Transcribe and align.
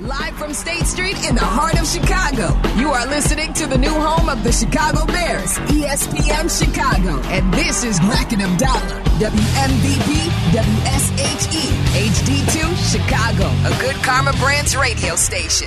Live 0.00 0.38
from 0.38 0.54
State 0.54 0.86
Street 0.86 1.16
in 1.28 1.34
the 1.34 1.42
heart 1.42 1.74
of 1.74 1.84
Chicago, 1.84 2.54
you 2.78 2.90
are 2.90 3.04
listening 3.08 3.52
to 3.54 3.66
the 3.66 3.76
new 3.76 3.90
home 3.90 4.28
of 4.28 4.44
the 4.44 4.52
Chicago 4.52 5.04
Bears, 5.06 5.58
ESPN 5.74 6.46
Chicago. 6.46 7.20
And 7.26 7.52
this 7.52 7.82
is 7.82 7.98
Bleck 7.98 8.30
and 8.32 8.42
Abdalla, 8.42 9.02
WMVP, 9.18 10.30
WSHE, 10.54 11.66
HD2, 12.14 12.78
Chicago, 12.78 13.50
a 13.66 13.80
good 13.80 13.96
Karma 14.04 14.32
Brands 14.34 14.76
radio 14.76 15.16
station. 15.16 15.66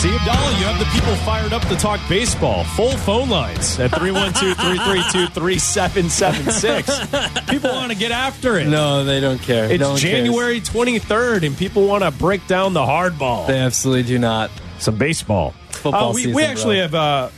See, 0.00 0.08
Abdalla, 0.08 0.58
you 0.58 0.64
have 0.64 0.78
the 0.78 0.86
people 0.98 1.14
fired 1.26 1.52
up 1.52 1.60
to 1.68 1.76
talk 1.76 2.00
baseball. 2.08 2.64
Full 2.64 2.92
phone 2.92 3.28
lines 3.28 3.78
at 3.78 3.90
312 3.90 4.56
332 4.56 5.26
3776. 5.38 7.50
People 7.50 7.68
want 7.68 7.92
to 7.92 7.98
get 7.98 8.10
after 8.10 8.58
it. 8.58 8.66
No, 8.66 9.04
they 9.04 9.20
don't 9.20 9.42
care. 9.42 9.70
It's 9.70 9.78
no 9.78 9.98
January 9.98 10.62
23rd, 10.62 11.46
and 11.46 11.54
people 11.54 11.86
want 11.86 12.02
to 12.02 12.10
break 12.12 12.46
down 12.46 12.72
the 12.72 12.80
hardball. 12.80 13.46
They 13.46 13.58
absolutely 13.58 14.04
do 14.04 14.18
not. 14.18 14.50
Some 14.78 14.96
baseball. 14.96 15.50
Football 15.68 16.12
uh, 16.12 16.14
we, 16.14 16.22
season, 16.22 16.34
we 16.34 16.44
actually 16.44 16.76
bro. 16.76 16.82
have 16.82 16.94
uh, 16.94 17.28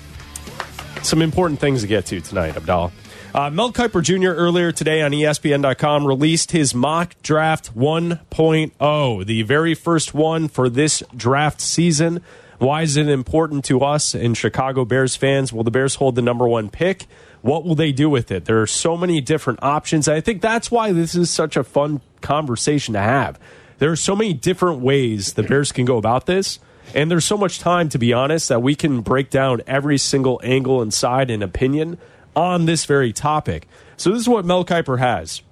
some 1.02 1.20
important 1.20 1.58
things 1.58 1.80
to 1.80 1.88
get 1.88 2.06
to 2.06 2.20
tonight, 2.20 2.54
Abdalla. 2.54 2.92
Uh, 3.34 3.50
Mel 3.50 3.72
Kiper 3.72 4.04
Jr. 4.04 4.38
earlier 4.38 4.70
today 4.70 5.02
on 5.02 5.10
ESPN.com 5.10 6.06
released 6.06 6.52
his 6.52 6.76
mock 6.76 7.16
draft 7.22 7.76
1.0, 7.76 9.26
the 9.26 9.42
very 9.42 9.74
first 9.74 10.14
one 10.14 10.46
for 10.46 10.68
this 10.68 11.02
draft 11.16 11.60
season. 11.60 12.22
Why 12.62 12.82
is 12.82 12.96
it 12.96 13.08
important 13.08 13.64
to 13.64 13.80
us 13.80 14.14
and 14.14 14.36
Chicago 14.36 14.84
Bears 14.84 15.16
fans? 15.16 15.52
Will 15.52 15.64
the 15.64 15.72
Bears 15.72 15.96
hold 15.96 16.14
the 16.14 16.22
number 16.22 16.46
one 16.46 16.70
pick? 16.70 17.06
What 17.40 17.64
will 17.64 17.74
they 17.74 17.90
do 17.90 18.08
with 18.08 18.30
it? 18.30 18.44
There 18.44 18.62
are 18.62 18.68
so 18.68 18.96
many 18.96 19.20
different 19.20 19.58
options. 19.64 20.06
I 20.06 20.20
think 20.20 20.40
that's 20.40 20.70
why 20.70 20.92
this 20.92 21.16
is 21.16 21.28
such 21.28 21.56
a 21.56 21.64
fun 21.64 22.02
conversation 22.20 22.94
to 22.94 23.00
have. 23.00 23.40
There 23.78 23.90
are 23.90 23.96
so 23.96 24.14
many 24.14 24.32
different 24.32 24.78
ways 24.78 25.32
the 25.32 25.42
Bears 25.42 25.72
can 25.72 25.84
go 25.84 25.96
about 25.96 26.26
this. 26.26 26.60
And 26.94 27.10
there's 27.10 27.24
so 27.24 27.36
much 27.36 27.58
time, 27.58 27.88
to 27.88 27.98
be 27.98 28.12
honest, 28.12 28.48
that 28.48 28.62
we 28.62 28.76
can 28.76 29.00
break 29.00 29.28
down 29.28 29.62
every 29.66 29.98
single 29.98 30.40
angle 30.44 30.80
and 30.80 30.94
side 30.94 31.32
and 31.32 31.42
opinion 31.42 31.98
on 32.36 32.66
this 32.66 32.84
very 32.84 33.12
topic. 33.12 33.66
So, 33.96 34.10
this 34.10 34.20
is 34.20 34.28
what 34.28 34.44
Mel 34.44 34.64
Kiper 34.64 35.00
has. 35.00 35.42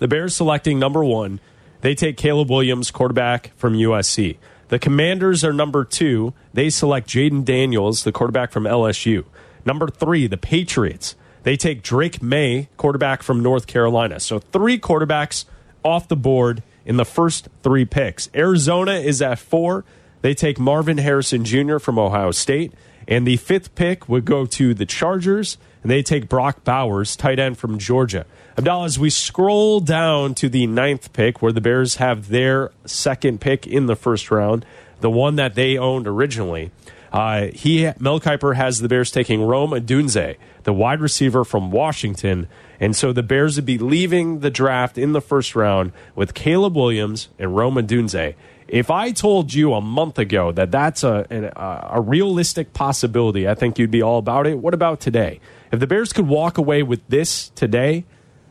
The 0.00 0.08
Bears 0.08 0.34
selecting 0.34 0.80
number 0.80 1.04
one. 1.04 1.38
They 1.82 1.94
take 1.94 2.16
Caleb 2.16 2.50
Williams, 2.50 2.90
quarterback 2.90 3.52
from 3.56 3.74
USC. 3.74 4.38
The 4.72 4.78
Commanders 4.78 5.44
are 5.44 5.52
number 5.52 5.84
two. 5.84 6.32
They 6.54 6.70
select 6.70 7.06
Jayden 7.06 7.44
Daniels, 7.44 8.04
the 8.04 8.10
quarterback 8.10 8.52
from 8.52 8.64
LSU. 8.64 9.26
Number 9.66 9.86
three, 9.86 10.26
the 10.26 10.38
Patriots. 10.38 11.14
They 11.42 11.58
take 11.58 11.82
Drake 11.82 12.22
Maye, 12.22 12.70
quarterback 12.78 13.22
from 13.22 13.42
North 13.42 13.66
Carolina. 13.66 14.18
So 14.18 14.38
three 14.38 14.78
quarterbacks 14.78 15.44
off 15.84 16.08
the 16.08 16.16
board 16.16 16.62
in 16.86 16.96
the 16.96 17.04
first 17.04 17.50
three 17.62 17.84
picks. 17.84 18.30
Arizona 18.34 18.92
is 18.92 19.20
at 19.20 19.38
four. 19.38 19.84
They 20.22 20.32
take 20.32 20.58
Marvin 20.58 20.96
Harrison 20.96 21.44
Jr. 21.44 21.76
from 21.76 21.98
Ohio 21.98 22.30
State. 22.30 22.72
And 23.08 23.26
the 23.26 23.36
fifth 23.36 23.74
pick 23.74 24.08
would 24.08 24.24
go 24.24 24.46
to 24.46 24.74
the 24.74 24.86
Chargers, 24.86 25.58
and 25.82 25.90
they 25.90 26.02
take 26.02 26.28
Brock 26.28 26.64
Bowers, 26.64 27.16
tight 27.16 27.38
end 27.38 27.58
from 27.58 27.78
Georgia. 27.78 28.26
Abdalla, 28.56 28.86
as 28.86 28.98
we 28.98 29.10
scroll 29.10 29.80
down 29.80 30.34
to 30.34 30.48
the 30.48 30.66
ninth 30.66 31.12
pick, 31.12 31.40
where 31.40 31.52
the 31.52 31.60
Bears 31.60 31.96
have 31.96 32.28
their 32.28 32.70
second 32.84 33.40
pick 33.40 33.66
in 33.66 33.86
the 33.86 33.96
first 33.96 34.30
round, 34.30 34.66
the 35.00 35.10
one 35.10 35.36
that 35.36 35.54
they 35.54 35.76
owned 35.78 36.06
originally, 36.06 36.70
uh, 37.12 37.48
he 37.52 37.90
Mel 37.98 38.20
Kiper 38.20 38.56
has 38.56 38.80
the 38.80 38.88
Bears 38.88 39.10
taking 39.10 39.42
Rome 39.42 39.72
Odunze, 39.72 40.36
the 40.62 40.72
wide 40.72 41.00
receiver 41.00 41.44
from 41.44 41.70
Washington, 41.70 42.48
and 42.80 42.96
so 42.96 43.12
the 43.12 43.22
Bears 43.22 43.56
would 43.56 43.66
be 43.66 43.78
leaving 43.78 44.40
the 44.40 44.50
draft 44.50 44.96
in 44.96 45.12
the 45.12 45.20
first 45.20 45.54
round 45.54 45.92
with 46.14 46.32
Caleb 46.32 46.74
Williams 46.74 47.28
and 47.38 47.54
Rome 47.54 47.74
Odunze. 47.74 48.34
If 48.72 48.90
I 48.90 49.12
told 49.12 49.52
you 49.52 49.74
a 49.74 49.82
month 49.82 50.18
ago 50.18 50.50
that 50.52 50.70
that's 50.70 51.04
a, 51.04 51.26
a 51.30 51.98
a 51.98 52.00
realistic 52.00 52.72
possibility, 52.72 53.46
I 53.46 53.54
think 53.54 53.78
you'd 53.78 53.90
be 53.90 54.00
all 54.00 54.16
about 54.16 54.46
it. 54.46 54.58
What 54.58 54.72
about 54.72 54.98
today? 54.98 55.40
If 55.70 55.78
the 55.78 55.86
Bears 55.86 56.14
could 56.14 56.26
walk 56.26 56.56
away 56.56 56.82
with 56.82 57.06
this 57.06 57.50
today, 57.50 58.06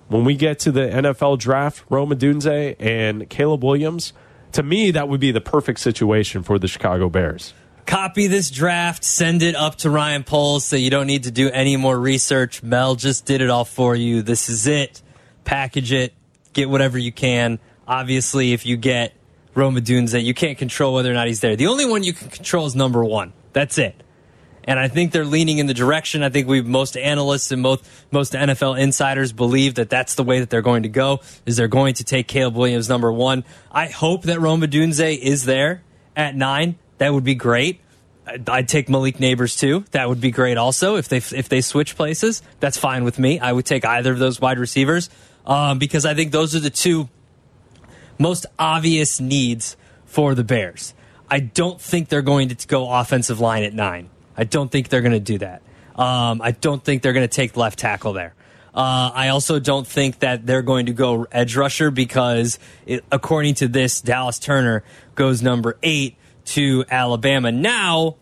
when 0.09 0.23
we 0.23 0.35
get 0.35 0.59
to 0.59 0.71
the 0.71 0.81
NFL 0.81 1.39
draft, 1.39 1.83
Rome 1.89 2.11
Odunze 2.11 2.75
and 2.79 3.27
Caleb 3.31 3.63
Williams, 3.63 4.13
to 4.51 4.61
me, 4.61 4.91
that 4.91 5.09
would 5.09 5.19
be 5.19 5.31
the 5.31 5.41
perfect 5.41 5.79
situation 5.79 6.43
for 6.43 6.59
the 6.59 6.67
Chicago 6.67 7.09
Bears. 7.09 7.55
Copy 7.87 8.27
this 8.27 8.51
draft, 8.51 9.03
send 9.03 9.41
it 9.41 9.55
up 9.55 9.77
to 9.77 9.89
Ryan 9.89 10.23
Poles 10.23 10.65
so 10.65 10.75
you 10.75 10.91
don't 10.91 11.07
need 11.07 11.23
to 11.23 11.31
do 11.31 11.49
any 11.49 11.77
more 11.77 11.99
research. 11.99 12.61
Mel 12.61 12.93
just 12.93 13.25
did 13.25 13.41
it 13.41 13.49
all 13.49 13.65
for 13.65 13.95
you. 13.95 14.21
This 14.21 14.49
is 14.49 14.67
it. 14.67 15.01
Package 15.45 15.91
it, 15.91 16.13
get 16.53 16.69
whatever 16.69 16.99
you 16.99 17.11
can. 17.11 17.57
Obviously, 17.87 18.53
if 18.53 18.67
you 18.67 18.77
get 18.77 19.13
Rome 19.53 19.75
Odunze, 19.75 20.23
you 20.23 20.33
can't 20.33 20.57
control 20.57 20.93
whether 20.93 21.11
or 21.11 21.13
not 21.13 21.27
he's 21.27 21.41
there. 21.41 21.55
The 21.55 21.67
only 21.67 21.85
one 21.85 22.03
you 22.03 22.13
can 22.13 22.29
control 22.29 22.65
is 22.65 22.75
number 22.75 23.03
one. 23.03 23.33
That's 23.53 23.77
it. 23.77 24.01
And 24.63 24.79
I 24.79 24.87
think 24.87 25.11
they're 25.11 25.25
leaning 25.25 25.57
in 25.57 25.65
the 25.65 25.73
direction. 25.73 26.23
I 26.23 26.29
think 26.29 26.47
we 26.47 26.61
most 26.61 26.95
analysts 26.95 27.51
and 27.51 27.61
most 27.61 27.83
most 28.11 28.33
NFL 28.33 28.79
insiders 28.79 29.33
believe 29.33 29.75
that 29.75 29.89
that's 29.89 30.15
the 30.15 30.23
way 30.23 30.39
that 30.39 30.49
they're 30.49 30.61
going 30.61 30.83
to 30.83 30.89
go. 30.89 31.21
Is 31.45 31.57
they're 31.57 31.67
going 31.67 31.95
to 31.95 32.03
take 32.03 32.27
Caleb 32.27 32.55
Williams 32.55 32.87
number 32.87 33.11
one. 33.11 33.43
I 33.71 33.87
hope 33.87 34.23
that 34.23 34.39
Rome 34.39 34.61
Odunze 34.61 35.17
is 35.17 35.45
there 35.45 35.81
at 36.15 36.35
nine. 36.35 36.77
That 36.99 37.11
would 37.11 37.23
be 37.23 37.35
great. 37.35 37.81
I'd 38.27 38.47
I'd 38.47 38.67
take 38.67 38.87
Malik 38.87 39.17
Nabers 39.17 39.57
too. 39.57 39.83
That 39.91 40.09
would 40.09 40.21
be 40.21 40.31
great. 40.31 40.57
Also, 40.57 40.95
if 40.95 41.09
they 41.09 41.17
if 41.17 41.49
they 41.49 41.61
switch 41.61 41.95
places, 41.95 42.43
that's 42.59 42.77
fine 42.77 43.03
with 43.03 43.17
me. 43.17 43.39
I 43.39 43.51
would 43.51 43.65
take 43.65 43.83
either 43.83 44.13
of 44.13 44.19
those 44.19 44.39
wide 44.39 44.59
receivers 44.59 45.09
um, 45.45 45.79
because 45.79 46.05
I 46.05 46.13
think 46.13 46.31
those 46.31 46.55
are 46.55 46.59
the 46.59 46.69
two 46.69 47.09
most 48.21 48.45
obvious 48.59 49.19
needs 49.19 49.75
for 50.05 50.35
the 50.35 50.43
Bears. 50.43 50.93
I 51.29 51.39
don't 51.39 51.81
think 51.81 52.09
they're 52.09 52.21
going 52.21 52.49
to 52.49 52.67
go 52.67 52.91
offensive 52.91 53.39
line 53.39 53.63
at 53.63 53.73
nine. 53.73 54.09
I 54.37 54.43
don't 54.43 54.71
think 54.71 54.89
they're 54.89 55.01
going 55.01 55.11
to 55.13 55.19
do 55.19 55.37
that. 55.39 55.61
Um, 55.95 56.41
I 56.41 56.51
don't 56.51 56.83
think 56.83 57.01
they're 57.01 57.13
going 57.13 57.27
to 57.27 57.33
take 57.33 57.57
left 57.57 57.79
tackle 57.79 58.13
there. 58.13 58.33
Uh, 58.73 59.11
I 59.13 59.29
also 59.29 59.59
don't 59.59 59.85
think 59.85 60.19
that 60.19 60.45
they're 60.45 60.61
going 60.61 60.85
to 60.85 60.93
go 60.93 61.27
edge 61.31 61.57
rusher 61.57 61.91
because, 61.91 62.57
it, 62.85 63.03
according 63.11 63.55
to 63.55 63.67
this, 63.67 63.99
Dallas 63.99 64.39
Turner 64.39 64.83
goes 65.15 65.41
number 65.41 65.77
eight 65.83 66.15
to 66.45 66.85
Alabama. 66.89 67.51
Now, 67.51 68.15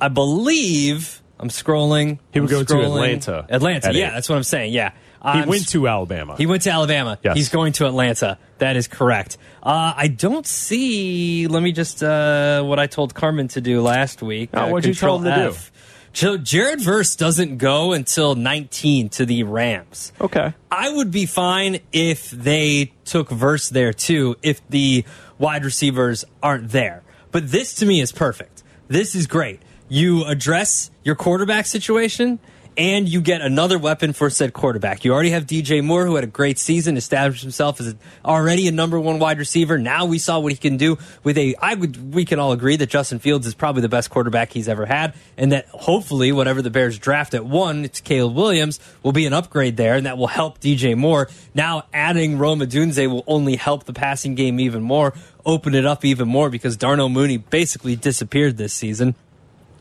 I 0.00 0.08
believe 0.08 1.22
I'm 1.38 1.48
scrolling. 1.48 2.18
He 2.32 2.40
would 2.40 2.52
I'm 2.52 2.64
go 2.64 2.64
to. 2.64 2.82
Atlanta 2.82 3.46
Atlanta, 3.48 3.88
at 3.88 3.94
yeah, 3.94 4.08
eight. 4.08 4.10
that's 4.12 4.28
what 4.28 4.36
I'm 4.36 4.42
saying. 4.42 4.72
Yeah, 4.72 4.92
He 5.32 5.42
went 5.42 5.68
to 5.70 5.88
Alabama. 5.88 6.36
he 6.36 6.46
went 6.46 6.62
to 6.62 6.70
Alabama. 6.70 7.18
Yes. 7.22 7.36
He's 7.36 7.48
going 7.48 7.72
to 7.74 7.86
Atlanta. 7.86 8.38
That 8.58 8.76
is 8.76 8.88
correct. 8.88 9.38
Uh, 9.62 9.94
I 9.96 10.08
don't 10.08 10.46
see. 10.46 11.46
Let 11.46 11.62
me 11.62 11.72
just 11.72 12.02
uh, 12.02 12.62
what 12.62 12.78
I 12.78 12.86
told 12.86 13.14
Carmen 13.14 13.48
to 13.48 13.60
do 13.60 13.80
last 13.80 14.22
week. 14.22 14.50
Oh, 14.52 14.64
Uh, 14.64 14.68
what'd 14.70 14.86
you 14.88 14.94
tell 14.94 15.18
Control 15.18 15.32
him 15.32 15.52
to 15.52 15.58
do? 15.58 15.64
So 16.12 16.36
Jared 16.36 16.80
Verse 16.80 17.16
doesn't 17.16 17.58
go 17.58 17.92
until 17.92 18.34
19 18.36 19.08
to 19.10 19.26
the 19.26 19.42
Rams. 19.42 20.12
okay. 20.20 20.54
I 20.70 20.88
would 20.90 21.10
be 21.10 21.26
fine 21.26 21.80
if 21.92 22.30
they 22.30 22.92
took 23.04 23.30
Verse 23.30 23.68
there 23.68 23.92
too, 23.92 24.36
if 24.42 24.60
the 24.68 25.04
wide 25.38 25.64
receivers 25.64 26.24
aren't 26.42 26.70
there. 26.70 27.02
But 27.32 27.50
this 27.50 27.74
to 27.76 27.86
me 27.86 28.00
is 28.00 28.12
perfect. 28.12 28.62
This 28.86 29.14
is 29.16 29.26
great. 29.26 29.60
You 29.88 30.24
address 30.24 30.90
your 31.02 31.14
quarterback 31.16 31.66
situation 31.66 32.38
and 32.76 33.08
you 33.08 33.20
get 33.20 33.40
another 33.40 33.78
weapon 33.78 34.12
for 34.12 34.30
said 34.30 34.52
quarterback. 34.52 35.04
You 35.04 35.12
already 35.12 35.30
have 35.30 35.46
DJ 35.46 35.82
Moore, 35.82 36.06
who 36.06 36.14
had 36.16 36.24
a 36.24 36.28
great 36.28 36.58
season, 36.58 36.96
established 36.96 37.42
himself 37.42 37.80
as 37.80 37.94
already 38.24 38.66
a 38.68 38.72
number 38.72 38.98
one 38.98 39.18
wide 39.18 39.38
receiver. 39.38 39.78
Now 39.78 40.06
we 40.06 40.18
saw 40.18 40.40
what 40.40 40.52
he 40.52 40.58
can 40.58 40.76
do 40.76 40.98
with 41.22 41.38
a. 41.38 41.56
I 41.56 41.74
would. 41.74 42.14
We 42.14 42.24
can 42.24 42.38
all 42.38 42.52
agree 42.52 42.76
that 42.76 42.88
Justin 42.88 43.18
Fields 43.18 43.46
is 43.46 43.54
probably 43.54 43.82
the 43.82 43.88
best 43.88 44.10
quarterback 44.10 44.52
he's 44.52 44.68
ever 44.68 44.86
had, 44.86 45.14
and 45.36 45.52
that 45.52 45.66
hopefully 45.68 46.32
whatever 46.32 46.62
the 46.62 46.70
Bears 46.70 46.98
draft 46.98 47.34
at 47.34 47.44
one, 47.44 47.84
it's 47.84 48.00
Caleb 48.00 48.34
Williams, 48.34 48.80
will 49.02 49.12
be 49.12 49.26
an 49.26 49.32
upgrade 49.32 49.76
there, 49.76 49.94
and 49.94 50.06
that 50.06 50.18
will 50.18 50.26
help 50.26 50.60
DJ 50.60 50.96
Moore. 50.96 51.28
Now 51.54 51.84
adding 51.92 52.38
Rome 52.38 52.60
Odunze 52.60 53.08
will 53.08 53.24
only 53.26 53.56
help 53.56 53.84
the 53.84 53.92
passing 53.92 54.34
game 54.34 54.58
even 54.58 54.82
more, 54.82 55.14
open 55.46 55.74
it 55.74 55.86
up 55.86 56.04
even 56.04 56.28
more 56.28 56.50
because 56.50 56.76
Darnell 56.76 57.08
Mooney 57.08 57.36
basically 57.36 57.96
disappeared 57.96 58.56
this 58.56 58.72
season. 58.72 59.14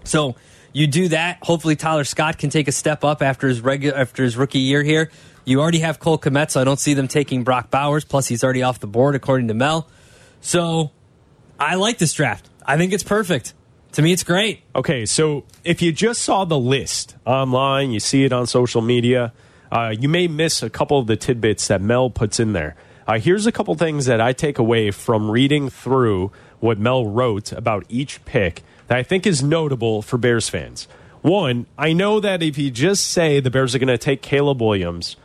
So 0.04 0.36
you 0.74 0.88
do 0.88 1.08
that. 1.10 1.38
Hopefully, 1.44 1.76
Tyler 1.76 2.04
Scott 2.04 2.38
can 2.38 2.50
take 2.50 2.68
a 2.68 2.72
step 2.72 3.04
up 3.04 3.22
after 3.22 3.48
his 3.48 3.62
regular 3.62 3.98
after 3.98 4.24
his 4.24 4.36
rookie 4.36 4.60
year 4.60 4.84
here. 4.84 5.12
You 5.46 5.62
already 5.62 5.80
have 5.80 6.00
Cole 6.00 6.18
Kmet, 6.18 6.52
so 6.52 6.62
I 6.62 6.64
don't 6.64 6.80
see 6.80 6.94
them 6.94 7.08
taking 7.08 7.44
Brock 7.44 7.70
Bowers. 7.70 8.04
Plus, 8.04 8.28
he's 8.28 8.44
already 8.44 8.64
off 8.64 8.80
the 8.80 8.88
board 8.88 9.16
according 9.16 9.50
to 9.50 9.54
Mel. 9.54 9.88
So 10.42 10.92
I 11.60 11.76
like 11.76 11.98
this 11.98 12.14
draft. 12.14 12.50
I 12.66 12.78
think 12.78 12.92
it's 12.94 13.04
perfect. 13.04 13.54
To 13.94 14.02
me, 14.02 14.12
it's 14.12 14.24
great. 14.24 14.64
Okay, 14.76 15.06
so 15.06 15.44
if 15.64 15.82
you 15.82 15.92
just 15.92 16.24
saw 16.24 16.46
the 16.46 16.58
list 16.58 17.16
online, 17.26 17.92
you 17.92 18.00
see 18.00 18.24
it 18.24 18.34
on 18.34 18.48
social 18.48 18.82
media, 18.82 19.34
uh, 19.72 19.94
you 19.98 20.10
may 20.10 20.28
miss 20.28 20.64
a 20.64 20.70
couple 20.70 20.98
of 20.98 21.08
the 21.08 21.16
tidbits 21.16 21.68
that 21.68 21.82
Mel 21.82 22.10
puts 22.10 22.40
in 22.40 22.54
there. 22.54 22.76
Uh, 23.06 23.20
here's 23.20 23.46
a 23.46 23.52
couple 23.52 23.76
things 23.76 24.06
that 24.06 24.20
I 24.20 24.34
take 24.34 24.58
away 24.58 24.90
from 24.90 25.30
reading 25.30 25.70
through 25.70 26.32
what 26.60 26.80
Mel 26.80 27.06
wrote 27.06 27.52
about 27.52 27.86
each 27.90 28.24
pick 28.26 28.64
that 28.88 28.98
I 28.98 29.04
think 29.04 29.26
is 29.26 29.44
notable 29.44 30.02
for 30.02 30.18
Bears 30.18 30.50
fans. 30.50 30.88
One, 31.22 31.68
I 31.78 31.94
know 31.94 32.20
that 32.20 32.44
if 32.44 32.58
you 32.58 32.70
just 32.70 33.08
say 33.08 33.40
the 33.40 33.50
Bears 33.50 33.74
are 33.74 33.80
going 33.80 33.88
to 33.88 33.98
take 33.98 34.22
Caleb 34.22 34.62
Williams, 34.62 35.16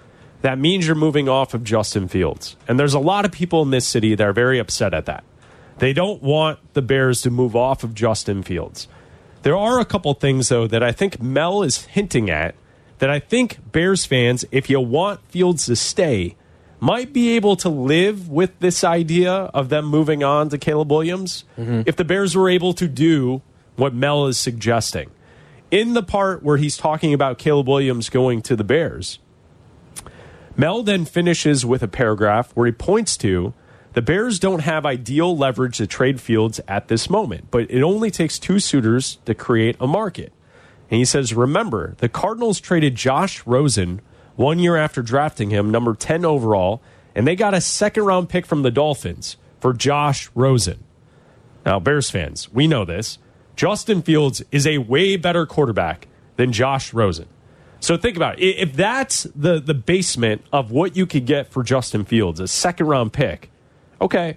that 0.43 0.59
means 0.59 0.87
you're 0.87 0.95
moving 0.95 1.29
off 1.29 1.55
of 1.55 1.65
Justin 1.65 2.07
Fields. 2.07 2.57
And 2.69 2.79
there's 2.79 2.95
a 2.95 3.01
lot 3.01 3.25
of 3.25 3.33
people 3.33 3.63
in 3.63 3.71
this 3.71 3.87
city 3.87 4.15
that 4.15 4.25
are 4.25 4.33
very 4.33 4.59
upset 4.59 4.95
at 4.95 5.07
that. 5.07 5.25
They 5.79 5.93
don't 5.93 6.23
want 6.23 6.59
the 6.75 6.83
Bears 6.83 7.23
to 7.23 7.31
move 7.31 7.57
off 7.57 7.83
of 7.83 7.95
Justin 7.95 8.43
Fields. 8.43 8.87
There 9.43 9.57
are 9.57 9.81
a 9.81 9.85
couple 9.85 10.13
things, 10.15 10.49
though, 10.49 10.67
that 10.67 10.83
I 10.83 10.93
think 10.93 11.21
Mel 11.21 11.63
is 11.63 11.85
hinting 11.87 12.31
at 12.31 12.55
that 12.99 13.11
I 13.11 13.21
think 13.21 13.59
Bears 13.73 14.05
fans, 14.05 14.45
if 14.51 14.69
you 14.69 14.81
want 14.81 15.21
Fields 15.31 15.67
to 15.67 15.77
stay, 15.77 16.37
might 16.81 17.13
be 17.13 17.31
able 17.31 17.57
to 17.57 17.69
live 17.69 18.29
with 18.29 18.59
this 18.61 18.85
idea 18.85 19.33
of 19.33 19.69
them 19.69 19.85
moving 19.87 20.23
on 20.23 20.49
to 20.49 20.59
Caleb 20.59 20.91
Williams 20.91 21.45
mm-hmm. 21.57 21.83
if 21.87 21.97
the 21.97 22.05
Bears 22.05 22.37
were 22.37 22.49
able 22.49 22.73
to 22.75 22.87
do 22.87 23.43
what 23.79 23.95
Mel 23.95 24.27
is 24.27 24.39
suggesting. 24.39 25.11
In 25.71 25.95
the 25.95 26.03
part 26.03 26.43
where 26.43 26.57
he's 26.57 26.77
talking 26.77 27.15
about 27.15 27.39
Caleb 27.39 27.69
Williams 27.69 28.11
going 28.11 28.43
to 28.43 28.57
the 28.57 28.65
Bears, 28.65 29.19
Mel 30.57 30.83
then 30.83 31.05
finishes 31.05 31.65
with 31.65 31.83
a 31.83 31.89
paragraph 31.89 32.51
where 32.55 32.67
he 32.67 32.73
points 32.73 33.17
to 33.19 33.55
the 33.93 34.03
Bears 34.03 34.39
don't 34.39 34.61
have 34.61 34.85
ideal 34.85 35.37
leverage 35.37 35.79
to 35.79 35.87
trade 35.87 36.21
Fields 36.21 36.61
at 36.69 36.89
this 36.89 37.09
moment, 37.09 37.51
but 37.51 37.71
it 37.71 37.83
only 37.83 38.11
takes 38.11 38.39
two 38.39 38.59
suitors 38.59 39.19
to 39.25 39.35
create 39.35 39.77
a 39.81 39.87
market. 39.87 40.33
And 40.91 40.99
he 40.99 41.05
says, 41.05 41.35
remember, 41.35 41.95
the 41.99 42.09
Cardinals 42.09 42.61
traded 42.61 42.95
Josh 42.95 43.47
Rosen 43.47 44.01
one 44.37 44.59
year 44.59 44.77
after 44.77 45.03
drafting 45.03 45.51
him, 45.51 45.71
number 45.71 45.95
10 45.95 46.25
overall, 46.25 46.83
and 47.15 47.27
they 47.27 47.37
got 47.37 47.55
a 47.55 47.61
second 47.61 48.05
round 48.05 48.29
pick 48.29 48.47
from 48.47 48.63
the 48.63 48.71
Dolphins 48.71 49.37
for 49.61 49.73
Josh 49.73 50.31
Rosen. 50.35 50.85
Now, 51.67 51.81
Bears 51.81 52.11
fans, 52.11 52.53
we 52.53 52.67
know 52.67 52.85
this. 52.85 53.19
Justin 53.59 54.03
Fields 54.03 54.41
is 54.53 54.69
a 54.69 54.79
way 54.79 55.17
better 55.17 55.45
quarterback 55.45 56.07
than 56.37 56.53
Josh 56.53 56.95
Rosen. 56.95 57.27
So 57.81 57.97
think 57.97 58.17
about 58.17 58.39
it. 58.39 58.57
If 58.57 58.75
that's 58.75 59.25
the, 59.35 59.59
the 59.59 59.75
basement 59.75 60.45
of 60.53 60.71
what 60.71 60.97
you 60.97 61.07
could 61.07 61.27
get 61.27 61.49
for 61.49 61.65
Justin 61.65 62.05
Fields, 62.05 62.39
a 62.39 62.47
second 62.47 62.87
round 62.87 63.13
pick, 63.13 63.51
okay, 64.01 64.37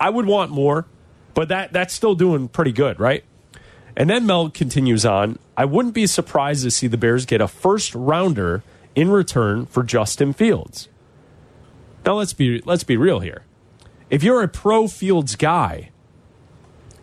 I 0.00 0.10
would 0.10 0.26
want 0.26 0.50
more, 0.50 0.88
but 1.32 1.46
that, 1.46 1.72
that's 1.72 1.94
still 1.94 2.16
doing 2.16 2.48
pretty 2.48 2.72
good, 2.72 2.98
right? 2.98 3.22
And 3.96 4.10
then 4.10 4.26
Mel 4.26 4.50
continues 4.50 5.06
on 5.06 5.38
I 5.56 5.64
wouldn't 5.64 5.94
be 5.94 6.08
surprised 6.08 6.64
to 6.64 6.72
see 6.72 6.88
the 6.88 6.98
Bears 6.98 7.26
get 7.26 7.40
a 7.40 7.46
first 7.46 7.94
rounder 7.94 8.64
in 8.96 9.10
return 9.10 9.64
for 9.66 9.84
Justin 9.84 10.32
Fields. 10.32 10.88
Now 12.04 12.14
let's 12.14 12.32
be 12.32 12.60
let's 12.64 12.82
be 12.82 12.96
real 12.96 13.20
here. 13.20 13.44
If 14.08 14.24
you're 14.24 14.42
a 14.42 14.48
pro 14.48 14.88
Fields 14.88 15.36
guy, 15.36 15.90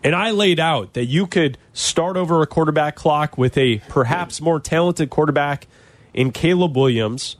and 0.02 0.14
I 0.14 0.30
laid 0.30 0.60
out 0.60 0.94
that 0.94 1.06
you 1.06 1.26
could 1.26 1.58
start 1.72 2.16
over 2.16 2.42
a 2.42 2.46
quarterback 2.46 2.96
clock 2.96 3.36
with 3.36 3.56
a 3.56 3.78
perhaps 3.88 4.40
more 4.40 4.60
talented 4.60 5.10
quarterback 5.10 5.66
in 6.14 6.32
Caleb 6.32 6.76
Williams, 6.76 7.36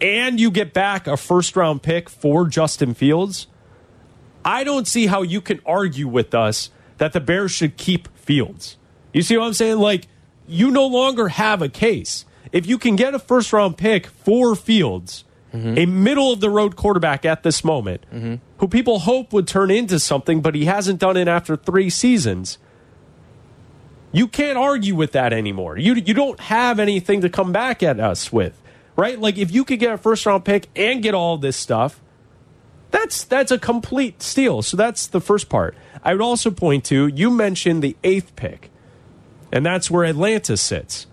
and 0.00 0.40
you 0.40 0.50
get 0.50 0.72
back 0.72 1.06
a 1.06 1.16
first 1.16 1.56
round 1.56 1.82
pick 1.82 2.08
for 2.08 2.46
Justin 2.46 2.94
Fields, 2.94 3.46
I 4.44 4.62
don't 4.64 4.86
see 4.86 5.06
how 5.06 5.22
you 5.22 5.40
can 5.40 5.60
argue 5.66 6.08
with 6.08 6.34
us 6.34 6.70
that 6.98 7.12
the 7.12 7.20
Bears 7.20 7.50
should 7.50 7.76
keep 7.76 8.08
Fields. 8.16 8.76
You 9.12 9.22
see 9.22 9.36
what 9.36 9.46
I'm 9.46 9.54
saying? 9.54 9.78
Like, 9.78 10.06
you 10.46 10.70
no 10.70 10.86
longer 10.86 11.28
have 11.28 11.62
a 11.62 11.68
case. 11.68 12.24
If 12.52 12.66
you 12.66 12.78
can 12.78 12.96
get 12.96 13.14
a 13.14 13.18
first 13.18 13.52
round 13.52 13.76
pick 13.76 14.06
for 14.06 14.54
Fields, 14.54 15.24
mm-hmm. 15.52 15.78
a 15.78 15.86
middle 15.86 16.32
of 16.32 16.40
the 16.40 16.50
road 16.50 16.76
quarterback 16.76 17.24
at 17.24 17.42
this 17.42 17.64
moment, 17.64 18.04
mm-hmm. 18.12 18.36
who 18.58 18.68
people 18.68 19.00
hope 19.00 19.32
would 19.32 19.46
turn 19.46 19.70
into 19.70 19.98
something, 19.98 20.40
but 20.40 20.54
he 20.54 20.64
hasn't 20.64 20.98
done 20.98 21.16
it 21.16 21.28
after 21.28 21.56
three 21.56 21.90
seasons. 21.90 22.58
You 24.12 24.28
can't 24.28 24.56
argue 24.56 24.94
with 24.94 25.12
that 25.12 25.32
anymore. 25.32 25.76
You 25.76 25.94
you 25.94 26.14
don't 26.14 26.40
have 26.40 26.78
anything 26.78 27.20
to 27.20 27.28
come 27.28 27.52
back 27.52 27.82
at 27.82 28.00
us 28.00 28.32
with, 28.32 28.60
right? 28.96 29.18
Like 29.18 29.36
if 29.36 29.52
you 29.52 29.64
could 29.64 29.78
get 29.78 29.92
a 29.92 29.98
first 29.98 30.24
round 30.24 30.44
pick 30.44 30.68
and 30.74 31.02
get 31.02 31.14
all 31.14 31.36
this 31.36 31.56
stuff, 31.56 32.00
that's 32.90 33.24
that's 33.24 33.50
a 33.50 33.58
complete 33.58 34.22
steal. 34.22 34.62
So 34.62 34.76
that's 34.76 35.06
the 35.06 35.20
first 35.20 35.48
part. 35.48 35.76
I 36.02 36.12
would 36.12 36.22
also 36.22 36.50
point 36.50 36.84
to 36.86 37.08
you 37.08 37.30
mentioned 37.30 37.82
the 37.82 37.96
eighth 38.04 38.36
pick, 38.36 38.70
and 39.52 39.66
that's 39.66 39.90
where 39.90 40.04
Atlanta 40.04 40.56
sits. 40.56 41.06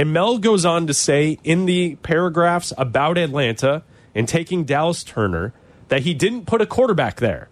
And 0.00 0.14
Mel 0.14 0.38
goes 0.38 0.64
on 0.64 0.86
to 0.86 0.94
say 0.94 1.38
in 1.44 1.66
the 1.66 1.96
paragraphs 1.96 2.72
about 2.78 3.18
Atlanta 3.18 3.82
and 4.14 4.26
taking 4.26 4.64
Dallas 4.64 5.04
Turner 5.04 5.52
that 5.88 6.04
he 6.04 6.14
didn't 6.14 6.46
put 6.46 6.62
a 6.62 6.66
quarterback 6.66 7.16
there. 7.16 7.50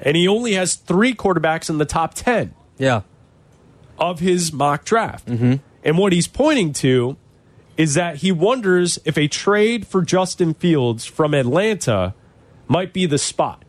And 0.00 0.16
he 0.16 0.26
only 0.26 0.54
has 0.54 0.74
three 0.74 1.12
quarterbacks 1.12 1.68
in 1.68 1.76
the 1.76 1.84
top 1.84 2.14
10. 2.14 2.54
Yeah. 2.78 3.02
Of 3.98 4.20
his 4.20 4.54
mock 4.54 4.86
draft. 4.86 5.28
Mm-hmm. 5.28 5.56
And 5.84 5.98
what 5.98 6.14
he's 6.14 6.26
pointing 6.26 6.72
to 6.72 7.18
is 7.76 7.92
that 7.92 8.16
he 8.16 8.32
wonders 8.32 8.98
if 9.04 9.18
a 9.18 9.28
trade 9.28 9.86
for 9.86 10.00
Justin 10.00 10.54
Fields 10.54 11.04
from 11.04 11.34
Atlanta 11.34 12.14
might 12.68 12.94
be 12.94 13.04
the 13.04 13.18
spot. 13.18 13.66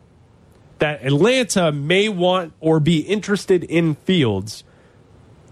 That 0.78 1.04
Atlanta 1.04 1.70
may 1.70 2.08
want 2.08 2.54
or 2.58 2.80
be 2.80 3.00
interested 3.00 3.62
in 3.62 3.96
Fields 3.96 4.64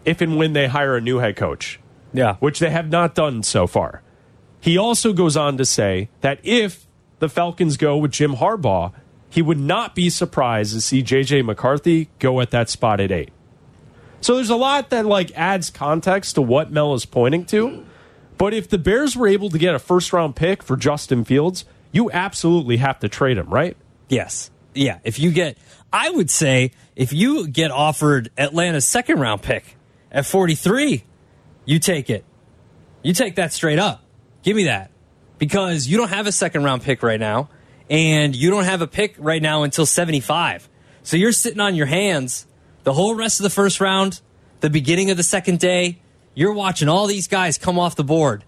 if 0.07 0.23
and 0.23 0.39
when 0.39 0.55
they 0.55 0.69
hire 0.69 0.97
a 0.97 1.03
new 1.03 1.19
head 1.19 1.37
coach. 1.37 1.79
Yeah. 2.13 2.37
Which 2.37 2.59
they 2.59 2.71
have 2.71 2.91
not 2.91 3.15
done 3.15 3.43
so 3.43 3.67
far. 3.67 4.03
He 4.61 4.77
also 4.77 5.13
goes 5.13 5.37
on 5.37 5.57
to 5.57 5.65
say 5.65 6.09
that 6.21 6.39
if 6.43 6.87
the 7.19 7.29
Falcons 7.29 7.77
go 7.77 7.97
with 7.97 8.11
Jim 8.11 8.35
Harbaugh, 8.35 8.93
he 9.31 9.43
would 9.43 9.59
not 9.59 9.95
be 9.95 10.11
surprised 10.11 10.73
to 10.75 10.81
see 10.81 11.03
JJ 11.03 11.45
McCarthy 11.45 12.11
go 12.19 12.41
at 12.41 12.51
that 12.51 12.69
spot 12.69 13.01
at 13.01 13.13
eight. 13.13 13.31
So 14.21 14.35
there's 14.35 14.51
a 14.51 14.57
lot 14.57 14.91
that 14.91 15.07
like 15.07 15.31
adds 15.35 15.71
context 15.71 16.35
to 16.35 16.43
what 16.43 16.71
Mel 16.71 16.95
is 16.95 17.07
pointing 17.07 17.47
to. 17.47 17.87
But 18.37 18.55
if 18.55 18.69
the 18.69 18.79
Bears 18.79 19.17
were 19.17 19.29
able 19.29 19.51
to 19.51 19.59
get 19.59 19.75
a 19.75 19.79
first 19.79 20.13
round 20.13 20.37
pick 20.37 20.63
for 20.63 20.77
Justin 20.77 21.25
Fields, 21.25 21.65
you 21.93 22.11
absolutely 22.11 22.79
have 22.79 22.99
to 23.01 23.09
trade 23.09 23.39
him, 23.39 23.49
right? 23.49 23.77
Yes. 24.09 24.51
Yeah. 24.75 24.99
If 25.05 25.19
you 25.19 25.31
get, 25.31 25.59
I 25.93 26.11
would 26.11 26.31
say, 26.31 26.73
if 26.97 27.13
you 27.13 27.49
get 27.49 27.71
offered 27.71 28.31
Atlanta's 28.37 28.87
second 28.87 29.21
round 29.21 29.43
pick 29.43 29.77
at 30.11 30.27
43, 30.27 31.05
you 31.71 31.79
take 31.79 32.11
it. 32.11 32.25
You 33.05 33.15
take 33.15 33.37
that 33.37 33.53
straight 33.53 33.79
up. 33.79 34.03
Give 34.43 34.57
me 34.57 34.65
that. 34.65 34.91
Because 35.39 35.87
you 35.87 35.97
don't 35.97 36.09
have 36.09 36.27
a 36.27 36.33
second 36.33 36.65
round 36.65 36.83
pick 36.83 37.01
right 37.03 37.21
now, 37.21 37.49
and 37.89 38.35
you 38.35 38.51
don't 38.51 38.65
have 38.65 38.83
a 38.83 38.89
pick 38.89 39.15
right 39.19 39.41
now 39.41 39.63
until 39.63 39.87
75. 39.87 40.69
So 41.05 41.17
you're 41.17 41.31
sitting 41.31 41.61
on 41.61 41.77
your 41.77 41.87
hands 41.87 42.47
the 42.83 42.93
whole 42.93 43.15
rest 43.15 43.39
of 43.39 43.45
the 43.45 43.51
first 43.51 43.81
round, 43.81 44.21
the 44.59 44.69
beginning 44.69 45.13
of 45.13 45.17
the 45.17 45.23
second 45.23 45.61
day. 45.61 46.01
You're 46.35 46.53
watching 46.53 46.89
all 46.89 47.07
these 47.07 47.29
guys 47.29 47.57
come 47.57 47.79
off 47.79 47.95
the 47.95 48.05
board 48.05 48.45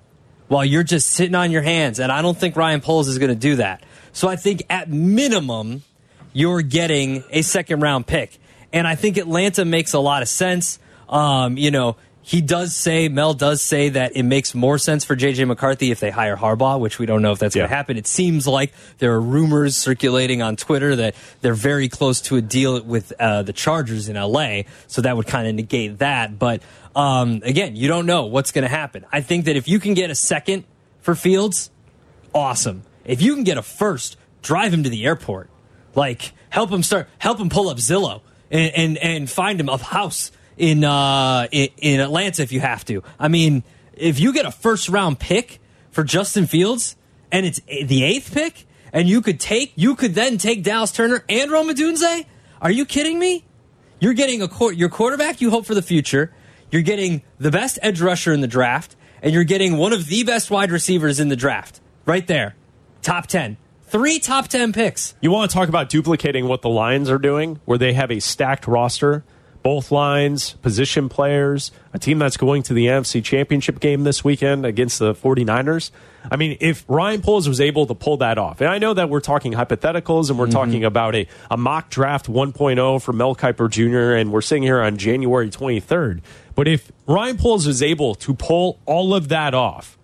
while 0.48 0.64
you're 0.64 0.82
just 0.82 1.08
sitting 1.08 1.36
on 1.36 1.52
your 1.52 1.62
hands. 1.62 2.00
And 2.00 2.10
I 2.10 2.22
don't 2.22 2.36
think 2.36 2.56
Ryan 2.56 2.80
Poles 2.80 3.06
is 3.06 3.18
going 3.18 3.30
to 3.30 3.36
do 3.36 3.56
that. 3.56 3.84
So 4.12 4.28
I 4.28 4.34
think 4.34 4.64
at 4.68 4.90
minimum, 4.90 5.84
you're 6.32 6.62
getting 6.62 7.22
a 7.30 7.42
second 7.42 7.80
round 7.80 8.08
pick. 8.08 8.36
And 8.72 8.86
I 8.86 8.96
think 8.96 9.16
Atlanta 9.16 9.64
makes 9.64 9.92
a 9.92 10.00
lot 10.00 10.22
of 10.22 10.28
sense. 10.28 10.80
Um, 11.08 11.56
you 11.56 11.70
know, 11.70 11.96
he 12.24 12.40
does 12.40 12.74
say 12.74 13.08
Mel 13.08 13.34
does 13.34 13.60
say 13.60 13.88
that 13.90 14.16
it 14.16 14.22
makes 14.22 14.54
more 14.54 14.78
sense 14.78 15.04
for 15.04 15.16
JJ 15.16 15.46
McCarthy 15.48 15.90
if 15.90 15.98
they 15.98 16.10
hire 16.10 16.36
Harbaugh, 16.36 16.78
which 16.78 17.00
we 17.00 17.04
don't 17.04 17.20
know 17.20 17.32
if 17.32 17.40
that's 17.40 17.56
yeah. 17.56 17.62
going 17.62 17.70
to 17.70 17.74
happen. 17.74 17.96
It 17.96 18.06
seems 18.06 18.46
like 18.46 18.72
there 18.98 19.12
are 19.12 19.20
rumors 19.20 19.76
circulating 19.76 20.40
on 20.40 20.54
Twitter 20.54 20.94
that 20.96 21.16
they're 21.40 21.52
very 21.52 21.88
close 21.88 22.20
to 22.22 22.36
a 22.36 22.40
deal 22.40 22.80
with 22.80 23.12
uh, 23.18 23.42
the 23.42 23.52
Chargers 23.52 24.08
in 24.08 24.14
LA, 24.14 24.62
so 24.86 25.02
that 25.02 25.16
would 25.16 25.26
kind 25.26 25.48
of 25.48 25.54
negate 25.56 25.98
that. 25.98 26.38
But 26.38 26.62
um, 26.94 27.40
again, 27.44 27.74
you 27.74 27.88
don't 27.88 28.06
know 28.06 28.26
what's 28.26 28.52
going 28.52 28.62
to 28.62 28.68
happen. 28.68 29.04
I 29.10 29.20
think 29.20 29.46
that 29.46 29.56
if 29.56 29.66
you 29.66 29.80
can 29.80 29.94
get 29.94 30.10
a 30.10 30.14
second 30.14 30.62
for 31.00 31.16
Fields, 31.16 31.70
awesome. 32.32 32.82
If 33.04 33.20
you 33.20 33.34
can 33.34 33.42
get 33.42 33.58
a 33.58 33.62
first, 33.62 34.16
drive 34.42 34.72
him 34.72 34.84
to 34.84 34.90
the 34.90 35.04
airport. 35.04 35.50
Like 35.96 36.32
help 36.50 36.70
him 36.70 36.84
start, 36.84 37.08
help 37.18 37.40
him 37.40 37.48
pull 37.48 37.68
up 37.68 37.78
Zillow 37.78 38.22
and 38.50 38.72
and, 38.74 38.98
and 38.98 39.30
find 39.30 39.58
him 39.58 39.68
a 39.68 39.76
house 39.76 40.30
in 40.56 40.84
uh, 40.84 41.46
in 41.50 42.00
Atlanta 42.00 42.42
if 42.42 42.52
you 42.52 42.60
have 42.60 42.84
to. 42.86 43.02
I 43.18 43.28
mean, 43.28 43.62
if 43.94 44.20
you 44.20 44.32
get 44.32 44.46
a 44.46 44.50
first 44.50 44.88
round 44.88 45.18
pick 45.18 45.60
for 45.90 46.04
Justin 46.04 46.46
Fields 46.46 46.96
and 47.30 47.46
it's 47.46 47.60
the 47.60 48.04
eighth 48.04 48.32
pick, 48.32 48.66
and 48.92 49.08
you 49.08 49.22
could 49.22 49.40
take 49.40 49.72
you 49.76 49.94
could 49.94 50.14
then 50.14 50.38
take 50.38 50.62
Dallas 50.62 50.92
Turner 50.92 51.24
and 51.28 51.50
Rome 51.50 51.68
Odunze. 51.68 52.26
Are 52.60 52.70
you 52.70 52.84
kidding 52.84 53.18
me? 53.18 53.44
You're 54.00 54.14
getting 54.14 54.42
a 54.42 54.48
your 54.72 54.88
quarterback 54.88 55.40
you 55.40 55.50
hope 55.50 55.66
for 55.66 55.74
the 55.74 55.82
future. 55.82 56.32
You're 56.70 56.82
getting 56.82 57.22
the 57.38 57.50
best 57.50 57.78
edge 57.82 58.00
rusher 58.00 58.32
in 58.32 58.40
the 58.40 58.46
draft, 58.46 58.96
and 59.20 59.32
you're 59.32 59.44
getting 59.44 59.76
one 59.76 59.92
of 59.92 60.06
the 60.06 60.24
best 60.24 60.50
wide 60.50 60.70
receivers 60.70 61.20
in 61.20 61.28
the 61.28 61.36
draft. 61.36 61.80
Right 62.06 62.26
there, 62.26 62.54
top 63.02 63.26
ten. 63.26 63.56
Three 63.92 64.20
top 64.20 64.48
10 64.48 64.72
picks. 64.72 65.14
You 65.20 65.30
want 65.30 65.50
to 65.50 65.54
talk 65.54 65.68
about 65.68 65.90
duplicating 65.90 66.48
what 66.48 66.62
the 66.62 66.70
Lions 66.70 67.10
are 67.10 67.18
doing, 67.18 67.60
where 67.66 67.76
they 67.76 67.92
have 67.92 68.10
a 68.10 68.20
stacked 68.20 68.66
roster 68.66 69.22
both 69.62 69.90
lines, 69.90 70.52
position 70.54 71.08
players, 71.08 71.70
a 71.92 71.98
team 71.98 72.18
that's 72.18 72.36
going 72.36 72.62
to 72.64 72.74
the 72.74 72.86
NFC 72.86 73.22
Championship 73.22 73.80
game 73.80 74.04
this 74.04 74.24
weekend 74.24 74.66
against 74.66 74.98
the 74.98 75.14
49ers. 75.14 75.90
I 76.30 76.36
mean, 76.36 76.56
if 76.60 76.84
Ryan 76.88 77.22
Poles 77.22 77.48
was 77.48 77.60
able 77.60 77.86
to 77.86 77.94
pull 77.94 78.16
that 78.18 78.38
off, 78.38 78.60
and 78.60 78.70
I 78.70 78.78
know 78.78 78.94
that 78.94 79.08
we're 79.08 79.20
talking 79.20 79.52
hypotheticals 79.52 80.30
and 80.30 80.38
we're 80.38 80.46
mm-hmm. 80.46 80.52
talking 80.52 80.84
about 80.84 81.14
a, 81.14 81.26
a 81.50 81.56
mock 81.56 81.90
draft 81.90 82.26
1.0 82.26 83.02
for 83.02 83.12
Mel 83.12 83.34
Kiper 83.34 83.70
Jr., 83.70 84.14
and 84.14 84.32
we're 84.32 84.40
sitting 84.40 84.62
here 84.62 84.80
on 84.80 84.96
January 84.96 85.50
23rd. 85.50 86.20
But 86.54 86.68
if 86.68 86.92
Ryan 87.06 87.38
Poles 87.38 87.66
is 87.66 87.82
able 87.82 88.14
to 88.16 88.34
pull 88.34 88.78
all 88.86 89.14
of 89.14 89.28
that 89.28 89.54
off, 89.54 89.98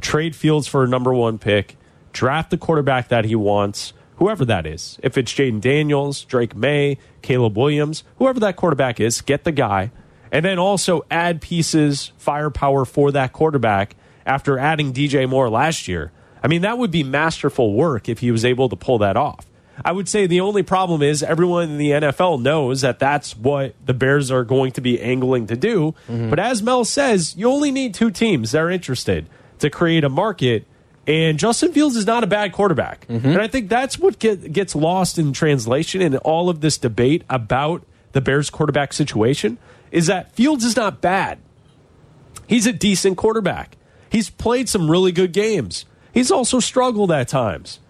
trade 0.00 0.34
Fields 0.34 0.66
for 0.66 0.84
a 0.84 0.88
number 0.88 1.14
one 1.14 1.38
pick, 1.38 1.76
draft 2.12 2.50
the 2.50 2.58
quarterback 2.58 3.08
that 3.08 3.24
he 3.24 3.34
wants, 3.34 3.92
whoever 4.16 4.44
that 4.44 4.66
is. 4.66 4.98
If 5.02 5.18
it's 5.18 5.32
Jayden 5.32 5.60
Daniels, 5.60 6.24
Drake 6.24 6.54
Maye, 6.56 6.98
Caleb 7.22 7.56
Williams, 7.56 8.04
whoever 8.16 8.40
that 8.40 8.56
quarterback 8.56 9.00
is, 9.00 9.20
get 9.20 9.44
the 9.44 9.52
guy. 9.52 9.90
And 10.30 10.44
then 10.44 10.58
also 10.58 11.04
add 11.10 11.42
pieces, 11.42 12.12
firepower 12.16 12.84
for 12.84 13.12
that 13.12 13.32
quarterback 13.32 13.96
after 14.24 14.58
adding 14.58 14.92
DJ 14.92 15.28
Moore 15.28 15.50
last 15.50 15.88
year. 15.88 16.10
I 16.42 16.48
mean, 16.48 16.62
that 16.62 16.78
would 16.78 16.90
be 16.90 17.04
masterful 17.04 17.74
work 17.74 18.08
if 18.08 18.20
he 18.20 18.30
was 18.30 18.44
able 18.44 18.68
to 18.68 18.76
pull 18.76 18.98
that 18.98 19.16
off. 19.16 19.46
I 19.84 19.92
would 19.92 20.08
say 20.08 20.26
the 20.26 20.40
only 20.40 20.62
problem 20.62 21.02
is 21.02 21.22
everyone 21.22 21.70
in 21.70 21.78
the 21.78 21.90
NFL 21.90 22.42
knows 22.42 22.82
that 22.82 22.98
that's 22.98 23.36
what 23.36 23.74
the 23.84 23.94
Bears 23.94 24.30
are 24.30 24.44
going 24.44 24.72
to 24.72 24.80
be 24.80 25.00
angling 25.00 25.46
to 25.46 25.56
do. 25.56 25.94
Mm-hmm. 26.08 26.30
But 26.30 26.38
as 26.38 26.62
Mel 26.62 26.84
says, 26.84 27.36
you 27.36 27.48
only 27.48 27.70
need 27.70 27.94
two 27.94 28.10
teams 28.10 28.52
that 28.52 28.60
are 28.60 28.70
interested 28.70 29.28
to 29.60 29.70
create 29.70 30.04
a 30.04 30.08
market. 30.08 30.66
And 31.06 31.38
Justin 31.38 31.72
Fields 31.72 31.96
is 31.96 32.06
not 32.06 32.22
a 32.22 32.26
bad 32.26 32.52
quarterback. 32.52 33.06
Mm-hmm. 33.08 33.26
And 33.26 33.40
I 33.40 33.48
think 33.48 33.68
that's 33.68 33.98
what 33.98 34.18
get, 34.18 34.52
gets 34.52 34.76
lost 34.76 35.18
in 35.18 35.32
translation 35.32 36.00
in 36.00 36.16
all 36.18 36.48
of 36.48 36.60
this 36.60 36.78
debate 36.78 37.24
about 37.28 37.84
the 38.12 38.20
Bears 38.20 38.50
quarterback 38.50 38.92
situation 38.92 39.58
is 39.90 40.06
that 40.06 40.32
Fields 40.32 40.64
is 40.64 40.76
not 40.76 41.00
bad. 41.00 41.38
He's 42.46 42.66
a 42.66 42.72
decent 42.72 43.16
quarterback. 43.16 43.76
He's 44.10 44.30
played 44.30 44.68
some 44.68 44.90
really 44.90 45.12
good 45.12 45.32
games. 45.32 45.86
He's 46.12 46.30
also 46.30 46.60
struggled 46.60 47.10
at 47.10 47.28
times. 47.28 47.80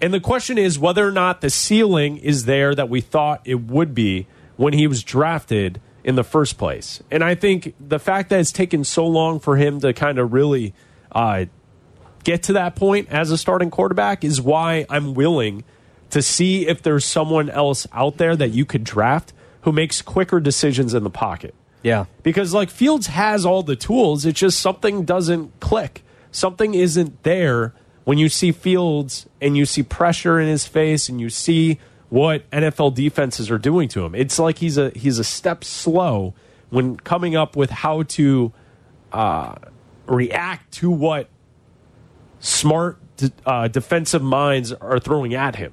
And 0.00 0.12
the 0.12 0.20
question 0.20 0.58
is 0.58 0.78
whether 0.78 1.06
or 1.06 1.12
not 1.12 1.40
the 1.40 1.50
ceiling 1.50 2.18
is 2.18 2.44
there 2.44 2.74
that 2.74 2.88
we 2.88 3.00
thought 3.00 3.40
it 3.44 3.62
would 3.62 3.94
be 3.94 4.26
when 4.56 4.72
he 4.72 4.86
was 4.86 5.02
drafted 5.02 5.80
in 6.04 6.14
the 6.14 6.24
first 6.24 6.58
place. 6.58 7.02
And 7.10 7.24
I 7.24 7.34
think 7.34 7.74
the 7.80 7.98
fact 7.98 8.30
that 8.30 8.40
it's 8.40 8.52
taken 8.52 8.84
so 8.84 9.06
long 9.06 9.40
for 9.40 9.56
him 9.56 9.80
to 9.80 9.92
kind 9.92 10.18
of 10.18 10.32
really 10.32 10.74
uh, 11.12 11.46
get 12.28 12.42
to 12.42 12.52
that 12.52 12.76
point 12.76 13.08
as 13.08 13.30
a 13.30 13.38
starting 13.38 13.70
quarterback 13.70 14.22
is 14.22 14.38
why 14.38 14.84
I'm 14.90 15.14
willing 15.14 15.64
to 16.10 16.20
see 16.20 16.68
if 16.68 16.82
there's 16.82 17.06
someone 17.06 17.48
else 17.48 17.86
out 17.90 18.18
there 18.18 18.36
that 18.36 18.50
you 18.50 18.66
could 18.66 18.84
draft 18.84 19.32
who 19.62 19.72
makes 19.72 20.02
quicker 20.02 20.38
decisions 20.38 20.92
in 20.92 21.04
the 21.04 21.10
pocket. 21.10 21.54
Yeah. 21.82 22.04
Because 22.22 22.52
like 22.52 22.68
Fields 22.68 23.06
has 23.06 23.46
all 23.46 23.62
the 23.62 23.76
tools, 23.76 24.26
it's 24.26 24.38
just 24.38 24.60
something 24.60 25.06
doesn't 25.06 25.58
click. 25.60 26.04
Something 26.30 26.74
isn't 26.74 27.22
there 27.22 27.72
when 28.04 28.18
you 28.18 28.28
see 28.28 28.52
Fields 28.52 29.26
and 29.40 29.56
you 29.56 29.64
see 29.64 29.82
pressure 29.82 30.38
in 30.38 30.48
his 30.48 30.66
face 30.66 31.08
and 31.08 31.18
you 31.22 31.30
see 31.30 31.78
what 32.10 32.48
NFL 32.50 32.94
defenses 32.94 33.50
are 33.50 33.58
doing 33.58 33.88
to 33.88 34.04
him, 34.04 34.14
it's 34.14 34.38
like 34.38 34.58
he's 34.58 34.76
a 34.76 34.90
he's 34.90 35.18
a 35.18 35.24
step 35.24 35.64
slow 35.64 36.34
when 36.68 36.98
coming 36.98 37.36
up 37.36 37.56
with 37.56 37.70
how 37.70 38.02
to 38.02 38.52
uh, 39.12 39.54
react 40.06 40.72
to 40.72 40.90
what 40.90 41.30
smart 42.40 42.98
uh, 43.46 43.68
defensive 43.68 44.22
minds 44.22 44.72
are 44.72 44.98
throwing 44.98 45.34
at 45.34 45.56
him. 45.56 45.72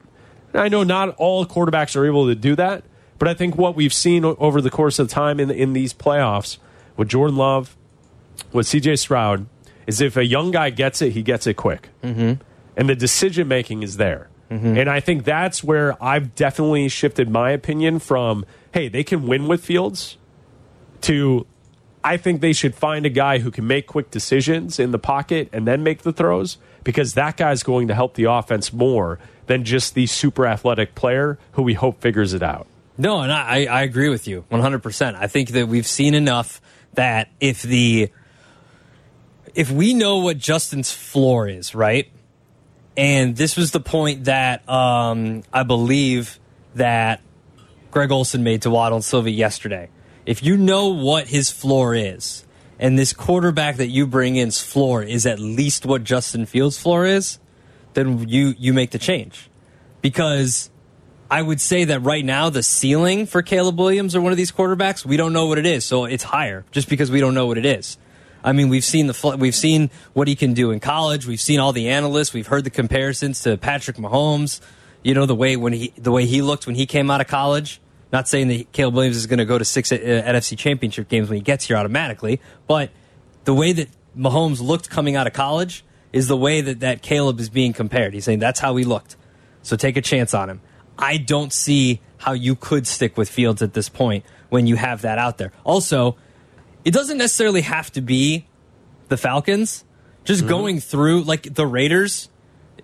And 0.54 0.62
I 0.62 0.68
know 0.68 0.84
not 0.84 1.10
all 1.18 1.46
quarterbacks 1.46 1.96
are 1.96 2.06
able 2.06 2.28
to 2.28 2.36
do 2.36 2.56
that, 2.56 2.84
but 3.20 3.28
I 3.28 3.34
think 3.34 3.58
what 3.58 3.76
we've 3.76 3.94
seen 3.94 4.26
over 4.26 4.62
the 4.62 4.70
course 4.70 5.00
of 5.00 5.10
time 5.10 5.40
in 5.40 5.52
in 5.52 5.74
these 5.74 5.94
playoffs 5.94 6.58
with 6.98 7.10
Jordan 7.10 7.36
Love, 7.36 7.76
with 8.52 8.68
C.J. 8.68 8.98
Stroud, 8.98 9.48
is 9.88 10.02
if 10.02 10.18
a 10.18 10.26
young 10.26 10.52
guy 10.52 10.70
gets 10.70 11.02
it, 11.02 11.12
he 11.12 11.22
gets 11.22 11.48
it 11.48 11.56
quick. 11.56 11.90
Mm-hmm. 12.04 12.42
And 12.78 12.90
the 12.90 12.96
decision 12.96 13.48
making 13.48 13.84
is 13.84 13.98
there. 13.98 14.30
Mm-hmm. 14.50 14.78
And 14.78 14.90
I 14.90 15.00
think 15.00 15.24
that's 15.24 15.64
where 15.64 16.02
I've 16.04 16.36
definitely 16.36 16.88
shifted 16.90 17.30
my 17.30 17.52
opinion 17.52 18.00
from, 18.00 18.46
hey, 18.74 18.90
they 18.90 19.04
can 19.04 19.28
win 19.28 19.48
with 19.48 19.64
Fields 19.64 20.18
to 21.02 21.48
I 22.06 22.18
think 22.18 22.40
they 22.40 22.54
should 22.54 22.76
find 22.76 23.04
a 23.04 23.10
guy 23.10 23.40
who 23.40 23.50
can 23.50 23.66
make 23.66 23.88
quick 23.88 24.12
decisions 24.12 24.78
in 24.78 24.92
the 24.92 25.00
pocket 25.00 25.50
and 25.52 25.68
then 25.68 25.82
make 25.82 26.04
the 26.04 26.14
throws 26.14 26.60
because 26.84 27.16
that 27.16 27.36
guy's 27.36 27.64
going 27.64 27.88
to 27.88 27.96
help 27.96 28.14
the 28.14 28.26
offense 28.26 28.72
more 28.72 29.18
than 29.48 29.64
just 29.64 29.96
the 29.96 30.06
super 30.06 30.46
athletic 30.46 30.94
player 30.94 31.40
who 31.54 31.64
we 31.64 31.74
hope 31.74 32.02
figures 32.02 32.36
it 32.36 32.44
out. 32.44 32.68
No, 32.96 33.22
and 33.22 33.32
I, 33.32 33.66
I 33.66 33.82
agree 33.82 34.10
with 34.10 34.28
you 34.28 34.46
100%. 34.52 35.16
I 35.16 35.26
think 35.26 35.50
that 35.50 35.68
we've 35.68 35.88
seen 35.88 36.14
enough 36.14 36.62
that 36.94 37.30
if 37.40 37.64
the 37.64 38.12
if 39.56 39.72
we 39.72 39.96
know 39.96 40.20
what 40.20 40.38
Justin's 40.38 40.92
floor 40.92 41.48
is, 41.48 41.74
right? 41.74 42.08
And 42.96 43.36
this 43.36 43.58
was 43.58 43.72
the 43.72 43.80
point 43.80 44.26
that 44.26 44.68
um, 44.70 45.42
I 45.52 45.64
believe 45.64 46.40
that 46.76 47.22
Greg 47.90 48.12
Olsen 48.12 48.44
made 48.44 48.62
to 48.62 48.70
Waddle 48.70 48.98
and 48.98 49.04
Silvy 49.04 49.34
yesterday. 49.34 49.90
If 50.26 50.44
you 50.44 50.58
know 50.58 50.88
what 50.88 51.28
his 51.28 51.52
floor 51.52 51.94
is, 51.94 52.46
and 52.80 52.98
this 52.98 53.14
quarterback 53.14 53.78
that 53.78 53.88
you 53.88 54.08
bring 54.08 54.36
in's 54.36 54.62
floor 54.62 55.04
is 55.04 55.26
at 55.26 55.40
least 55.40 55.86
what 55.86 56.04
Justin 56.04 56.46
Fields' 56.46 56.78
floor 56.78 57.06
is, 57.06 57.40
then 57.94 58.28
you 58.28 58.54
you 58.58 58.74
make 58.74 58.92
the 58.92 59.00
change. 59.00 59.50
Because 60.02 60.70
I 61.30 61.42
would 61.42 61.62
say 61.62 61.86
that 61.86 62.02
right 62.02 62.24
now 62.24 62.50
the 62.50 62.64
ceiling 62.64 63.26
for 63.26 63.42
Caleb 63.42 63.80
Williams 63.80 64.16
or 64.16 64.22
one 64.22 64.32
of 64.32 64.38
these 64.38 64.52
quarterbacks, 64.52 65.06
we 65.06 65.18
don't 65.18 65.34
know 65.34 65.46
what 65.46 65.58
it 65.58 65.66
is, 65.66 65.86
so 65.86 66.06
it's 66.06 66.24
higher 66.24 66.66
just 66.72 66.90
because 66.90 67.10
we 67.10 67.20
don't 67.20 67.34
know 67.34 67.46
what 67.46 67.58
it 67.58 67.66
is. 67.66 67.98
I 68.44 68.52
mean, 68.52 68.70
we've 68.70 68.84
seen 68.84 69.08
the 69.08 69.38
we've 69.40 69.56
seen 69.56 69.90
what 70.14 70.28
he 70.28 70.36
can 70.36 70.54
do 70.54 70.72
in 70.72 70.80
college. 70.80 71.26
We've 71.26 71.42
seen 71.42 71.60
all 71.60 71.74
the 71.74 71.90
analysts. 71.90 72.34
We've 72.34 72.46
heard 72.46 72.64
the 72.64 72.70
comparisons 72.70 73.42
to 73.42 73.58
Patrick 73.58 73.98
Mahomes. 73.98 74.62
You 75.02 75.14
know 75.14 75.26
the 75.26 75.36
way 75.36 75.56
when 75.56 75.74
he 75.74 75.94
the 75.98 76.12
way 76.12 76.26
he 76.26 76.42
looked 76.42 76.68
when 76.68 76.76
he 76.76 76.86
came 76.86 77.10
out 77.10 77.22
of 77.22 77.28
college. 77.28 77.80
Not 78.12 78.28
saying 78.28 78.48
that 78.50 78.72
Caleb 78.72 78.96
Williams 78.96 79.18
is 79.18 79.28
going 79.28 79.40
to 79.40 79.46
go 79.46 79.58
to 79.58 79.66
six 79.66 79.92
uh, 79.92 79.98
NFC 79.98 80.58
Championship 80.58 81.10
games 81.10 81.30
when 81.30 81.38
he 81.38 81.42
gets 81.42 81.66
here 81.66 81.78
automatically, 81.78 82.40
but 82.68 82.92
the 83.44 83.54
way 83.54 83.74
that 83.74 83.90
Mahomes 84.18 84.62
looked 84.62 84.90
coming 84.90 85.16
out 85.16 85.28
of 85.28 85.34
college 85.34 85.84
is 86.14 86.28
the 86.28 86.38
way 86.38 86.62
that 86.62 86.80
that 86.80 87.02
Caleb 87.02 87.40
is 87.40 87.50
being 87.50 87.74
compared. 87.74 88.14
He's 88.14 88.26
saying 88.26 88.40
that's 88.40 88.60
how 88.60 88.76
he 88.76 88.86
looked. 88.86 89.16
So 89.64 89.76
take 89.76 89.98
a 89.98 90.02
chance 90.02 90.34
on 90.34 90.50
him. 90.50 90.62
I 90.98 91.18
don't 91.18 91.52
see 91.52 92.00
how 92.18 92.34
you 92.34 92.56
could 92.56 92.88
stick 92.88 93.18
with 93.18 93.30
Fields 93.30 93.62
at 93.62 93.74
this 93.74 93.90
point 93.90 94.24
when 94.50 94.68
you 94.68 94.76
have 94.78 95.02
that 95.02 95.18
out 95.18 95.38
there. 95.38 95.52
Also, 95.64 96.16
it 96.86 96.92
doesn't 96.92 97.18
necessarily 97.18 97.62
have 97.62 97.92
to 97.94 98.02
be 98.02 98.46
the 99.10 99.18
Falcons. 99.18 99.84
Just 100.24 100.42
mm-hmm. 100.42 100.50
going 100.50 100.80
through 100.80 101.24
like 101.24 101.54
the 101.54 101.68
Raiders 101.68 102.30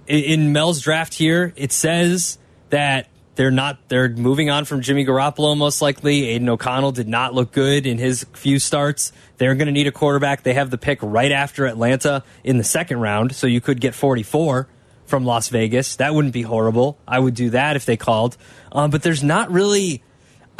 in 0.07 0.51
Mel's 0.51 0.81
draft 0.81 1.13
here, 1.13 1.53
it 1.55 1.71
says 1.71 2.37
that 2.69 3.07
they're 3.35 3.51
not 3.51 3.87
they're 3.87 4.09
moving 4.09 4.49
on 4.49 4.65
from 4.65 4.81
Jimmy 4.81 5.05
Garoppolo 5.05 5.57
most 5.57 5.81
likely. 5.81 6.29
Aidan 6.29 6.49
O'Connell 6.49 6.91
did 6.91 7.07
not 7.07 7.33
look 7.33 7.51
good 7.51 7.85
in 7.85 7.97
his 7.97 8.25
few 8.33 8.59
starts. 8.59 9.11
They're 9.37 9.55
going 9.55 9.67
to 9.67 9.71
need 9.71 9.87
a 9.87 9.91
quarterback. 9.91 10.43
They 10.43 10.53
have 10.53 10.69
the 10.69 10.77
pick 10.77 10.99
right 11.01 11.31
after 11.31 11.65
Atlanta 11.65 12.23
in 12.43 12.57
the 12.57 12.63
second 12.63 12.99
round, 12.99 13.33
so 13.35 13.47
you 13.47 13.61
could 13.61 13.79
get 13.79 13.95
44 13.95 14.67
from 15.05 15.25
Las 15.25 15.49
Vegas. 15.49 15.95
That 15.95 16.13
wouldn't 16.13 16.33
be 16.33 16.41
horrible. 16.41 16.97
I 17.07 17.19
would 17.19 17.33
do 17.33 17.51
that 17.51 17.75
if 17.75 17.85
they 17.85 17.97
called. 17.97 18.37
Um, 18.71 18.91
but 18.91 19.01
there's 19.03 19.23
not 19.23 19.49
really 19.51 20.03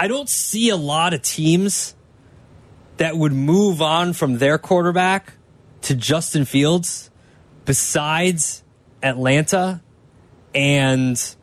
I 0.01 0.07
don't 0.07 0.29
see 0.29 0.69
a 0.69 0.75
lot 0.75 1.13
of 1.13 1.21
teams 1.21 1.95
that 2.97 3.17
would 3.17 3.33
move 3.33 3.81
on 3.81 4.13
from 4.13 4.39
their 4.39 4.57
quarterback 4.57 5.33
to 5.83 5.95
Justin 5.95 6.45
Fields 6.45 7.11
besides 7.65 8.63
Atlanta 9.03 9.81
and 10.55 11.35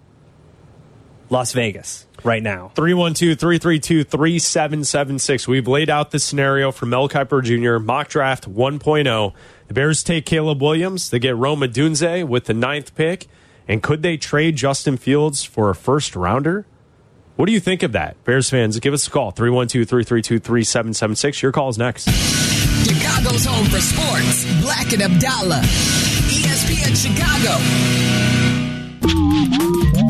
Las 1.31 1.53
Vegas 1.53 2.07
right 2.25 2.43
now. 2.43 2.73
312 2.75 3.39
332 3.39 4.05
3776. 4.05 5.49
We've 5.49 5.69
laid 5.69 5.91
out 5.91 6.11
the 6.11 6.19
scenario 6.19 6.73
for 6.73 6.87
Mel 6.87 7.09
Kiper 7.09 7.43
Jr., 7.43 7.83
mock 7.83 8.09
draft 8.09 8.51
1.0. 8.51 9.33
The 9.69 9.75
Bears 9.75 10.03
take 10.03 10.27
Caleb 10.27 10.63
Williams. 10.63 11.11
They 11.11 11.19
get 11.19 11.37
Rome 11.37 11.61
Odunze 11.61 12.27
with 12.27 12.47
the 12.47 12.55
ninth 12.55 12.95
pick. 12.95 13.27
And 13.67 13.83
could 13.83 14.03
they 14.03 14.17
trade 14.17 14.57
Justin 14.57 14.97
Fields 14.97 15.45
for 15.45 15.69
a 15.69 15.75
first 15.75 16.17
rounder? 16.17 16.65
What 17.37 17.47
do 17.47 17.53
you 17.53 17.61
think 17.61 17.83
of 17.83 17.93
that? 17.93 18.23
Bears 18.25 18.51
fans, 18.51 18.79
give 18.81 18.95
us 18.95 19.07
a 19.07 19.11
call 19.11 19.31
312 19.31 19.89
332 19.89 20.39
3776. 20.41 21.43
Your 21.43 21.53
call 21.53 21.69
is 21.69 21.79
next. 21.79 22.09
Chicago's 22.85 23.45
home 23.45 23.67
for 23.67 23.81
sports. 23.81 24.45
Bleck 24.63 24.93
and 24.95 25.03
Abdalla. 25.03 25.61
ESPN 26.29 26.97
Chicago. 26.97 28.18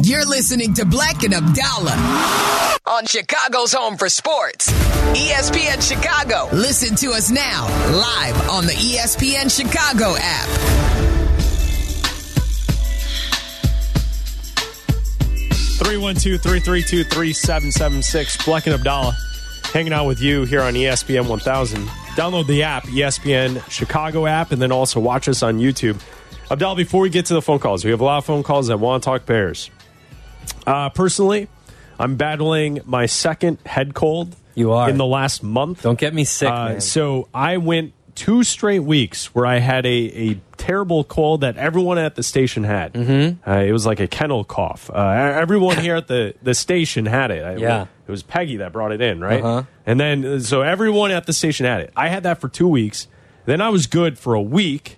You're 0.09 0.25
listening 0.25 0.73
to 0.73 0.87
Bleck 0.87 1.23
and 1.23 1.35
Abdalla 1.35 2.79
on 2.87 3.05
Chicago's 3.05 3.75
home 3.75 3.99
for 3.99 4.09
sports. 4.09 4.73
ESPN 5.13 5.87
Chicago. 5.87 6.49
Listen 6.57 6.97
to 6.97 7.09
us 7.09 7.31
now, 7.31 7.67
live 7.95 8.49
on 8.49 8.65
the 8.65 8.73
ESPN 8.73 9.55
Chicago 9.55 10.15
app. 10.19 10.49
312 15.77 16.41
332 16.41 17.05
3776. 17.05 18.37
Bleck 18.39 18.73
and 18.73 18.83
Abdalla 18.83 19.13
hanging 19.75 19.93
out 19.93 20.07
with 20.07 20.23
you 20.23 20.47
here 20.47 20.63
on 20.63 20.73
ESPN 20.73 21.29
1000. 21.29 21.87
Download 22.17 22.47
the 22.47 22.63
app, 22.63 22.85
ESPN 22.85 23.63
Chicago 23.71 24.25
app, 24.25 24.53
and 24.53 24.63
then 24.63 24.73
also 24.73 25.01
watch 25.01 25.29
us 25.29 25.43
on 25.43 25.59
YouTube. 25.59 26.01
Abdalla, 26.51 26.79
before 26.79 27.03
we 27.03 27.11
get 27.11 27.27
to 27.27 27.35
the 27.35 27.43
phone 27.43 27.59
calls, 27.59 27.85
we 27.85 27.91
have 27.91 28.01
a 28.01 28.05
lot 28.05 28.17
of 28.17 28.25
phone 28.25 28.43
calls 28.43 28.69
that 28.69 28.79
want 28.79 29.03
to 29.03 29.07
talk 29.07 29.27
Bears. 29.27 29.71
Uh, 30.69 30.89
personally, 30.91 31.49
I'm 31.99 32.17
battling 32.17 32.81
my 32.85 33.07
second 33.07 33.59
head 33.67 33.95
cold. 33.95 34.37
You 34.55 34.73
are 34.73 34.89
in 34.91 34.97
the 34.99 35.07
last 35.07 35.43
month. 35.43 35.83
Don't 35.83 35.99
get 35.99 36.13
me 36.15 36.25
sick. 36.25 36.49
Uh, 36.49 36.81
so 36.81 37.29
I 37.33 37.57
went 37.59 37.93
two 38.17 38.43
straight 38.43 38.81
weeks 38.81 39.33
where 39.35 39.47
I 39.47 39.59
had 39.59 39.87
a, 39.87 40.31
a 40.31 40.41
terrible 40.57 41.05
cold 41.05 41.43
that 41.43 41.57
everyone 41.57 41.99
at 41.99 42.17
the 42.17 42.25
station 42.25 42.65
had. 42.65 42.93
Mm-hmm. 42.95 43.49
Uh, 43.49 43.55
it 43.61 43.71
was 43.71 43.87
like 43.87 44.01
a 44.01 44.09
kennel 44.09 44.43
cough. 44.43 44.91
Uh, 44.93 44.99
everyone 44.99 45.77
here 45.79 45.95
at 45.95 46.09
the, 46.09 46.35
the 46.43 46.55
station 46.55 47.07
had 47.07 47.31
it. 47.31 47.45
I- 47.45 47.57
Yeah. 47.57 47.87
It 48.09 48.11
was 48.11 48.23
Peggy 48.25 48.57
that 48.57 48.73
brought 48.73 48.91
it 48.91 49.01
in, 49.03 49.21
right? 49.21 49.45
Uh-huh. 49.45 49.63
And 49.87 50.01
then, 50.01 50.25
uh, 50.25 50.39
so 50.41 50.63
everyone 50.63 51.11
at 51.13 51.27
the 51.27 51.33
station 51.35 51.67
had 51.67 51.83
it. 51.83 51.93
I 51.95 52.09
had 52.09 52.23
that 52.25 52.41
for 52.41 52.49
two 52.49 52.67
weeks. 52.67 53.07
Then 53.45 53.61
I 53.61 53.69
was 53.69 53.87
good 53.87 54.19
for 54.19 54.33
a 54.35 54.41
week. 54.43 54.97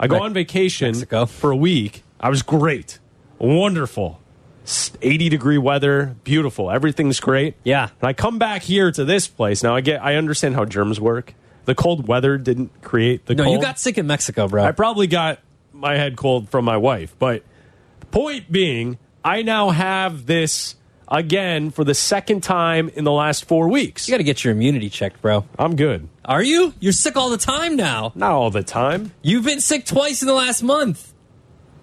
I 0.00 0.06
go 0.08 0.16
Me- 0.16 0.24
on 0.24 0.32
vacation 0.32 0.88
Mexico. 0.88 1.26
for 1.26 1.50
a 1.52 1.56
week. 1.56 2.02
I 2.18 2.28
was 2.30 2.42
great. 2.42 2.98
Wonderful. 3.38 4.20
S- 4.66 4.90
80 5.00 5.28
degree 5.28 5.58
weather, 5.58 6.16
beautiful. 6.24 6.70
Everything's 6.70 7.20
great. 7.20 7.54
Yeah. 7.64 7.84
And 8.00 8.08
I 8.08 8.12
come 8.12 8.38
back 8.38 8.62
here 8.62 8.90
to 8.90 9.04
this 9.04 9.28
place. 9.28 9.62
Now 9.62 9.74
I 9.76 9.80
get 9.80 10.02
I 10.04 10.16
understand 10.16 10.54
how 10.56 10.64
germs 10.64 11.00
work. 11.00 11.34
The 11.66 11.74
cold 11.74 12.06
weather 12.08 12.36
didn't 12.38 12.82
create 12.82 13.26
the 13.26 13.34
No, 13.34 13.44
cold. 13.44 13.56
you 13.56 13.62
got 13.62 13.78
sick 13.78 13.96
in 13.98 14.06
Mexico, 14.06 14.46
bro. 14.48 14.64
I 14.64 14.72
probably 14.72 15.06
got 15.06 15.38
my 15.72 15.96
head 15.96 16.16
cold 16.16 16.48
from 16.48 16.64
my 16.64 16.76
wife, 16.76 17.14
but 17.18 17.42
the 18.00 18.06
point 18.06 18.50
being, 18.50 18.98
I 19.24 19.42
now 19.42 19.70
have 19.70 20.26
this 20.26 20.74
again 21.08 21.70
for 21.70 21.84
the 21.84 21.94
second 21.94 22.42
time 22.42 22.88
in 22.94 23.04
the 23.04 23.12
last 23.12 23.44
4 23.46 23.68
weeks. 23.68 24.08
you 24.08 24.12
got 24.12 24.18
to 24.18 24.24
get 24.24 24.42
your 24.44 24.52
immunity 24.52 24.88
checked, 24.90 25.22
bro. 25.22 25.44
I'm 25.58 25.76
good. 25.76 26.08
Are 26.24 26.42
you? 26.42 26.74
You're 26.80 26.92
sick 26.92 27.16
all 27.16 27.30
the 27.30 27.36
time 27.36 27.76
now. 27.76 28.12
Not 28.16 28.32
all 28.32 28.50
the 28.50 28.62
time. 28.64 29.12
You've 29.22 29.44
been 29.44 29.60
sick 29.60 29.84
twice 29.86 30.22
in 30.22 30.26
the 30.28 30.34
last 30.34 30.62
month. 30.62 31.12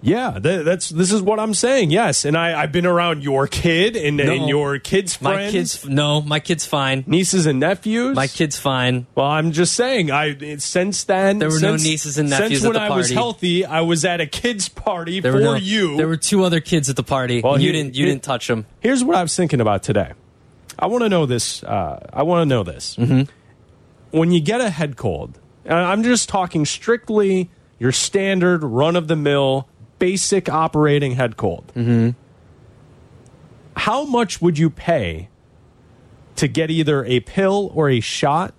Yeah, 0.04 0.38
th- 0.38 0.64
that's 0.66 0.90
this 0.90 1.10
is 1.10 1.22
what 1.22 1.40
I'm 1.40 1.54
saying. 1.54 1.90
Yes, 1.90 2.26
and 2.26 2.36
I, 2.36 2.60
I've 2.60 2.72
been 2.72 2.84
around 2.84 3.22
your 3.24 3.46
kid 3.46 3.96
and, 3.96 4.20
and 4.20 4.48
your 4.48 4.78
kids' 4.78 5.16
friends, 5.16 5.46
My 5.46 5.50
kid's 5.50 5.88
no, 5.88 6.20
my 6.20 6.40
kid's 6.40 6.66
fine. 6.66 7.04
nieces 7.06 7.46
and 7.46 7.58
nephews. 7.58 8.14
My 8.14 8.26
kid's 8.26 8.58
fine. 8.58 9.06
Well, 9.14 9.26
I'm 9.26 9.52
just 9.52 9.72
saying. 9.72 10.10
I 10.10 10.26
it- 10.38 10.60
since 10.62 11.04
then 11.04 11.38
There 11.38 11.48
were 11.48 11.58
no 11.58 11.72
since- 11.78 11.84
nieces 11.84 12.18
and 12.18 12.28
nephews 12.28 12.60
Since 12.60 12.64
at 12.64 12.68
when 12.68 12.74
the 12.74 12.80
I 12.82 12.96
was 12.96 13.06
party. 13.06 13.14
healthy, 13.14 13.64
I 13.64 13.80
was 13.80 14.04
at 14.04 14.20
a 14.20 14.26
kids' 14.26 14.68
party 14.68 15.20
There 15.20 15.32
for 15.32 15.38
were 15.38 15.44
no, 15.44 15.54
you. 15.54 15.96
There 15.96 16.06
were 16.08 16.18
two 16.18 16.44
other 16.44 16.60
kids 16.60 16.90
at 16.90 16.96
the 16.96 17.02
party. 17.02 17.40
Well, 17.40 17.58
you 17.58 17.68
he- 17.68 17.72
didn't. 17.72 17.94
You 17.94 18.04
he- 18.04 18.10
didn't 18.12 18.22
touch 18.24 18.46
them. 18.46 18.66
Here's 18.80 19.02
what 19.02 19.16
I 19.16 19.22
was 19.22 19.34
thinking 19.34 19.60
about 19.62 19.82
today. 19.82 20.12
I 20.78 20.86
want 20.86 21.02
to 21.04 21.08
know 21.08 21.24
this. 21.24 21.62
Uh, 21.64 22.06
I 22.12 22.24
want 22.24 22.42
to 22.42 22.46
know 22.46 22.62
this. 22.62 22.96
Mm-hmm. 22.96 23.22
When 24.10 24.30
you 24.32 24.40
get 24.40 24.60
a 24.60 24.70
head 24.70 24.96
cold, 24.96 25.38
and 25.64 25.74
I'm 25.78 26.02
just 26.02 26.28
talking 26.28 26.64
strictly 26.66 27.50
your 27.78 27.90
standard 27.92 28.62
run 28.62 28.96
of 28.96 29.08
the 29.08 29.16
mill, 29.16 29.68
basic 29.98 30.48
operating 30.48 31.12
head 31.12 31.36
cold. 31.36 31.72
Mm-hmm. 31.74 32.10
How 33.76 34.04
much 34.04 34.40
would 34.40 34.58
you 34.58 34.70
pay 34.70 35.28
to 36.36 36.48
get 36.48 36.70
either 36.70 37.04
a 37.04 37.20
pill 37.20 37.70
or 37.74 37.90
a 37.90 38.00
shot 38.00 38.54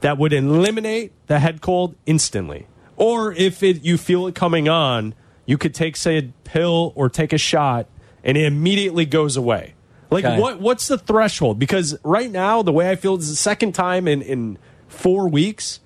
that 0.00 0.18
would 0.18 0.32
eliminate 0.32 1.12
the 1.26 1.38
head 1.38 1.60
cold 1.60 1.94
instantly? 2.06 2.66
Or 2.96 3.32
if 3.32 3.62
it, 3.62 3.82
you 3.84 3.96
feel 3.98 4.26
it 4.26 4.34
coming 4.34 4.68
on, 4.68 5.14
you 5.46 5.58
could 5.58 5.74
take, 5.74 5.96
say, 5.96 6.18
a 6.18 6.22
pill 6.44 6.92
or 6.94 7.08
take 7.08 7.32
a 7.32 7.38
shot 7.38 7.86
and 8.22 8.36
it 8.36 8.44
immediately 8.44 9.04
goes 9.06 9.36
away. 9.36 9.74
Like, 10.10 10.24
Okay. 10.24 10.38
what 10.38 10.60
what's 10.60 10.88
the 10.88 10.98
threshold? 10.98 11.58
Because 11.58 11.96
right 12.04 12.30
now, 12.30 12.62
the 12.62 12.72
way 12.72 12.90
I 12.90 12.96
feel 12.96 13.16
is 13.16 13.30
the 13.30 13.34
second 13.36 13.72
time 13.72 14.06
in, 14.06 14.20
in 14.20 14.58
four 14.86 15.26
weeks, 15.28 15.80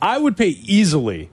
I 0.00 0.16
would 0.16 0.34
pay 0.36 0.48
easily 0.48 1.28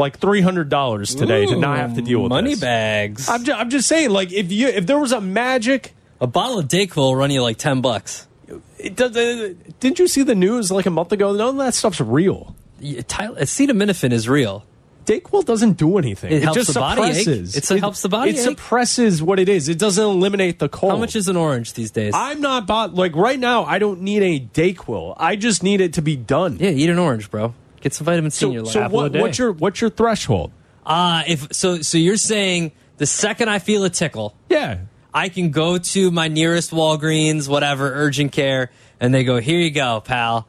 like 0.00 0.18
$300 0.18 1.16
today 1.18 1.46
to 1.46 1.56
not 1.56 1.76
have 1.78 1.94
to 1.94 2.02
deal 2.02 2.20
with 2.22 2.30
money 2.30 2.50
this. 2.50 2.60
bags. 2.60 3.28
I'm 3.28 3.44
just, 3.44 3.58
I'm 3.60 3.70
just 3.70 3.86
saying, 3.88 4.10
like, 4.10 4.32
if 4.32 4.50
you 4.50 4.68
if 4.68 4.86
there 4.86 4.98
was 4.98 5.12
a 5.12 5.20
magic 5.20 5.94
a 6.20 6.26
bottle 6.26 6.58
of 6.58 6.66
Dayquil 6.68 6.96
will 6.96 7.16
run 7.16 7.30
you 7.30 7.42
like 7.42 7.56
ten 7.56 7.80
bucks. 7.80 8.26
It 8.78 8.96
does, 8.96 9.16
uh, 9.16 9.54
didn't 9.78 9.98
you 9.98 10.08
see 10.08 10.22
the 10.22 10.34
news 10.34 10.70
like 10.72 10.86
a 10.86 10.90
month 10.90 11.12
ago? 11.12 11.32
None 11.32 11.48
of 11.50 11.56
that 11.58 11.74
stuff's 11.74 12.00
real. 12.00 12.54
Yeah, 12.80 13.02
Tyler, 13.06 13.40
acetaminophen 13.40 14.12
is 14.12 14.28
real. 14.28 14.64
Dayquil 15.06 15.44
doesn't 15.46 15.74
do 15.78 15.96
anything. 15.98 16.30
It 16.32 16.42
helps 16.42 16.58
just 16.58 16.74
the 16.74 16.80
body 16.80 17.00
suppresses. 17.14 17.56
It's- 17.56 17.70
it 17.70 17.80
helps 17.80 18.02
the 18.02 18.08
body 18.10 18.30
It 18.32 18.34
ache. 18.36 18.40
suppresses 18.42 19.22
what 19.22 19.38
it 19.40 19.48
is. 19.48 19.68
It 19.68 19.78
doesn't 19.78 20.02
eliminate 20.04 20.58
the 20.58 20.68
cold. 20.68 20.92
How 20.92 20.98
much 20.98 21.16
is 21.16 21.26
an 21.28 21.36
orange 21.36 21.72
these 21.72 21.90
days? 21.90 22.12
I'm 22.14 22.40
not 22.42 22.66
bought 22.66 22.94
like 22.94 23.16
right 23.16 23.38
now. 23.38 23.64
I 23.64 23.78
don't 23.78 24.02
need 24.02 24.22
a 24.22 24.38
Dayquil. 24.40 25.14
I 25.16 25.36
just 25.36 25.62
need 25.62 25.80
it 25.80 25.94
to 25.94 26.02
be 26.02 26.16
done. 26.16 26.58
yeah, 26.60 26.68
eat 26.70 26.90
an 26.90 26.98
orange, 26.98 27.30
bro. 27.30 27.54
Get 27.80 27.94
some 27.94 28.04
vitamin 28.04 28.30
C 28.30 28.46
in 28.46 28.52
your 28.52 28.66
So, 28.66 28.80
life. 28.80 28.90
so 28.90 28.94
what, 28.96 29.12
what's 29.12 29.38
your 29.38 29.52
what's 29.52 29.80
your 29.80 29.90
threshold? 29.90 30.52
Uh, 30.84 31.22
if 31.26 31.52
so, 31.52 31.82
so 31.82 31.98
you're 31.98 32.16
saying 32.16 32.72
the 32.98 33.06
second 33.06 33.48
I 33.48 33.58
feel 33.58 33.84
a 33.84 33.90
tickle, 33.90 34.34
Yeah, 34.48 34.78
I 35.14 35.28
can 35.28 35.50
go 35.50 35.78
to 35.78 36.10
my 36.10 36.28
nearest 36.28 36.70
Walgreens, 36.70 37.48
whatever, 37.48 37.92
urgent 37.94 38.32
care, 38.32 38.70
and 38.98 39.12
they 39.14 39.24
go, 39.24 39.38
"Here 39.40 39.58
you 39.58 39.70
go, 39.70 40.00
pal," 40.00 40.46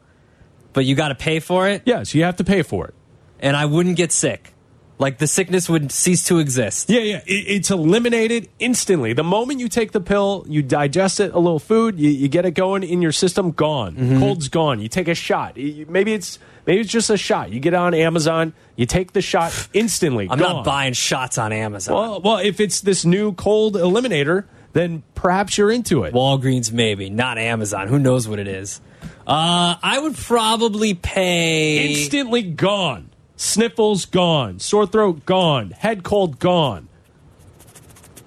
but 0.72 0.84
you 0.84 0.94
got 0.94 1.08
to 1.08 1.14
pay 1.14 1.40
for 1.40 1.68
it, 1.68 1.82
yes, 1.86 2.14
you 2.14 2.24
have 2.24 2.36
to 2.36 2.44
pay 2.44 2.62
for 2.62 2.86
it. 2.88 2.94
and 3.40 3.56
I 3.56 3.64
wouldn't 3.66 3.96
get 3.96 4.12
sick. 4.12 4.52
Like 4.98 5.18
the 5.18 5.26
sickness 5.26 5.68
would 5.68 5.90
cease 5.90 6.24
to 6.26 6.38
exist. 6.38 6.88
Yeah, 6.88 7.00
yeah. 7.00 7.16
It, 7.26 7.44
it's 7.56 7.70
eliminated 7.72 8.48
instantly. 8.60 9.14
The 9.14 9.24
moment 9.24 9.58
you 9.58 9.68
take 9.68 9.90
the 9.90 10.00
pill, 10.00 10.44
you 10.48 10.62
digest 10.62 11.18
it, 11.18 11.32
a 11.34 11.38
little 11.40 11.58
food, 11.58 11.98
you, 11.98 12.08
you 12.08 12.28
get 12.28 12.44
it 12.46 12.52
going 12.52 12.84
in 12.84 13.02
your 13.02 13.10
system, 13.10 13.50
gone. 13.50 13.96
Mm-hmm. 13.96 14.18
Cold's 14.20 14.48
gone. 14.48 14.78
You 14.80 14.88
take 14.88 15.08
a 15.08 15.14
shot. 15.16 15.56
Maybe 15.56 16.12
it's 16.12 16.38
maybe 16.66 16.80
it's 16.80 16.90
just 16.90 17.10
a 17.10 17.16
shot. 17.16 17.50
You 17.52 17.60
get 17.60 17.74
on 17.74 17.94
Amazon, 17.94 18.52
you 18.76 18.86
take 18.86 19.12
the 19.12 19.22
shot 19.22 19.68
instantly. 19.72 20.28
I'm 20.30 20.38
gone. 20.38 20.56
not 20.56 20.64
buying 20.64 20.92
shots 20.92 21.38
on 21.38 21.52
Amazon. 21.52 21.94
Well, 21.94 22.20
well, 22.20 22.38
if 22.38 22.60
it's 22.60 22.80
this 22.80 23.04
new 23.04 23.32
cold 23.32 23.74
eliminator, 23.74 24.44
then 24.72 25.02
perhaps 25.14 25.58
you're 25.58 25.70
into 25.70 26.04
it. 26.04 26.14
Walgreens, 26.14 26.72
maybe 26.72 27.10
not 27.10 27.38
Amazon. 27.38 27.88
Who 27.88 27.98
knows 27.98 28.26
what 28.28 28.38
it 28.38 28.48
is? 28.48 28.80
Uh, 29.26 29.76
I 29.82 29.98
would 30.00 30.16
probably 30.16 30.94
pay. 30.94 31.90
instantly 31.90 32.42
gone. 32.42 33.10
Sniffles 33.36 34.04
gone. 34.04 34.58
Sore 34.60 34.86
throat 34.86 35.26
gone. 35.26 35.70
Head 35.70 36.02
cold 36.04 36.38
gone. 36.38 36.88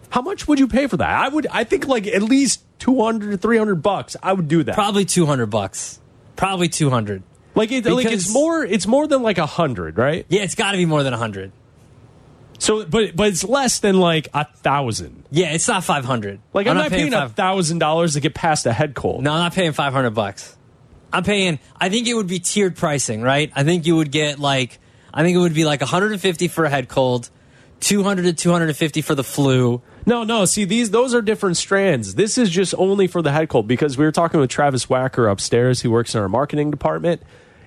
How 0.10 0.22
much 0.22 0.48
would 0.48 0.60
you 0.60 0.68
pay 0.68 0.88
for 0.88 0.98
that? 0.98 1.10
I 1.10 1.28
would. 1.28 1.48
I 1.48 1.64
think 1.66 1.88
like 1.88 2.08
at 2.08 2.22
least 2.22 2.62
200 2.80 3.32
to 3.32 3.38
300 3.38 3.76
bucks. 3.76 4.16
I 4.22 4.32
would 4.34 4.48
do 4.48 4.64
that. 4.64 4.76
Probably 4.76 5.06
two 5.06 5.26
hundred 5.26 5.48
bucks. 5.48 6.00
Probably 6.36 6.70
two 6.70 6.90
hundred. 6.90 7.24
Like 7.56 7.72
it, 7.72 7.86
like 7.86 8.06
it's 8.08 8.32
more 8.32 8.64
it's 8.64 8.86
more 8.86 9.08
than 9.08 9.24
like 9.24 9.38
a 9.38 9.46
hundred, 9.46 9.98
right? 9.98 10.26
Yeah, 10.30 10.42
it's 10.42 10.56
got 10.56 10.72
to 10.72 10.78
be 10.78 10.86
more 10.86 11.04
than 11.04 11.14
a 11.14 11.18
hundred. 11.18 11.52
So, 12.60 12.86
but 12.86 13.16
but 13.16 13.30
it's 13.30 13.44
less 13.44 13.80
than 13.80 14.00
like 14.00 14.28
a 14.34 14.46
thousand. 14.46 15.26
Yeah, 15.32 15.54
it's 15.54 15.68
not 15.68 15.84
five 15.84 16.06
hundred. 16.06 16.40
Like 16.54 16.68
I'm, 16.68 16.78
not 16.78 16.90
paying 16.90 17.14
a 17.14 17.30
thousand 17.30 17.80
dollars 17.80 18.14
to 18.14 18.20
get 18.20 18.34
past 18.34 18.66
a 18.66 18.74
head 18.74 18.96
cold. 18.96 19.24
No, 19.24 19.34
I'm 19.34 19.40
not 19.40 19.54
paying 19.54 19.72
five 19.72 19.94
hundred 19.94 20.12
bucks. 20.12 20.56
I'm 21.12 21.24
paying. 21.24 21.60
I 21.80 21.90
think 21.90 22.08
it 22.08 22.14
would 22.14 22.28
be 22.28 22.40
tiered 22.40 22.76
pricing, 22.76 23.22
right? 23.22 23.52
I 23.56 23.64
think 23.64 23.86
you 23.86 23.96
would 23.96 24.12
get 24.12 24.40
like. 24.40 24.80
I 25.14 25.24
think 25.24 25.36
it 25.38 25.40
would 25.40 25.54
be 25.54 25.64
like 25.64 25.80
150 25.80 26.50
for 26.50 26.66
a 26.66 26.70
head 26.70 26.90
cold, 26.90 27.30
200 27.80 28.24
to 28.24 28.34
250 28.34 29.02
for 29.02 29.16
the 29.16 29.24
flu. 29.24 29.82
No, 30.06 30.26
no. 30.26 30.44
See, 30.44 30.66
these 30.66 30.92
those 30.92 31.16
are 31.16 31.22
different 31.22 31.56
strands. 31.56 32.16
This 32.16 32.38
is 32.38 32.50
just 32.50 32.76
only 32.78 33.08
for 33.08 33.22
the 33.22 33.32
head 33.32 33.48
cold 33.48 33.66
because 33.68 33.98
we 33.98 34.04
were 34.04 34.12
talking 34.12 34.42
with 34.42 34.50
Travis 34.50 34.88
Wacker 34.88 35.32
upstairs. 35.32 35.82
who 35.82 35.90
works 35.90 36.14
in 36.16 36.22
our 36.22 36.28
marketing 36.28 36.70
department, 36.70 37.24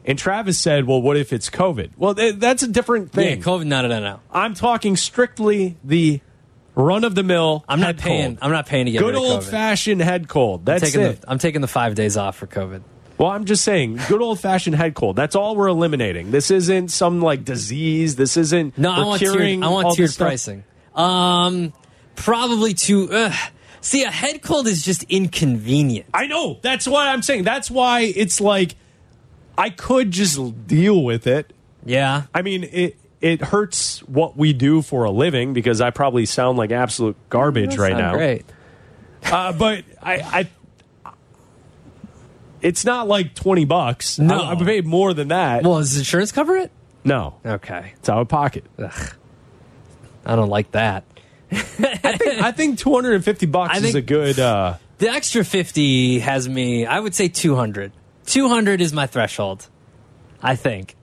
and 0.08 0.18
Travis 0.18 0.58
said, 0.58 0.86
"Well, 0.86 1.00
what 1.00 1.16
if 1.16 1.32
it's 1.32 1.48
COVID?" 1.50 1.90
Well, 1.96 2.16
th- 2.16 2.34
that's 2.36 2.64
a 2.64 2.68
different 2.68 3.10
Yeah, 3.14 3.22
thing. 3.22 3.42
COVID. 3.42 3.66
No, 3.66 3.82
no, 3.82 3.88
no, 3.88 4.00
no. 4.00 4.20
I'm 4.32 4.54
talking 4.54 4.96
strictly 4.96 5.76
the 5.84 6.20
run 6.74 7.04
of 7.04 7.14
the 7.14 7.22
mill. 7.22 7.64
I'm 7.68 7.78
not 7.80 7.96
paying. 7.98 8.36
Cold. 8.36 8.38
I'm 8.42 8.50
not 8.50 8.66
paying 8.66 8.86
to 8.86 8.90
get 8.92 9.00
Good 9.00 9.14
old 9.14 9.42
COVID. 9.42 9.50
fashioned 9.50 10.00
head 10.00 10.26
cold. 10.28 10.64
That's 10.64 10.82
taking 10.82 11.00
it. 11.02 11.20
the, 11.20 11.30
I'm 11.30 11.38
taking 11.38 11.60
the 11.60 11.68
five 11.68 11.94
days 11.94 12.16
off 12.16 12.36
for 12.36 12.46
COVID. 12.48 12.82
Well, 13.18 13.30
I'm 13.30 13.46
just 13.46 13.64
saying, 13.64 13.98
good 14.08 14.22
old 14.22 14.38
fashioned 14.38 14.76
head 14.76 14.94
cold. 14.94 15.16
That's 15.16 15.34
all 15.34 15.56
we're 15.56 15.66
eliminating. 15.66 16.30
This 16.30 16.52
isn't 16.52 16.88
some 16.92 17.20
like 17.20 17.44
disease. 17.44 18.14
This 18.14 18.36
isn't. 18.36 18.78
No, 18.78 18.90
I 18.92 19.04
want 19.04 19.18
curing 19.20 19.60
tiered. 19.60 19.64
I 19.64 19.68
want 19.68 19.96
tiered 19.96 20.14
pricing. 20.16 20.62
Um, 20.94 21.72
probably. 22.14 22.76
Uh, 22.88 23.32
see, 23.80 24.04
a 24.04 24.10
head 24.10 24.42
cold 24.42 24.68
is 24.68 24.84
just 24.84 25.02
inconvenient. 25.04 26.06
I 26.14 26.28
know. 26.28 26.58
That's 26.62 26.86
why 26.86 27.08
I'm 27.08 27.22
saying. 27.22 27.42
That's 27.42 27.70
why 27.70 28.00
it's 28.02 28.40
like 28.40 28.76
I 29.58 29.68
could 29.70 30.10
just 30.12 30.66
deal 30.66 31.02
with 31.02 31.26
it. 31.26 31.52
Yeah. 31.84 32.22
I 32.32 32.40
mean, 32.42 32.64
it 32.64 32.96
it 33.20 33.42
hurts 33.42 33.98
what 34.04 34.36
we 34.36 34.52
do 34.52 34.80
for 34.80 35.04
a 35.04 35.10
living 35.10 35.52
because 35.52 35.80
I 35.80 35.90
probably 35.90 36.24
sound 36.24 36.56
like 36.56 36.70
absolute 36.70 37.16
garbage 37.28 37.76
right 37.76 37.96
now. 37.96 38.14
Great. 38.14 38.44
Uh, 39.24 39.52
but 39.52 39.84
I, 40.00 40.48
I, 41.04 41.12
it's 42.60 42.84
not 42.84 43.08
like 43.08 43.34
twenty 43.34 43.64
bucks. 43.64 44.18
No. 44.18 44.38
I, 44.40 44.52
I 44.52 44.64
paid 44.64 44.86
more 44.86 45.14
than 45.14 45.28
that. 45.28 45.62
Well, 45.62 45.78
does 45.78 45.96
insurance 45.98 46.32
cover 46.32 46.56
it? 46.56 46.70
no, 47.04 47.34
Okay. 47.46 47.92
it's 47.96 48.08
out 48.08 48.20
of 48.20 48.28
pocket. 48.28 48.64
Ugh. 48.78 49.12
I 50.26 50.36
don't 50.36 50.48
like 50.50 50.72
that. 50.72 51.04
I 51.50 52.52
think 52.54 52.78
two 52.78 52.92
hundred 52.94 53.14
and 53.14 53.24
fifty 53.24 53.46
bucks 53.46 53.74
I 53.74 53.76
is 53.78 53.82
think- 53.84 53.94
a 53.96 54.02
good. 54.02 54.38
Uh, 54.38 54.76
The 54.98 55.08
extra 55.10 55.44
50 55.44 56.18
has 56.20 56.48
me, 56.48 56.84
I 56.84 56.98
would 56.98 57.14
say 57.14 57.28
200. 57.28 57.92
200 58.28 58.80
is 58.80 58.92
my 58.92 59.06
threshold. 59.06 59.68
I 60.42 60.54
think. 60.56 60.94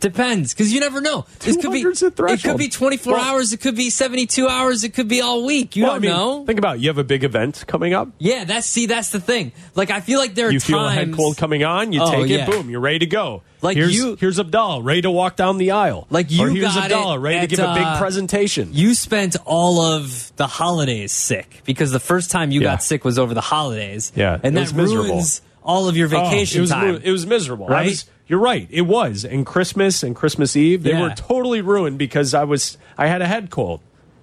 Depends, 0.00 0.54
because 0.54 0.72
you 0.72 0.80
never 0.80 1.02
know. 1.02 1.26
This 1.40 1.58
could 1.58 1.72
be 1.72 1.84
200's 1.84 2.00
the 2.00 2.06
it 2.28 2.42
could 2.42 2.56
be 2.56 2.70
24 2.70 3.12
Well- 3.12 3.22
hours, 3.22 3.52
it 3.52 3.60
could 3.60 3.76
be 3.76 3.90
72 3.90 4.48
hours, 4.48 4.82
it 4.82 4.94
could 4.94 5.08
be 5.08 5.20
all 5.20 5.44
week. 5.44 5.76
You 5.76 5.82
Well, 5.82 5.92
don't 5.92 5.96
I 6.04 6.08
mean, 6.08 6.10
know. 6.16 6.44
Think 6.46 6.58
about 6.58 6.76
it. 6.76 6.80
you 6.80 6.88
have 6.88 6.96
a 6.96 7.04
big 7.04 7.22
event 7.22 7.64
coming 7.66 7.92
up. 7.92 8.08
yeah, 8.18 8.44
that's 8.44 8.66
see, 8.66 8.86
that's 8.86 9.10
the 9.10 9.20
thing. 9.20 9.52
Like 9.74 9.90
I 9.90 10.00
feel 10.00 10.18
like 10.18 10.34
there 10.34 10.48
are 10.48 10.52
You 10.52 10.58
times 10.58 10.64
feel 10.68 10.86
a 10.86 10.90
head 10.90 11.12
cold 11.12 11.36
coming 11.36 11.64
on, 11.64 11.92
you 11.92 12.00
Oh, 12.02 12.10
take 12.10 12.30
yeah. 12.30 12.44
it, 12.48 12.50
boom, 12.50 12.70
you're 12.70 12.80
ready 12.80 13.00
to 13.00 13.06
go. 13.06 13.42
Like 13.60 13.76
here's, 13.76 13.94
you- 13.94 14.16
here's 14.18 14.38
ready 14.82 15.02
to 15.02 15.10
walk 15.10 15.36
down 15.36 15.58
the 15.58 15.72
aisle. 15.72 16.06
Like 16.08 16.30
you 16.30 16.46
or 16.46 16.48
here's 16.48 16.74
got 16.74 16.90
Abdalla, 16.90 17.16
it 17.16 17.18
ready 17.18 17.40
to 17.40 17.46
give 17.46 17.58
a 17.58 17.74
big 17.74 17.82
uh, 17.84 17.98
presentation. 17.98 18.70
You 18.72 18.94
spent 18.94 19.36
all 19.44 19.82
of 19.82 20.32
the 20.36 20.46
holidays 20.46 21.12
sick 21.12 21.60
because 21.66 21.90
the 21.90 22.00
first 22.00 22.30
time 22.30 22.52
you 22.52 22.62
Yeah. 22.62 22.68
got 22.68 22.82
sick 22.82 23.04
was 23.04 23.18
over 23.18 23.34
the 23.34 23.42
holidays. 23.42 24.12
Yeah, 24.16 24.38
and 24.42 24.56
that 24.56 24.60
was 24.62 24.72
miserable. 24.72 25.04
ruins 25.10 25.42
all 25.62 25.88
of 25.88 25.96
your 25.96 26.06
Oh, 26.06 26.10
vacation 26.24 26.58
it 26.58 26.60
was, 26.62 26.70
time. 26.70 27.00
It 27.02 27.10
was 27.10 27.26
miserable. 27.26 27.66
Right? 27.66 27.86
was- 27.86 28.06
you're 28.26 28.38
right. 28.38 28.68
It 28.70 28.82
was. 28.82 29.24
And 29.24 29.44
Christmas 29.44 30.02
and 30.04 30.14
Christmas 30.14 30.54
Eve, 30.54 30.84
they 30.84 30.92
Yeah. 30.92 31.02
were 31.02 31.10
totally 31.10 31.62
ruined 31.62 31.98
because 31.98 32.32
I 32.32 32.44
was 32.44 32.78
I 32.96 33.08
had 33.08 33.22
a 33.22 33.26
head 33.26 33.50
cold. 33.50 33.80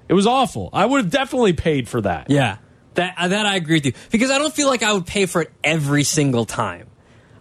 It 0.07 0.13
was 0.13 0.25
awful. 0.25 0.69
I 0.71 0.85
would 0.85 1.01
have 1.03 1.09
definitely 1.11 1.51
paid 1.53 1.89
for 1.89 1.99
that. 2.01 2.27
Yeah, 2.29 2.57
that 2.93 3.15
uh, 3.17 3.27
that 3.27 3.45
I 3.45 3.55
agree 3.55 3.75
with 3.75 3.85
you 3.87 3.93
because 4.09 4.31
I 4.31 4.37
don't 4.37 4.53
feel 4.53 4.67
like 4.69 4.81
I 4.81 4.93
would 4.93 5.05
pay 5.05 5.25
for 5.25 5.41
it 5.41 5.51
every 5.63 6.03
single 6.03 6.45
time. 6.45 6.87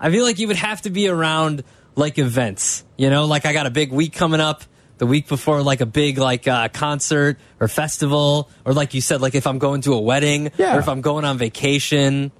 I 0.01 0.11
feel 0.11 0.25
like 0.25 0.39
you 0.41 0.49
would 0.49 0.57
have 0.57 0.83
to 0.83 0.91
be 0.91 1.09
around 1.09 1.63
like 1.95 2.19
events, 2.19 2.85
you 2.99 3.09
know, 3.11 3.27
like 3.27 3.47
I 3.47 3.53
got 3.53 3.67
a 3.67 3.71
big 3.71 3.93
week 3.93 4.13
coming 4.15 4.41
up. 4.41 4.65
The 4.99 5.07
week 5.07 5.29
before, 5.29 5.61
like 5.63 5.83
a 5.83 5.87
big 5.87 6.17
like 6.17 6.49
uh, 6.49 6.69
concert 6.69 7.39
or 7.61 7.69
festival, 7.69 8.49
or 8.65 8.73
like 8.73 8.95
you 8.95 9.03
said, 9.03 9.21
like 9.21 9.35
if 9.35 9.47
I'm 9.47 9.59
going 9.59 9.83
to 9.83 9.93
a 9.93 10.01
wedding, 10.01 10.51
Yeah. 10.57 10.75
or 10.75 10.79
if 10.81 10.89
I'm 10.89 11.03
going 11.03 11.27
on 11.27 11.37
vacation, 11.37 12.33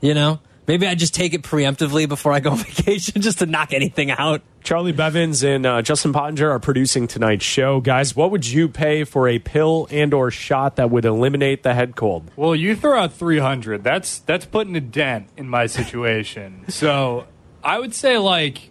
you 0.00 0.14
know, 0.14 0.40
maybe 0.68 0.86
I 0.86 0.94
just 0.94 1.14
take 1.14 1.34
it 1.34 1.42
preemptively 1.42 2.08
before 2.08 2.32
I 2.32 2.40
go 2.40 2.50
on 2.52 2.58
vacation, 2.58 3.20
just 3.22 3.38
to 3.40 3.46
knock 3.46 3.72
anything 3.72 4.10
out. 4.12 4.42
Charlie 4.62 4.92
Bevins 4.92 5.42
and 5.42 5.64
uh, 5.64 5.82
Justin 5.82 6.12
Pottinger 6.12 6.50
are 6.50 6.58
producing 6.58 7.06
tonight's 7.08 7.44
show. 7.44 7.80
Guys, 7.80 8.14
what 8.14 8.30
would 8.30 8.46
you 8.46 8.68
pay 8.68 9.04
for 9.04 9.26
a 9.26 9.38
pill 9.38 9.88
and 9.90 10.12
or 10.12 10.30
shot 10.30 10.76
that 10.76 10.90
would 10.90 11.06
eliminate 11.06 11.62
the 11.62 11.74
head 11.74 11.96
cold? 11.96 12.30
Well, 12.36 12.54
you 12.54 12.76
throw 12.76 12.98
out 12.98 13.14
300. 13.14 13.82
That's 13.82 14.18
that's 14.20 14.44
putting 14.44 14.76
a 14.76 14.80
dent 14.80 15.28
in 15.36 15.48
my 15.48 15.66
situation. 15.66 16.64
so 16.68 17.26
I 17.64 17.78
would 17.78 17.94
say 17.94 18.18
like, 18.18 18.70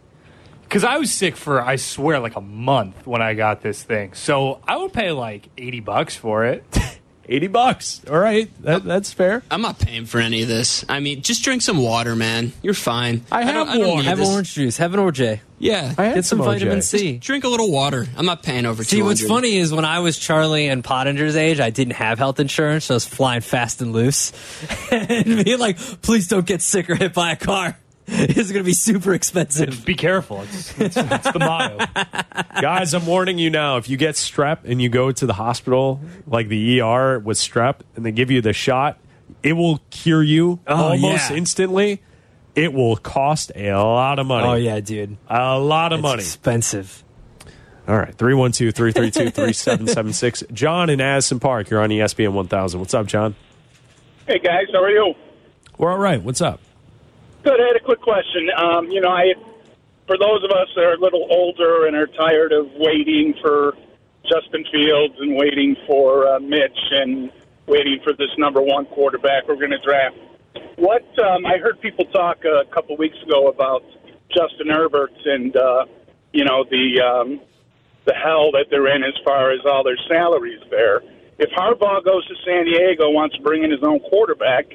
because 0.63 0.83
I 0.83 0.97
was 0.97 1.11
sick 1.11 1.35
for 1.35 1.61
I 1.61 1.77
swear 1.77 2.19
like 2.19 2.35
a 2.35 2.41
month 2.41 3.07
when 3.07 3.21
I 3.21 3.33
got 3.33 3.61
this 3.61 3.81
thing. 3.81 4.13
So 4.13 4.61
I 4.67 4.77
would 4.77 4.93
pay 4.93 5.11
like 5.11 5.49
80 5.57 5.79
bucks 5.79 6.15
for 6.15 6.45
it. 6.45 6.63
80 7.29 7.47
bucks. 7.47 8.01
All 8.09 8.17
right. 8.17 8.49
That, 8.63 8.83
that's 8.83 9.11
fair. 9.11 9.43
I'm 9.51 9.61
not 9.61 9.79
paying 9.79 10.05
for 10.05 10.19
any 10.19 10.41
of 10.43 10.47
this. 10.47 10.85
I 10.87 10.99
mean, 10.99 11.21
just 11.21 11.43
drink 11.43 11.61
some 11.61 11.77
water, 11.77 12.15
man. 12.15 12.53
You're 12.61 12.73
fine. 12.73 13.23
I 13.31 13.43
have 13.43 13.53
don't, 13.53 13.69
I 13.69 13.77
don't 13.77 13.87
water. 13.89 14.03
Have 14.03 14.17
this. 14.19 14.29
orange 14.29 14.53
juice, 14.53 14.77
have 14.77 14.93
an 14.93 14.99
OJ, 14.99 15.39
Yeah. 15.59 15.93
I 15.97 16.13
get 16.13 16.25
some, 16.25 16.39
OJ. 16.39 16.45
vitamin 16.45 16.81
C. 16.81 17.17
Drink 17.17 17.43
a 17.43 17.47
little 17.49 17.71
water. 17.71 18.05
I'm 18.15 18.25
not 18.25 18.43
paying 18.43 18.65
over 18.65 18.83
See, 18.83 18.97
200. 18.97 19.09
what's 19.09 19.27
funny 19.27 19.57
is 19.57 19.73
when 19.73 19.85
I 19.85 19.99
was 19.99 20.17
Charlie 20.17 20.67
and 20.67 20.83
Pottinger's 20.83 21.35
age, 21.35 21.59
I 21.59 21.69
didn't 21.69 21.93
have 21.95 22.17
health 22.17 22.39
insurance, 22.39 22.85
so 22.85 22.93
I 22.93 22.97
was 22.97 23.05
flying 23.05 23.41
fast 23.41 23.81
and 23.81 23.91
loose. 23.93 24.31
and 24.91 25.43
being 25.43 25.59
like, 25.59 25.77
please 26.01 26.27
don't 26.27 26.45
get 26.45 26.61
sick 26.61 26.89
or 26.89 26.95
hit 26.95 27.13
by 27.13 27.31
a 27.31 27.35
car. 27.35 27.77
It's 28.19 28.51
going 28.51 28.63
to 28.63 28.67
be 28.67 28.73
super 28.73 29.13
expensive. 29.13 29.85
Be 29.85 29.93
careful. 29.95 30.41
It's, 30.43 30.79
it's, 30.79 30.95
it's 30.97 31.31
the 31.31 31.39
motto. 31.39 31.85
Guys, 32.61 32.93
I'm 32.93 33.05
warning 33.05 33.37
you 33.37 33.49
now. 33.49 33.75
If 33.77 33.89
you 33.89 33.97
get 33.97 34.15
strep 34.15 34.59
and 34.63 34.81
you 34.81 34.87
go 34.87 35.11
to 35.11 35.25
the 35.25 35.33
hospital, 35.33 35.99
like 36.25 36.47
the 36.47 36.79
ER 36.81 37.19
with 37.19 37.37
strep, 37.37 37.81
and 37.95 38.05
they 38.05 38.11
give 38.13 38.31
you 38.31 38.41
the 38.41 38.53
shot, 38.53 38.97
it 39.43 39.53
will 39.53 39.81
cure 39.89 40.23
you 40.23 40.59
Oh, 40.67 40.91
almost 40.91 41.29
yeah. 41.31 41.35
instantly. 41.37 42.01
It 42.55 42.73
will 42.73 42.95
cost 42.95 43.51
a 43.55 43.73
lot 43.73 44.19
of 44.19 44.25
money. 44.25 44.47
Oh, 44.47 44.53
yeah, 44.55 44.79
dude. 44.79 45.17
A 45.27 45.59
lot 45.59 45.91
of 45.91 45.99
It's 45.99 46.03
money. 46.03 46.21
expensive. 46.23 47.03
All 47.87 47.97
right. 47.97 48.15
312 48.15 48.73
332 48.73 49.31
3776. 49.31 50.43
John 50.53 50.89
in 50.89 51.01
Edison 51.01 51.39
Park. 51.41 51.69
You're 51.69 51.81
on 51.81 51.89
ESPN 51.89 52.31
1000. 52.31 52.79
What's 52.79 52.93
up, 52.93 53.05
John? 53.07 53.35
Hey 54.25 54.39
guys, 54.39 54.67
how 54.73 54.81
are 54.83 54.89
you? 54.89 55.13
We're 55.77 55.91
all 55.91 55.97
right. 55.99 56.21
What's 56.21 56.41
up? 56.41 56.59
Good. 57.47 57.61
I 57.61 57.67
had 57.67 57.77
a 57.77 57.85
quick 57.85 58.01
question. 58.01 58.49
Um, 58.57 58.91
you 58.91 58.99
know, 58.99 59.07
I 59.07 59.31
for 60.05 60.17
those 60.17 60.43
of 60.43 60.51
us 60.51 60.67
that 60.75 60.83
are 60.83 60.95
a 60.95 60.99
little 60.99 61.25
older 61.31 61.87
and 61.87 61.95
are 61.95 62.07
tired 62.07 62.51
of 62.51 62.67
waiting 62.75 63.35
for 63.41 63.73
Justin 64.23 64.65
Fields 64.69 65.15
and 65.17 65.37
waiting 65.37 65.77
for 65.87 66.27
uh, 66.27 66.39
Mitch 66.41 66.77
and 66.91 67.31
waiting 67.65 67.99
for 68.03 68.11
this 68.11 68.27
number 68.37 68.61
one 68.61 68.85
quarterback 68.87 69.47
we're 69.47 69.55
going 69.55 69.71
to 69.71 69.79
draft. 69.79 70.17
What 70.75 71.07
um, 71.23 71.45
I 71.45 71.57
heard 71.57 71.79
people 71.79 72.03
talk 72.11 72.43
a 72.43 72.69
couple 72.69 72.97
weeks 72.97 73.15
ago 73.25 73.47
about 73.47 73.85
Justin 74.27 74.67
Herbert 74.67 75.13
and 75.23 75.55
uh, 75.55 75.85
you 76.33 76.43
know 76.43 76.65
the 76.69 76.99
um, 76.99 77.39
the 78.03 78.13
hell 78.13 78.51
that 78.51 78.65
they're 78.69 78.93
in 78.93 79.03
as 79.05 79.15
far 79.23 79.53
as 79.53 79.61
all 79.65 79.85
their 79.85 79.99
salaries 80.09 80.63
there. 80.69 80.99
If 81.39 81.49
Harbaugh 81.51 82.03
goes 82.03 82.27
to 82.27 82.35
San 82.45 82.65
Diego, 82.65 83.09
wants 83.09 83.37
to 83.37 83.41
bring 83.41 83.63
in 83.63 83.71
his 83.71 83.83
own 83.83 84.01
quarterback, 84.01 84.65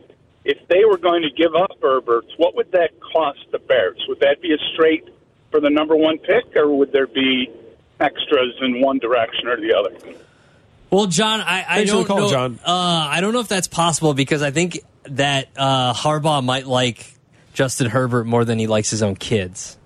if 0.44 0.58
they 0.68 0.84
were 0.84 0.98
going 0.98 1.22
to 1.22 1.30
give 1.30 1.54
up 1.54 1.80
Herberts, 1.80 2.32
what 2.36 2.54
would 2.56 2.72
that 2.72 2.90
cost 3.00 3.40
the 3.52 3.58
Bears? 3.58 4.02
Would 4.08 4.20
that 4.20 4.40
be 4.40 4.52
a 4.52 4.58
straight 4.74 5.08
for 5.50 5.60
the 5.60 5.70
number 5.70 5.94
one 5.96 6.18
pick, 6.18 6.56
or 6.56 6.76
would 6.76 6.92
there 6.92 7.06
be 7.06 7.50
extras 8.00 8.54
in 8.60 8.80
one 8.80 8.98
direction 8.98 9.46
or 9.46 9.56
the 9.56 9.74
other? 9.74 10.16
Well, 10.90 11.06
John, 11.06 11.40
I, 11.40 11.60
I 11.60 11.64
Thanks 11.76 11.90
for 11.90 11.96
don't 11.96 12.02
the 12.02 12.08
call, 12.08 12.20
know. 12.20 12.30
John. 12.30 12.58
Uh, 12.64 12.70
I 13.10 13.20
don't 13.20 13.32
know 13.32 13.40
if 13.40 13.48
that's 13.48 13.68
possible 13.68 14.14
because 14.14 14.42
I 14.42 14.50
think 14.50 14.80
that 15.04 15.48
uh, 15.56 15.94
Harbaugh 15.94 16.44
might 16.44 16.66
like 16.66 17.06
Justin 17.54 17.88
Herbert 17.88 18.24
more 18.24 18.44
than 18.44 18.58
he 18.58 18.66
likes 18.66 18.90
his 18.90 19.02
own 19.02 19.16
kids. 19.16 19.78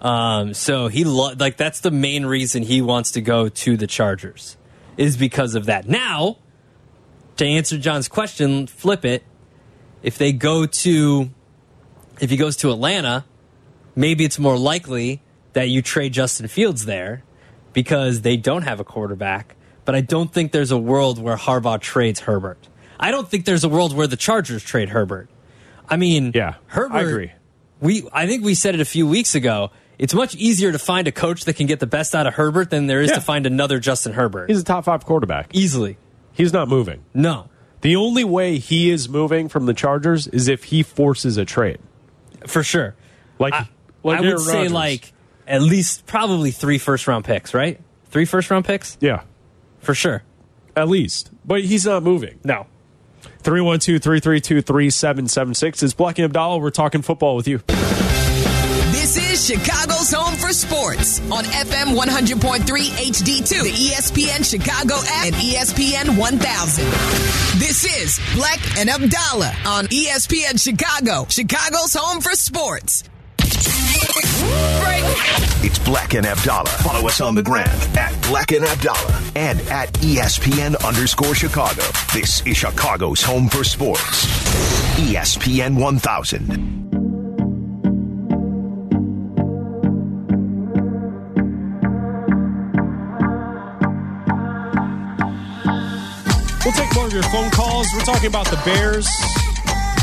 Um, 0.00 0.54
so 0.54 0.88
he 0.88 1.04
lo- 1.04 1.34
like 1.38 1.56
that's 1.56 1.80
the 1.80 1.90
main 1.90 2.24
reason 2.24 2.62
he 2.62 2.80
wants 2.82 3.12
to 3.12 3.20
go 3.20 3.48
to 3.48 3.76
the 3.76 3.86
Chargers 3.86 4.56
is 4.96 5.16
because 5.16 5.54
of 5.54 5.66
that. 5.66 5.88
Now, 5.88 6.38
to 7.36 7.44
answer 7.44 7.78
John's 7.78 8.08
question, 8.08 8.66
flip 8.66 9.04
it. 9.04 9.24
If 10.02 10.18
they 10.18 10.32
go 10.32 10.66
to, 10.66 11.30
if 12.20 12.30
he 12.30 12.36
goes 12.36 12.56
to 12.58 12.70
Atlanta, 12.70 13.24
maybe 13.96 14.24
it's 14.24 14.38
more 14.38 14.56
likely 14.56 15.22
that 15.54 15.68
you 15.68 15.82
trade 15.82 16.12
Justin 16.12 16.48
Fields 16.48 16.84
there 16.84 17.22
because 17.72 18.22
they 18.22 18.36
don't 18.36 18.62
have 18.62 18.80
a 18.80 18.84
quarterback. 18.84 19.56
But 19.84 19.94
I 19.94 20.00
don't 20.02 20.32
think 20.32 20.52
there's 20.52 20.70
a 20.70 20.78
world 20.78 21.18
where 21.20 21.36
Harbaugh 21.36 21.80
trades 21.80 22.20
Herbert. 22.20 22.68
I 23.00 23.10
don't 23.10 23.28
think 23.28 23.44
there's 23.44 23.64
a 23.64 23.68
world 23.68 23.94
where 23.96 24.06
the 24.06 24.16
Chargers 24.16 24.62
trade 24.62 24.90
Herbert. 24.90 25.28
I 25.88 25.96
mean, 25.96 26.32
Yeah, 26.34 26.54
Herbert. 26.66 26.94
I 26.96 27.00
agree. 27.02 27.32
We, 27.80 28.08
I 28.12 28.26
think 28.26 28.44
we 28.44 28.54
said 28.54 28.74
it 28.74 28.80
a 28.80 28.84
few 28.84 29.06
weeks 29.06 29.34
ago. 29.34 29.70
It's 29.98 30.14
much 30.14 30.34
easier 30.34 30.70
to 30.72 30.78
find 30.78 31.08
a 31.08 31.12
coach 31.12 31.44
that 31.46 31.54
can 31.54 31.66
get 31.66 31.80
the 31.80 31.86
best 31.86 32.14
out 32.14 32.26
of 32.26 32.34
Herbert 32.34 32.70
than 32.70 32.86
there 32.86 33.00
is 33.00 33.10
Yeah. 33.10 33.16
to 33.16 33.20
find 33.20 33.46
another 33.46 33.78
Justin 33.78 34.12
Herbert. 34.12 34.50
He's 34.50 34.60
a 34.60 34.64
top 34.64 34.84
five 34.84 35.04
quarterback. 35.04 35.50
Easily. 35.54 35.96
He's 36.32 36.52
not 36.52 36.68
moving. 36.68 37.04
No, 37.14 37.48
The 37.80 37.96
only 37.96 38.24
way 38.24 38.58
he 38.58 38.90
is 38.90 39.08
moving 39.08 39.48
from 39.48 39.66
the 39.66 39.74
Chargers 39.74 40.26
is 40.26 40.48
if 40.48 40.64
he 40.64 40.82
forces 40.82 41.36
a 41.36 41.44
trade. 41.44 41.78
for 42.46 42.62
sure. 42.62 42.94
Like, 43.38 43.54
I, 43.54 43.68
like 44.02 44.18
I 44.18 44.20
would 44.20 44.28
Aaron 44.30 44.38
say 44.40 44.54
Rodgers. 44.58 44.72
like 44.72 45.12
at 45.46 45.62
least 45.62 46.06
probably 46.06 46.50
three 46.50 46.78
first 46.78 47.06
round 47.06 47.24
picks, 47.24 47.54
right? 47.54 47.80
Three 48.06 48.24
first 48.24 48.50
round 48.50 48.64
picks 48.64 48.96
yeah, 49.00 49.22
for 49.80 49.94
sure. 49.94 50.22
at 50.74 50.88
least. 50.88 51.30
But 51.44 51.62
he's 51.62 51.86
not 51.86 52.02
moving. 52.02 52.38
No. 52.44 52.66
312 53.42 54.02
332 54.02 54.62
3776. 54.62 55.82
It's 55.82 55.94
Bleck 55.94 56.22
and 56.22 56.32
Abdalla. 56.32 56.60
We're 56.60 56.70
talking 56.70 57.02
football 57.02 57.36
with 57.36 57.46
you. 57.46 57.60
Is 59.38 59.46
Chicago's 59.46 60.10
home 60.12 60.34
for 60.34 60.52
sports 60.52 61.20
on 61.30 61.44
FM 61.44 61.96
100.3 61.96 62.60
HD2, 62.64 63.62
the 63.62 63.70
ESPN 63.70 64.44
Chicago 64.44 64.96
app, 64.96 65.26
and 65.26 65.34
ESPN 65.36 66.18
1000. 66.18 66.84
This 67.60 67.84
is 67.84 68.18
Bleck 68.34 68.80
and 68.80 68.88
Abdalla 68.88 69.54
on 69.66 69.86
ESPN 69.86 70.60
Chicago, 70.60 71.26
Chicago's 71.28 71.94
home 71.94 72.20
for 72.20 72.32
sports. 72.32 73.04
Break. 73.38 75.04
It's 75.64 75.78
Bleck 75.78 76.16
and 76.16 76.26
Abdalla. 76.26 76.68
Follow 76.82 77.06
us 77.06 77.20
on 77.20 77.34
the 77.36 77.42
gram 77.42 77.68
at 77.96 78.12
Bleck 78.24 78.56
and 78.56 78.66
Abdalla 78.66 79.36
and 79.36 79.60
at 79.68 79.92
ESPN 79.94 80.84
underscore 80.84 81.34
Chicago. 81.34 81.82
This 82.12 82.44
is 82.44 82.56
Chicago's 82.56 83.22
home 83.22 83.48
for 83.48 83.62
sports. 83.62 84.26
ESPN 84.96 85.80
1000. 85.80 86.87
We'll 96.68 96.76
take 96.76 96.94
more 96.94 97.06
of 97.06 97.14
your 97.14 97.22
phone 97.22 97.48
calls. 97.48 97.88
We're 97.94 98.04
talking 98.04 98.26
about 98.26 98.44
the 98.44 98.60
Bears, 98.62 99.06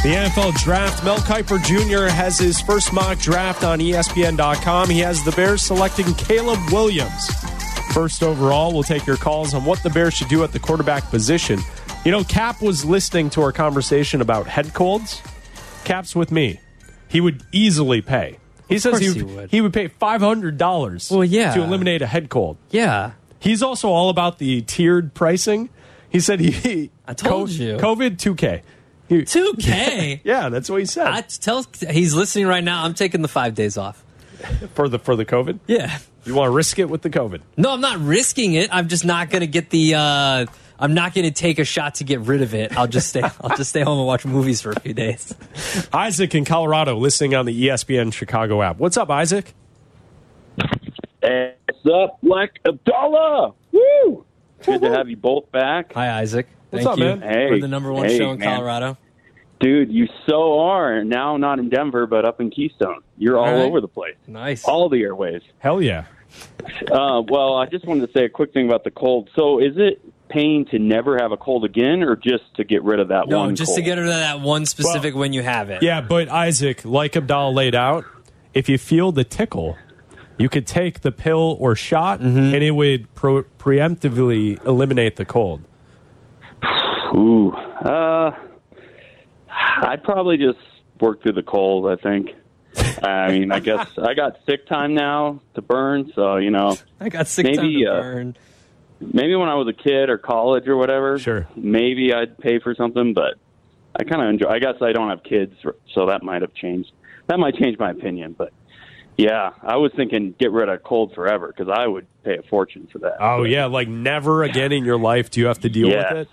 the 0.01 0.15
NFL 0.15 0.56
draft. 0.56 1.06
Mel 1.06 1.17
Kiper 1.17 1.63
Jr. 1.63 2.12
has 2.12 2.39
his 2.39 2.60
first 2.60 2.91
mock 2.91 3.19
draft 3.19 3.63
on 3.63 3.78
ESPN.com. 3.78 4.89
He 4.89 4.97
has 5.01 5.23
the 5.23 5.32
Bears 5.34 5.62
selecting 5.62 6.12
Caleb 6.15 6.58
Williams. 6.71 7.30
First 7.93 8.23
overall, 8.23 8.73
we'll 8.73 8.82
take 8.82 9.06
your 9.06 9.15
calls 9.15 9.54
on 9.54 9.63
what 9.63 9.84
the 9.84 9.91
Bears 9.91 10.15
should 10.15 10.28
do 10.28 10.43
at 10.43 10.54
the 10.54 10.60
quarterback 10.60 11.04
position. 11.12 11.60
You 12.04 12.10
know, 12.10 12.23
Cap 12.23 12.63
was 12.63 12.84
listening 12.84 13.30
to 13.30 13.43
our 13.43 13.51
conversation 13.51 14.19
about 14.19 14.47
head 14.47 14.73
colds. 14.73 15.21
Cap's 15.84 16.15
with 16.15 16.32
me. 16.32 16.62
He 17.10 17.21
would 17.21 17.43
easily 17.51 18.01
pay 18.01 18.39
He 18.67 18.80
says 18.80 18.97
he, 18.97 19.13
he 19.13 19.21
would, 19.21 19.36
would. 19.36 19.51
he 19.51 19.62
would 19.62 19.71
pay 19.71 19.89
five 19.89 20.21
hundred 20.21 20.58
dollars. 20.58 21.12
Well, 21.12 21.23
yeah. 21.23 21.54
to 21.54 21.62
eliminate 21.62 22.01
a 22.01 22.08
head 22.08 22.30
cold. 22.30 22.58
Yeah. 22.71 23.12
He's 23.39 23.62
also 23.62 23.89
all 23.89 24.10
about 24.10 24.39
the 24.39 24.63
tiered 24.63 25.13
pricing. 25.13 25.69
He 26.15 26.21
said 26.21 26.39
he. 26.39 26.91
I 27.06 27.13
told 27.13 27.49
you. 27.49 27.75
COVID 27.75 28.17
two 28.17 28.36
K. 28.36 28.62
He- 29.10 29.23
2K. 29.23 30.21
Yeah, 30.23 30.47
that's 30.47 30.69
what 30.69 30.80
he 30.80 30.86
said 30.86 31.08
I 31.08 31.21
tell 31.21 31.65
he's 31.91 32.15
listening 32.15 32.47
right 32.47 32.63
now. 32.63 32.86
I'm 32.86 32.93
taking 32.93 33.21
the 33.21 33.28
five 33.28 33.54
days 33.54 33.78
off. 33.78 34.01
for 34.75 34.88
the 34.88 34.97
for 34.97 35.17
the 35.17 35.25
COVID. 35.25 35.60
Yeah. 35.67 35.99
You 36.25 36.34
want 36.36 36.47
to 36.47 36.51
risk 36.51 36.80
it 36.80 36.89
with 36.89 37.01
the 37.01 37.10
COVID? 37.10 37.41
No, 37.58 37.71
I'm 37.73 37.82
not 37.82 37.99
risking 37.99 38.54
it. 38.54 38.69
I'm 38.73 38.88
just 38.88 39.04
not 39.04 39.30
going 39.30 39.41
to 39.41 39.47
get 39.47 39.69
the. 39.71 39.95
Uh, 39.95 40.45
I'm 40.80 40.93
not 40.93 41.13
going 41.13 41.25
to 41.25 41.32
take 41.32 41.60
a 41.60 41.65
shot 41.65 41.95
to 41.95 42.06
get 42.06 42.21
rid 42.21 42.41
of 42.41 42.54
it. 42.56 42.75
I'll 42.78 42.88
just 42.88 43.10
stay. 43.10 43.21
I'll 43.41 43.58
just 43.58 43.71
stay 43.71 43.82
home 43.82 43.97
and 43.99 44.08
watch 44.08 44.25
movies 44.25 44.62
for 44.62 44.71
a 44.71 44.80
few 44.80 44.93
days. 44.93 45.36
Isaac 45.91 46.34
in 46.34 46.45
Colorado, 46.45 46.95
listening 46.95 47.36
on 47.36 47.45
the 47.45 47.67
ESPN 47.67 48.13
Chicago 48.13 48.62
app. 48.62 48.78
What's 48.78 48.95
up, 48.95 49.10
Isaac? 49.10 49.54
Hey, 51.21 51.56
what's 51.84 51.86
up, 51.93 52.19
Bleck 52.23 52.49
Abdalla? 52.65 53.54
Woo! 53.73 54.25
Good 54.65 54.82
to 54.82 54.91
have 54.91 55.10
you 55.10 55.17
both 55.17 55.51
back. 55.51 55.93
Hi, 55.93 56.19
Isaac. 56.19 56.47
What's 56.69 56.86
Thank 56.86 56.93
up, 56.93 56.99
you 56.99 57.06
man? 57.06 57.21
Hey, 57.21 57.49
for 57.49 57.60
the 57.60 57.67
number 57.67 57.91
one 57.93 58.06
hey, 58.08 58.17
show 58.17 58.32
in 58.32 58.39
man. 58.39 58.56
Colorado. 58.58 58.97
Dude, 59.60 59.91
you 59.91 60.08
so 60.28 60.60
are. 60.60 61.04
Now 61.04 61.38
not 61.38 61.60
in 61.60 61.69
Denver, 61.69 62.06
but 62.08 62.25
up 62.25 62.41
in 62.41 62.49
Keystone. 62.49 63.01
You're 63.17 63.38
all 63.38 63.45
All 63.45 63.54
right. 63.54 63.62
over 63.62 63.80
the 63.82 63.88
place. 63.88 64.15
Nice. 64.28 64.65
All 64.65 64.89
the 64.89 65.01
airways. 65.01 65.41
Hell 65.60 65.82
yeah. 65.82 66.06
Uh, 66.91 67.21
well, 67.28 67.56
I 67.56 67.67
just 67.67 67.86
wanted 67.86 68.08
to 68.08 68.19
say 68.19 68.25
a 68.25 68.30
quick 68.30 68.51
thing 68.54 68.67
about 68.67 68.84
the 68.84 68.91
cold. 68.91 69.30
So 69.36 69.60
is 69.60 69.73
it 69.78 70.01
pain 70.28 70.65
to 70.71 70.80
never 70.80 71.17
have 71.17 71.32
a 71.32 71.38
cold 71.38 71.63
again 71.63 72.04
or 72.04 72.15
just 72.15 72.43
to 72.56 72.63
get 72.63 72.84
rid 72.84 72.99
of 72.99 73.10
that 73.10 73.30
no, 73.30 73.39
one 73.39 73.49
No, 73.49 73.56
just 73.56 73.69
cold? 73.69 73.78
to 73.78 73.84
get 73.84 73.97
rid 73.97 74.08
of 74.08 74.15
that 74.15 74.41
one 74.41 74.65
specific 74.65 75.15
when 75.15 75.32
you 75.32 75.43
have 75.43 75.69
it. 75.69 75.84
Yeah, 75.84 76.01
but 76.01 76.28
Isaac, 76.28 76.84
like 76.84 77.13
Abdalla 77.13 77.54
laid 77.54 77.75
out, 77.75 78.06
if 78.54 78.67
you 78.67 78.78
feel 78.78 79.12
the 79.12 79.23
tickle, 79.23 79.78
you 80.37 80.49
could 80.49 80.67
take 80.67 81.01
the 81.01 81.11
pill 81.11 81.57
or 81.59 81.75
shot, 81.75 82.19
Mm-hmm. 82.19 82.37
and 82.53 82.63
it 82.63 82.71
would 82.71 83.13
pro- 83.15 83.43
preemptively 83.59 84.63
eliminate 84.65 85.15
the 85.15 85.25
cold. 85.25 85.61
Ooh. 87.15 87.51
Uh, 87.53 88.31
I'd 89.49 90.03
probably 90.03 90.37
just 90.37 90.59
work 90.99 91.21
through 91.21 91.33
the 91.33 91.43
cold, 91.43 91.87
I 91.87 92.01
think. 92.01 92.29
I 93.01 93.31
mean, 93.31 93.51
I 93.51 93.59
guess 93.59 93.87
I 93.97 94.13
got 94.13 94.37
sick 94.45 94.67
time 94.67 94.95
now 94.95 95.41
to 95.53 95.61
burn, 95.61 96.11
so, 96.15 96.37
you 96.37 96.51
know. 96.51 96.75
I 96.99 97.09
got 97.09 97.27
sick 97.27 97.45
Maybe, 97.45 97.57
time 97.57 97.71
to 97.73 97.85
uh, 97.91 98.01
burn. 98.01 98.37
maybe 98.99 99.35
when 99.35 99.47
I 99.47 99.55
was 99.55 99.67
a 99.67 99.73
kid 99.73 100.09
or 100.09 100.17
college 100.17 100.67
or 100.67 100.75
whatever. 100.75 101.17
Sure. 101.19 101.47
Maybe 101.55 102.13
I'd 102.13 102.37
pay 102.37 102.59
for 102.59 102.75
something, 102.75 103.13
but 103.13 103.35
I 103.97 104.03
kind 104.03 104.21
of 104.21 104.29
enjoy. 104.29 104.47
I 104.49 104.59
guess 104.59 104.75
I 104.81 104.91
don't 104.91 105.09
have 105.09 105.23
kids, 105.23 105.53
so 105.93 106.07
that 106.07 106.21
might 106.23 106.41
have 106.41 106.53
changed. 106.53 106.91
That 107.27 107.39
might 107.39 107.55
change 107.55 107.77
my 107.79 107.91
opinion, 107.91 108.35
but 108.37 108.51
yeah, 109.17 109.51
I 109.62 109.78
was 109.78 109.91
thinking 109.95 110.34
get 110.39 110.51
rid 110.51 110.69
of 110.69 110.84
cold 110.84 111.13
forever 111.15 111.47
because 111.56 111.71
I 111.73 111.88
would 111.88 112.06
pay 112.23 112.38
a 112.38 112.43
fortune 112.43 112.88
for 112.91 112.99
that. 112.99 113.15
Oh 113.19 113.43
yeah, 113.43 113.65
like 113.65 113.88
never 113.88 114.43
again 114.43 114.71
in 114.71 114.84
your 114.86 114.97
life 114.99 115.32
do 115.32 115.39
you 115.39 115.47
have 115.47 115.60
to 115.62 115.69
deal 115.69 115.88
Yes. 115.89 116.12
with 116.13 116.21
it. 116.21 116.28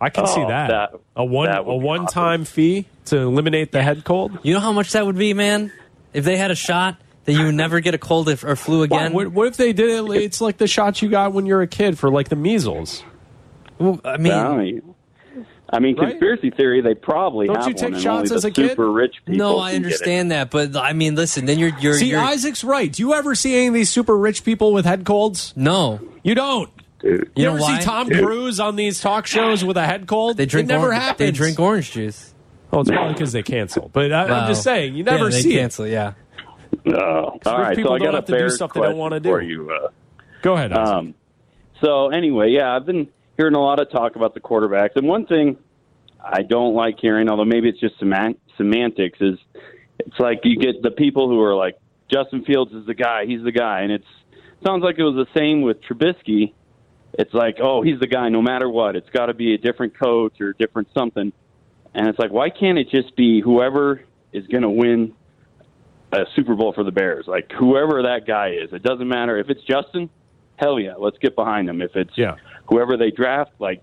I 0.00 0.10
can 0.10 0.26
see 0.26 0.40
Oh, 0.42 0.48
that. 0.48 0.68
that- 0.68 0.94
a 1.16 1.24
one 1.24 1.46
that 1.48 1.60
a 1.60 1.62
one 1.74 2.06
time 2.06 2.44
fee 2.44 2.86
to 3.06 3.18
eliminate 3.18 3.70
the 3.72 3.82
head 3.82 4.04
cold. 4.04 4.38
You 4.42 4.54
know 4.54 4.60
how 4.60 4.72
much 4.72 4.92
that 4.92 5.06
would 5.06 5.16
be, 5.16 5.32
man? 5.34 5.72
If 6.12 6.24
they 6.24 6.36
had 6.36 6.50
a 6.50 6.54
shot 6.56 6.96
that 7.24 7.32
you 7.32 7.44
would 7.46 7.54
never 7.54 7.80
get 7.80 7.94
a 7.94 7.98
cold 7.98 8.28
if, 8.28 8.44
or 8.44 8.54
flu 8.54 8.82
again. 8.82 9.12
What, 9.14 9.28
what 9.28 9.46
if 9.46 9.56
they 9.56 9.72
did 9.72 9.88
it? 9.90 10.10
It's 10.22 10.40
like 10.40 10.58
the 10.58 10.66
shots 10.66 11.00
you 11.00 11.08
got 11.08 11.32
when 11.32 11.46
you're 11.46 11.62
a 11.62 11.66
kid 11.66 11.98
for 11.98 12.10
like 12.10 12.28
the 12.28 12.36
measles. 12.36 13.02
Well, 13.78 14.00
I 14.04 14.18
mean, 14.18 14.93
I 15.70 15.78
mean, 15.80 15.98
I 15.98 16.02
Right? 16.02 16.10
conspiracy 16.10 16.50
theory. 16.50 16.80
They 16.82 16.94
probably 16.94 17.46
Don't 17.46 17.56
have 17.56 17.68
you 17.68 17.74
take 17.74 17.92
one, 17.92 18.00
shots 18.00 18.30
as 18.30 18.42
the 18.42 18.48
a 18.48 18.50
kid? 18.50 18.70
Super 18.70 18.90
rich 18.92 19.16
people. 19.24 19.38
no, 19.38 19.58
I 19.58 19.72
can 19.72 19.82
get 19.82 19.86
it. 19.90 19.94
understand 19.94 20.30
that, 20.30 20.50
but 20.50 20.76
I 20.76 20.92
mean, 20.92 21.14
listen. 21.14 21.46
Then 21.46 21.58
you're 21.58 21.72
you're, 21.80 21.94
See, 21.94 22.10
you're 22.10 22.20
Isaac's 22.20 22.62
right. 22.62 22.92
Do 22.92 23.02
you 23.02 23.14
ever 23.14 23.34
see 23.34 23.56
any 23.56 23.68
of 23.68 23.74
these 23.74 23.90
super 23.90 24.16
rich 24.16 24.44
people 24.44 24.72
with 24.72 24.84
head 24.84 25.04
colds? 25.04 25.52
no. 25.56 26.00
You 26.22 26.34
don't. 26.34 26.70
Dude. 27.00 27.10
You, 27.12 27.30
You, 27.36 27.44
know 27.44 27.50
ever 27.54 27.60
why? 27.60 27.78
see 27.80 27.84
Tom 27.84 28.08
Cruise 28.08 28.60
on 28.60 28.76
these 28.76 29.00
talk 29.00 29.26
shows 29.26 29.62
with 29.64 29.76
a 29.76 29.84
head 29.84 30.06
cold? 30.06 30.36
They 30.38 30.46
drink. 30.46 30.70
It 30.70 30.72
never 30.72 30.88
or- 30.88 30.92
happens. 30.92 31.18
They 31.18 31.30
drink 31.32 31.58
orange 31.60 31.90
juice. 31.92 32.32
Well, 32.70 32.80
it's 32.80 32.90
probably 32.90 33.12
because 33.12 33.32
they 33.32 33.42
cancel. 33.42 33.90
But 33.92 34.10
I, 34.12 34.24
Wow. 34.26 34.40
I'm 34.40 34.48
just 34.48 34.62
saying, 34.62 34.94
you 34.94 35.04
never 35.04 35.24
yeah, 35.24 35.30
they 35.30 35.40
see 35.42 35.52
cancel. 35.54 35.86
Yeah. 35.86 36.14
Oh, 36.86 36.92
all 36.94 37.38
right. 37.46 37.76
people 37.76 37.90
So 37.90 37.94
I 37.94 37.98
don't 37.98 38.06
got 38.06 38.14
have 38.14 38.28
a 38.30 38.34
it. 38.34 38.38
to 38.38 38.44
do 38.44 38.50
stuff 38.50 38.72
they 38.72 38.80
don't 38.80 38.96
wanna 38.96 39.20
for 39.20 39.40
do. 39.40 39.46
you. 39.46 39.70
Uh. 39.70 39.88
Go 40.42 40.54
ahead. 40.54 40.72
Isaac. 40.72 40.94
Um, 40.94 41.14
so 41.80 42.08
anyway, 42.08 42.50
yeah, 42.50 42.74
I've 42.74 42.86
been 42.86 43.08
hearing 43.36 43.54
a 43.54 43.60
lot 43.60 43.80
of 43.80 43.90
talk 43.90 44.16
about 44.16 44.34
the 44.34 44.40
quarterbacks, 44.40 44.96
and 44.96 45.06
one 45.06 45.26
thing 45.26 45.56
I 46.20 46.42
don't 46.42 46.74
like 46.74 46.98
hearing, 47.00 47.28
although 47.28 47.44
maybe 47.44 47.68
it's 47.68 47.80
just 47.80 47.98
semant- 47.98 48.38
semantics, 48.56 49.18
is 49.20 49.38
it's 49.98 50.18
like 50.18 50.40
you 50.44 50.58
get 50.58 50.82
the 50.82 50.90
people 50.90 51.28
who 51.28 51.40
are 51.42 51.54
like 51.54 51.78
Justin 52.12 52.44
Fields 52.44 52.72
is 52.72 52.86
the 52.86 52.94
guy, 52.94 53.26
he's 53.26 53.42
the 53.42 53.52
guy, 53.52 53.80
and 53.80 53.92
it's 53.92 54.06
sounds 54.64 54.82
like 54.82 54.98
it 54.98 55.02
was 55.02 55.14
the 55.14 55.38
same 55.38 55.62
with 55.62 55.82
Trubisky. 55.82 56.52
It's 57.16 57.34
like, 57.34 57.58
oh, 57.62 57.82
he's 57.82 58.00
the 58.00 58.06
guy 58.06 58.28
no 58.28 58.42
matter 58.42 58.68
what. 58.68 58.96
It's 58.96 59.10
got 59.10 59.26
to 59.26 59.34
be 59.34 59.54
a 59.54 59.58
different 59.58 59.96
coach 59.98 60.40
or 60.40 60.52
different 60.54 60.88
something, 60.96 61.32
and 61.94 62.08
it's 62.08 62.18
like, 62.18 62.32
why 62.32 62.50
can't 62.50 62.78
it 62.78 62.88
just 62.90 63.14
be 63.16 63.40
whoever 63.40 64.02
is 64.32 64.46
going 64.46 64.62
to 64.62 64.70
win 64.70 65.14
a 66.12 66.24
Super 66.34 66.54
Bowl 66.54 66.72
for 66.72 66.82
the 66.82 66.90
Bears? 66.92 67.26
Like 67.26 67.52
whoever 67.52 68.02
that 68.02 68.26
guy 68.26 68.50
is, 68.50 68.72
it 68.72 68.82
doesn't 68.82 69.08
matter 69.08 69.38
if 69.38 69.50
it's 69.50 69.62
Justin 69.62 70.10
hell 70.56 70.78
yeah, 70.78 70.94
let's 70.98 71.18
get 71.18 71.34
behind 71.34 71.68
him. 71.68 71.80
If 71.82 71.96
it's 71.96 72.16
Yeah. 72.16 72.36
Whoever 72.66 72.96
they 72.96 73.10
draft, 73.10 73.52
like 73.58 73.82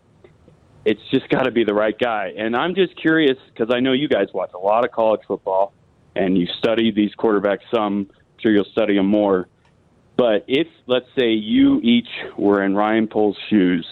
it's 0.85 1.01
just 1.11 1.29
got 1.29 1.43
to 1.43 1.51
be 1.51 1.63
the 1.63 1.73
right 1.73 1.97
guy. 1.97 2.33
And 2.37 2.55
I'm 2.55 2.75
just 2.75 2.95
curious 2.95 3.37
because 3.53 3.73
I 3.73 3.79
know 3.79 3.93
you 3.93 4.07
guys 4.07 4.27
watch 4.33 4.51
a 4.53 4.59
lot 4.59 4.83
of 4.85 4.91
college 4.91 5.21
football 5.27 5.73
and 6.15 6.37
you 6.37 6.47
study 6.57 6.91
these 6.91 7.11
quarterbacks 7.15 7.61
some. 7.73 8.09
I'm 8.09 8.17
sure 8.39 8.51
you'll 8.51 8.65
study 8.65 8.95
them 8.95 9.07
more. 9.07 9.47
But 10.17 10.45
if 10.47 10.67
let's 10.87 11.07
say 11.17 11.31
you 11.31 11.79
each 11.81 12.09
were 12.37 12.63
in 12.63 12.75
Ryan 12.75 13.07
Poles' 13.07 13.37
shoes, 13.49 13.85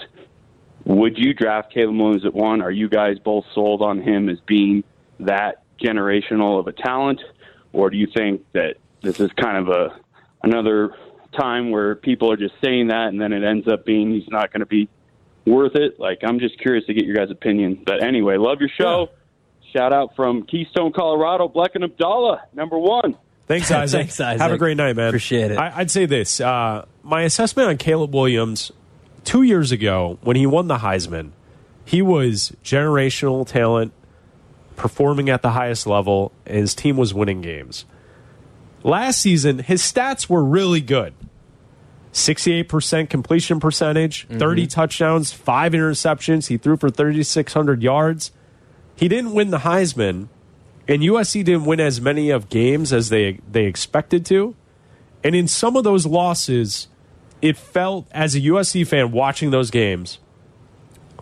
would 0.86 1.18
you 1.18 1.34
draft 1.34 1.74
Caleb 1.74 1.98
Williams 1.98 2.26
at 2.26 2.34
one? 2.34 2.62
Are 2.62 2.72
you 2.72 2.90
guys 2.90 3.18
both 3.20 3.46
sold 3.54 3.82
on 3.82 4.02
him 4.02 4.30
as 4.30 4.40
being 4.46 4.84
that 5.20 5.64
generational 5.82 6.60
of 6.60 6.68
a 6.68 6.72
talent, 6.72 7.22
or 7.74 7.90
do 7.90 7.98
you 7.98 8.08
think 8.14 8.46
that 8.54 8.76
this 9.02 9.20
is 9.20 9.32
kind 9.34 9.58
of 9.58 9.70
a 9.70 10.00
another 10.44 10.96
time 11.38 11.72
where 11.72 11.96
people 11.96 12.32
are 12.32 12.38
just 12.38 12.56
saying 12.64 12.88
that 12.88 13.08
and 13.08 13.22
then 13.22 13.34
it 13.34 13.44
ends 13.44 13.68
up 13.68 13.86
being 13.86 14.12
he's 14.12 14.28
not 14.30 14.52
going 14.52 14.62
to 14.62 14.66
be 14.66 14.90
worth 15.46 15.76
it? 15.76 16.00
Like, 16.00 16.20
I'm 16.24 16.40
just 16.40 16.60
curious 16.60 16.86
to 16.86 16.94
get 16.94 17.06
your 17.06 17.16
guys' 17.16 17.32
opinion. 17.32 17.84
But 17.86 18.04
anyway, 18.04 18.38
love 18.38 18.60
your 18.60 18.70
show. 18.70 19.10
Shout 19.74 19.94
out 19.94 20.16
from 20.16 20.44
Keystone, 20.44 20.92
Colorado, 20.92 21.48
Bleck 21.48 21.76
and 21.76 21.84
Abdalla, 21.84 22.42
number 22.54 22.78
one. 22.78 23.16
Thanks, 23.48 23.72
Isaac. 23.72 24.02
Thanks, 24.02 24.20
Isaac. 24.20 24.42
Have 24.42 24.52
a 24.52 24.58
great 24.58 24.78
night, 24.78 24.96
man. 24.96 25.08
Appreciate 25.08 25.52
it. 25.52 25.58
I, 25.58 25.72
I'd 25.78 25.92
say 25.92 26.06
this: 26.06 26.42
uh, 26.42 26.86
my 27.04 27.22
assessment 27.22 27.70
on 27.70 27.78
Caleb 27.78 28.14
Williams 28.14 28.72
two 29.24 29.44
years 29.44 29.72
ago 29.72 30.18
when 30.22 30.36
he 30.36 30.46
won 30.46 30.68
the 30.68 30.78
Heisman, 30.78 31.32
he 31.86 32.02
was 32.02 32.54
generational 32.64 33.46
talent, 33.48 33.92
performing 34.76 35.30
at 35.30 35.42
the 35.42 35.52
highest 35.52 35.86
level, 35.86 36.32
and 36.46 36.58
his 36.58 36.74
team 36.74 36.98
was 36.98 37.14
winning 37.14 37.42
games. 37.42 37.86
Last 38.84 39.22
season, 39.22 39.60
his 39.60 39.82
stats 39.82 40.30
were 40.30 40.44
really 40.44 40.82
good. 40.82 41.14
68% 42.14 43.10
completion 43.10 43.60
percentage, 43.60 44.28
mm-hmm. 44.28 44.40
30 44.40 44.68
touchdowns, 44.68 45.32
5 45.32 45.74
interceptions. 45.74 46.48
He 46.48 46.58
threw 46.58 46.78
for 46.78 46.90
3600 46.90 47.84
yards. 47.84 48.32
He 48.96 49.08
didn't 49.08 49.34
win 49.34 49.52
the 49.52 49.60
Heisman, 49.60 50.28
and 50.88 51.02
USC 51.02 51.44
didn't 51.44 51.66
win 51.66 51.80
as 51.80 52.02
many 52.02 52.30
of 52.32 52.50
games 52.50 52.92
as 52.92 53.10
they 53.10 53.40
they 53.50 53.66
expected 53.66 54.26
to. 54.28 54.56
And 55.24 55.36
in 55.36 55.48
some 55.48 55.78
of 55.78 55.84
those 55.84 56.06
losses, 56.06 56.88
it 57.42 57.58
felt 57.58 58.08
as 58.12 58.36
a 58.36 58.42
USC 58.42 58.88
fan 58.88 59.12
watching 59.12 59.52
those 59.52 59.70
games 59.70 60.20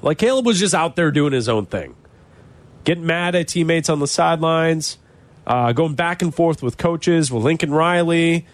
like 0.02 0.18
Caleb 0.18 0.46
was 0.46 0.60
just 0.60 0.76
out 0.76 0.96
there 0.96 1.12
doing 1.12 1.34
his 1.34 1.50
own 1.50 1.66
thing, 1.66 1.96
getting 2.84 3.06
mad 3.06 3.36
at 3.36 3.48
teammates 3.48 3.90
on 3.90 4.00
the 4.00 4.08
sidelines, 4.08 4.98
uh, 5.48 5.72
going 5.72 5.96
back 5.96 6.22
and 6.22 6.36
forth 6.36 6.62
with 6.62 6.78
coaches, 6.78 7.32
with 7.32 7.42
Lincoln 7.42 7.72
Riley, 7.72 8.46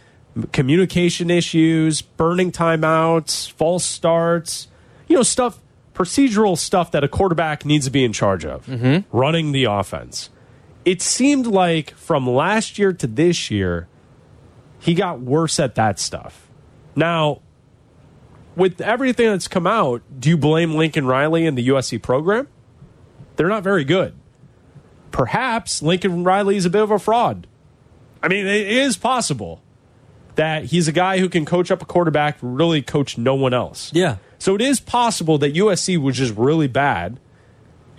communication 0.52 1.32
issues, 1.32 2.02
burning 2.04 2.52
timeouts, 2.52 3.52
false 3.52 3.84
starts, 3.84 4.68
you 5.08 5.16
know, 5.16 5.24
stuff, 5.24 5.60
procedural 5.96 6.56
stuff 6.58 6.92
that 6.92 7.04
a 7.04 7.08
quarterback 7.08 7.66
needs 7.66 7.86
to 7.86 7.92
be 7.92 8.04
in 8.04 8.14
charge 8.14 8.46
of, 8.46 8.68
running 9.12 9.52
the 9.52 9.66
offense. 9.66 10.30
It 10.86 11.02
seemed 11.02 11.48
like 11.48 11.92
from 11.96 12.30
last 12.30 12.78
year 12.78 12.94
to 12.94 13.08
this 13.08 13.50
year, 13.50 13.88
he 14.80 14.94
got 14.94 15.20
worse 15.20 15.60
at 15.60 15.76
that 15.76 16.00
stuff. 16.00 16.48
Now, 16.96 17.42
with 18.56 18.82
everything 18.82 19.28
that's 19.32 19.48
come 19.48 19.66
out, 19.66 20.04
do 20.20 20.30
you 20.30 20.38
blame 20.38 20.76
Lincoln 20.76 21.08
Riley 21.08 21.48
and 21.48 21.58
the 21.58 21.68
USC 21.70 22.00
program? 22.02 22.48
They're 23.36 23.48
not 23.48 23.64
very 23.64 23.84
good. 23.84 24.14
Perhaps 25.14 25.82
Lincoln 25.82 26.26
Riley 26.26 26.58
is 26.58 26.66
a 26.66 26.70
bit 26.70 26.82
of 26.82 26.92
a 26.92 27.00
fraud. 27.00 27.48
I 28.22 28.28
mean, 28.28 28.46
it 28.46 28.68
is 28.68 28.98
possible 28.98 29.62
that 30.36 30.66
he's 30.66 30.88
a 30.88 30.92
guy 30.92 31.20
who 31.20 31.30
can 31.30 31.46
coach 31.46 31.70
up 31.72 31.82
a 31.82 31.86
quarterback, 31.86 32.38
really 32.42 32.82
coach 32.82 33.18
no 33.18 33.36
one 33.36 33.54
else. 33.54 33.92
Yeah. 33.94 34.18
So 34.40 34.56
it 34.56 34.62
is 34.62 34.80
possible 34.80 35.38
that 35.38 35.54
USC 35.54 36.02
was 36.02 36.18
just 36.18 36.36
really 36.36 36.68
bad, 36.68 37.20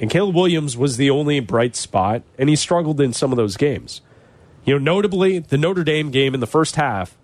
and 0.01 0.11
Caleb 0.11 0.35
Williams 0.35 0.77
was 0.77 0.97
the 0.97 1.09
only 1.09 1.39
bright 1.41 1.77
spot, 1.77 2.23
and 2.37 2.49
he 2.49 2.57
struggled 2.57 3.01
in 3.01 3.13
some 3.13 3.31
of 3.31 3.37
those 3.37 3.57
games. 3.57 4.01
You 4.65 4.75
know, 4.75 4.95
notably, 4.95 5.39
the 5.39 5.57
Notre 5.57 5.85
Dame 5.85 6.11
game 6.11 6.35
in 6.35 6.41
the 6.41 6.47
first 6.47 6.75
half, 6.75 7.17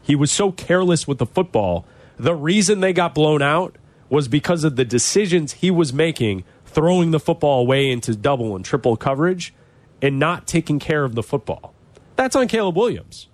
he 0.00 0.16
was 0.16 0.30
so 0.30 0.52
careless 0.52 1.06
with 1.06 1.18
the 1.18 1.26
football. 1.26 1.84
The 2.18 2.34
reason 2.34 2.80
they 2.80 2.92
got 2.94 3.14
blown 3.14 3.42
out 3.42 3.76
was 4.08 4.26
because 4.26 4.64
of 4.64 4.76
the 4.76 4.84
decisions 4.84 5.54
he 5.54 5.70
was 5.70 5.92
making, 5.92 6.44
throwing 6.72 7.10
the 7.10 7.20
football 7.20 7.60
away 7.60 7.90
into 7.90 8.14
double 8.14 8.56
and 8.56 8.64
triple 8.64 8.96
coverage 8.96 9.54
and 10.00 10.18
not 10.18 10.46
taking 10.46 10.78
care 10.78 11.04
of 11.04 11.14
the 11.14 11.22
football. 11.22 11.74
That's 12.16 12.36
on 12.36 12.48
Caleb 12.48 12.76
Williams. 12.76 13.28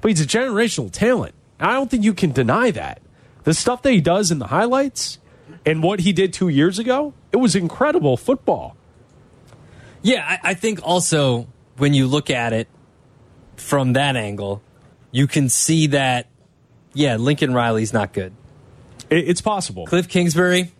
But 0.00 0.10
he's 0.10 0.20
a 0.20 0.26
generational 0.26 0.90
talent. 0.90 1.34
I 1.58 1.72
don't 1.72 1.90
think 1.90 2.04
you 2.04 2.14
can 2.14 2.32
deny 2.32 2.70
that. 2.70 3.00
The 3.44 3.54
stuff 3.54 3.82
that 3.82 3.92
he 3.92 4.00
does 4.00 4.30
in 4.30 4.38
the 4.38 4.48
highlights 4.48 5.18
and 5.64 5.82
what 5.82 6.00
he 6.00 6.12
did 6.12 6.32
two 6.32 6.48
years 6.48 6.78
ago, 6.78 7.14
it 7.32 7.36
was 7.36 7.56
incredible 7.56 8.16
football. 8.16 8.76
Yeah, 10.02 10.24
I, 10.24 10.50
I 10.50 10.54
think 10.54 10.80
also 10.82 11.46
when 11.76 11.94
you 11.94 12.06
look 12.06 12.30
at 12.30 12.52
it 12.52 12.68
from 13.56 13.94
that 13.94 14.16
angle, 14.16 14.62
you 15.10 15.26
can 15.26 15.48
see 15.48 15.88
that, 15.88 16.28
yeah, 16.92 17.16
Lincoln 17.16 17.54
Riley's 17.54 17.92
not 17.92 18.12
good. 18.12 18.32
It, 19.10 19.28
it's 19.28 19.40
possible. 19.40 19.86
Cliff 19.86 20.08
Kingsbury, 20.08 20.72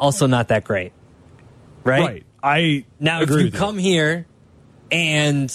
also 0.00 0.26
not 0.26 0.48
that 0.48 0.64
great. 0.64 0.92
Right? 1.88 2.00
Right. 2.00 2.24
I 2.42 2.84
Now, 3.00 3.22
if 3.22 3.30
you 3.30 3.50
come 3.50 3.78
here 3.78 4.26
and 4.90 5.52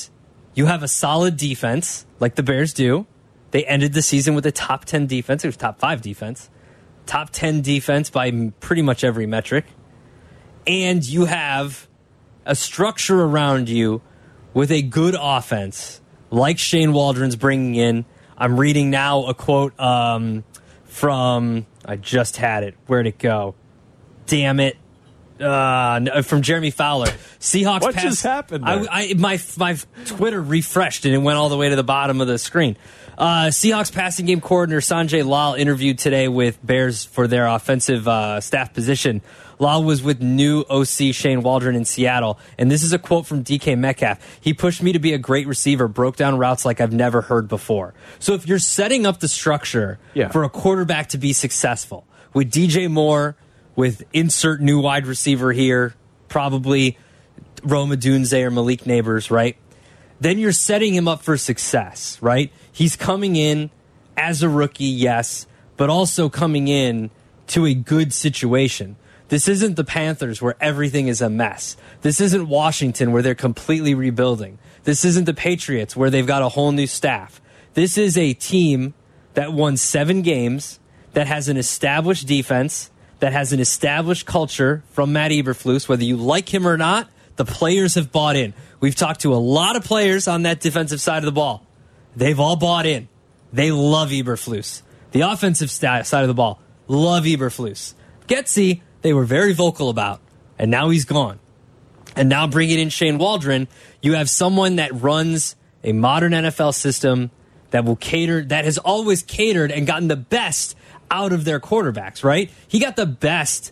you 0.54 0.66
have 0.66 0.84
a 0.84 0.88
solid 0.88 1.38
defense, 1.38 2.06
like 2.20 2.36
the 2.36 2.44
Bears 2.44 2.74
do, 2.74 3.06
they 3.52 3.64
ended 3.66 3.94
the 3.94 4.02
season 4.02 4.36
with 4.36 4.46
a 4.46 4.52
top 4.52 4.86
10 4.86 5.08
defense. 5.08 5.44
It 5.44 5.48
was 5.48 5.58
top 5.58 5.80
five 5.80 6.02
defense, 6.02 6.50
top 7.06 7.30
10 7.30 7.62
defense 7.62 8.10
by 8.10 8.52
pretty 8.60 8.82
much 8.82 9.04
every 9.04 9.26
metric. 9.26 9.66
And 10.66 11.08
you 11.08 11.26
have 11.26 11.88
a 12.46 12.56
structure 12.56 13.22
around 13.22 13.70
you 13.70 14.02
with 14.54 14.72
a 14.72 14.82
good 14.82 15.16
offense, 15.20 16.02
like 16.32 16.58
Shane 16.58 16.94
Waldron's 16.94 17.36
bringing 17.36 17.76
in. 17.76 18.06
I'm 18.38 18.60
reading 18.60 18.90
now 18.90 19.26
a 19.26 19.34
quote 19.34 19.80
um, 19.80 20.44
from, 20.86 21.66
I 21.86 21.96
just 21.96 22.38
had 22.38 22.64
it. 22.64 22.76
Where'd 22.88 23.08
it 23.08 23.20
go? 23.20 23.56
Damn 24.26 24.60
it 24.60 24.78
uh, 25.44 26.00
no, 26.00 26.22
from 26.24 26.42
Jeremy 26.42 26.72
Fowler. 26.72 27.08
Seahawks. 27.40 27.82
What 27.82 27.96
pass- 27.96 28.04
just 28.04 28.24
happened 28.24 28.66
I. 28.66 28.86
I, 28.90 29.14
my 29.18 29.40
my 29.58 29.78
Twitter 30.06 30.42
refreshed 30.42 31.06
and 31.06 31.14
it 31.14 31.18
went 31.20 31.38
all 31.38 31.50
the 31.50 31.58
way 31.58 31.70
to 31.70 31.76
the 31.76 31.84
bottom 31.84 32.22
of 32.22 32.28
the 32.28 32.38
screen. 32.38 32.78
Uh, 33.18 33.46
Seahawks 33.48 33.94
passing 33.94 34.26
game 34.26 34.42
coordinator 34.42 34.80
Sanjay 34.82 35.24
Lal 35.24 35.54
interviewed 35.54 36.00
today 36.00 36.28
with 36.28 36.58
Bears 36.66 37.06
for 37.06 37.28
their 37.28 37.46
offensive 37.46 38.08
uh, 38.08 38.42
staff 38.42 38.74
position. 38.74 39.22
Lal 39.60 39.84
was 39.84 40.02
with 40.02 40.20
new 40.20 40.62
OC 40.68 41.14
Shane 41.14 41.44
Waldron 41.44 41.76
in 41.76 41.86
Seattle, 41.86 42.40
and 42.58 42.72
this 42.72 42.82
is 42.82 42.92
a 42.92 42.98
quote 42.98 43.28
from 43.28 43.44
DK 43.44 43.78
Metcalf. 43.78 44.18
He 44.42 44.52
pushed 44.56 44.82
me 44.82 44.94
to 44.94 45.00
be 45.00 45.14
a 45.14 45.20
great 45.20 45.46
receiver, 45.46 45.88
broke 45.88 46.16
down 46.16 46.40
routes 46.40 46.66
like 46.66 46.82
I've 46.82 46.92
never 46.92 47.22
heard 47.22 47.48
before. 47.48 47.94
So 48.18 48.34
if 48.34 48.48
you're 48.48 48.58
setting 48.58 49.06
up 49.06 49.20
the 49.20 49.28
structure 49.28 50.00
Yeah. 50.16 50.30
for 50.30 50.44
a 50.44 50.50
quarterback 50.50 51.10
to 51.10 51.20
be 51.20 51.34
successful 51.34 52.08
with 52.34 52.50
DJ 52.52 52.90
Moore, 52.90 53.36
with 53.76 54.04
insert 54.14 54.62
new 54.62 54.80
wide 54.80 55.08
receiver 55.08 55.52
here, 55.52 55.96
probably 56.28 56.98
Rome 57.64 57.92
Odunze 57.92 58.42
or 58.42 58.52
Malik 58.52 58.82
Nabers, 58.82 59.32
right? 59.32 59.58
Then 60.20 60.38
you're 60.38 60.52
setting 60.52 60.94
him 60.94 61.08
up 61.08 61.22
for 61.22 61.38
success, 61.38 62.18
right? 62.22 62.52
He's 62.72 62.96
coming 62.96 63.36
in 63.36 63.72
as 64.16 64.44
a 64.44 64.50
rookie, 64.50 64.86
yes, 64.86 65.48
but 65.76 65.90
also 65.90 66.30
coming 66.30 66.68
in 66.68 67.10
to 67.48 67.66
a 67.66 67.74
good 67.74 68.14
situation. 68.14 68.96
This 69.30 69.48
isn't 69.48 69.76
the 69.76 69.84
Panthers 69.84 70.42
where 70.42 70.56
everything 70.62 71.08
is 71.08 71.22
a 71.22 71.30
mess. 71.30 71.76
This 72.02 72.22
isn't 72.22 72.48
Washington 72.48 73.12
where 73.12 73.22
they're 73.22 73.36
completely 73.36 73.96
rebuilding. 73.96 74.60
This 74.84 75.04
isn't 75.06 75.26
the 75.26 75.34
Patriots 75.34 75.96
where 75.96 76.10
they've 76.10 76.28
got 76.28 76.44
a 76.44 76.50
whole 76.50 76.72
new 76.72 76.88
staff. 76.88 77.42
This 77.74 77.98
is 77.98 78.18
a 78.18 78.34
team 78.34 78.94
that 79.34 79.52
won 79.52 79.78
seven 79.78 80.22
games, 80.22 80.80
that 81.14 81.28
has 81.28 81.50
an 81.50 81.58
established 81.58 82.28
defense, 82.28 82.92
that 83.20 83.34
has 83.34 83.54
an 83.54 83.60
established 83.60 84.26
culture 84.26 84.84
from 84.92 85.14
Matt 85.14 85.32
Eberflus. 85.32 85.88
Whether 85.88 86.04
you 86.04 86.18
like 86.18 86.54
him 86.54 86.68
or 86.68 86.78
not, 86.78 87.10
the 87.36 87.46
players 87.46 87.96
have 87.96 88.12
bought 88.12 88.36
in. 88.36 88.54
We've 88.80 88.96
talked 88.96 89.22
to 89.22 89.34
a 89.34 89.36
lot 89.36 89.76
of 89.76 89.84
players 89.84 90.28
on 90.28 90.44
that 90.44 90.60
defensive 90.60 91.02
side 91.02 91.20
of 91.20 91.26
the 91.26 91.32
ball. 91.32 91.66
They've 92.16 92.40
all 92.40 92.56
bought 92.56 92.86
in. 92.86 93.08
They 93.52 93.72
love 93.72 94.10
Eberflus. 94.10 94.82
The 95.12 95.22
offensive 95.22 95.72
side 95.72 96.12
of 96.12 96.28
the 96.28 96.34
ball 96.34 96.60
love 96.88 97.24
Eberflus. 97.24 97.94
Getsy, 98.28 98.82
they 99.02 99.14
were 99.14 99.26
very 99.26 99.54
vocal 99.54 99.90
about, 99.90 100.22
and 100.58 100.70
now 100.72 100.90
he's 100.90 101.06
gone. 101.06 101.40
And 102.16 102.30
now 102.30 102.48
bringing 102.48 102.80
in 102.80 102.90
Shane 102.90 103.18
Waldron, 103.18 103.68
you 104.02 104.14
have 104.14 104.30
someone 104.30 104.78
that 104.78 104.94
runs 104.94 105.56
a 105.84 105.94
modern 105.94 106.32
NFL 106.32 106.74
system 106.74 107.32
that 107.72 107.86
will 107.86 107.96
cater, 107.96 108.44
that 108.46 108.66
has 108.66 108.78
always 108.78 109.24
catered 109.24 109.72
and 109.72 109.88
gotten 109.88 110.08
the 110.08 110.16
best 110.16 110.76
out 111.14 111.32
of 111.32 111.46
their 111.46 111.60
quarterbacks, 111.60 112.24
right? 112.24 112.50
He 112.68 112.80
got 112.80 112.96
the 112.96 113.06
best 113.06 113.72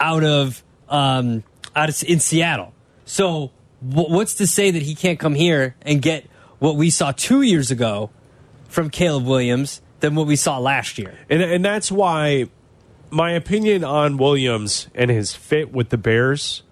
out 0.00 0.24
of, 0.24 0.64
um, 0.88 1.44
out 1.76 1.90
of, 1.90 2.02
in 2.08 2.18
Seattle. 2.18 2.72
So 3.04 3.52
wh- 3.80 4.08
what's 4.10 4.34
to 4.36 4.46
say 4.46 4.70
that 4.70 4.82
he 4.82 4.94
can't 4.94 5.18
come 5.18 5.34
here 5.34 5.76
and 5.82 6.00
get 6.00 6.26
what 6.58 6.76
we 6.76 6.88
saw 6.88 7.12
two 7.12 7.42
years 7.42 7.70
ago 7.70 8.10
from 8.68 8.88
Caleb 8.88 9.26
Williams 9.26 9.82
than 10.00 10.14
what 10.14 10.26
we 10.26 10.34
saw 10.34 10.58
last 10.58 10.96
year? 10.98 11.18
And, 11.28 11.42
and 11.42 11.64
that's 11.64 11.92
why 11.92 12.46
my 13.10 13.32
opinion 13.32 13.84
on 13.84 14.16
Williams 14.16 14.88
and 14.94 15.10
his 15.10 15.34
fit 15.34 15.72
with 15.72 15.90
the 15.90 15.98
Bears 15.98 16.62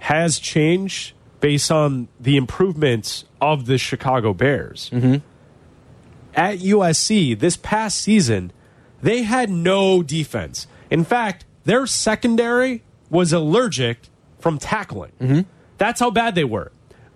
has 0.00 0.40
changed 0.40 1.14
based 1.40 1.70
on 1.70 2.08
the 2.18 2.36
improvements 2.36 3.24
of 3.40 3.66
the 3.66 3.78
Chicago 3.78 4.34
Bears. 4.34 4.90
At 6.34 6.58
USC 6.58 7.38
this 7.38 7.56
past 7.56 7.98
season, 7.98 8.52
they 9.02 9.22
had 9.22 9.50
no 9.50 10.02
defense. 10.02 10.66
In 10.90 11.04
fact, 11.04 11.44
their 11.64 11.86
secondary 11.86 12.82
was 13.10 13.32
allergic 13.32 13.98
from 14.38 14.58
tackling. 14.58 15.12
Mm-hmm. 15.20 15.40
That's 15.78 16.00
how 16.00 16.10
bad 16.10 16.34
they 16.34 16.44
were. 16.44 16.72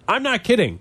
I'm 0.07 0.22
not 0.22 0.44
kidding. 0.44 0.81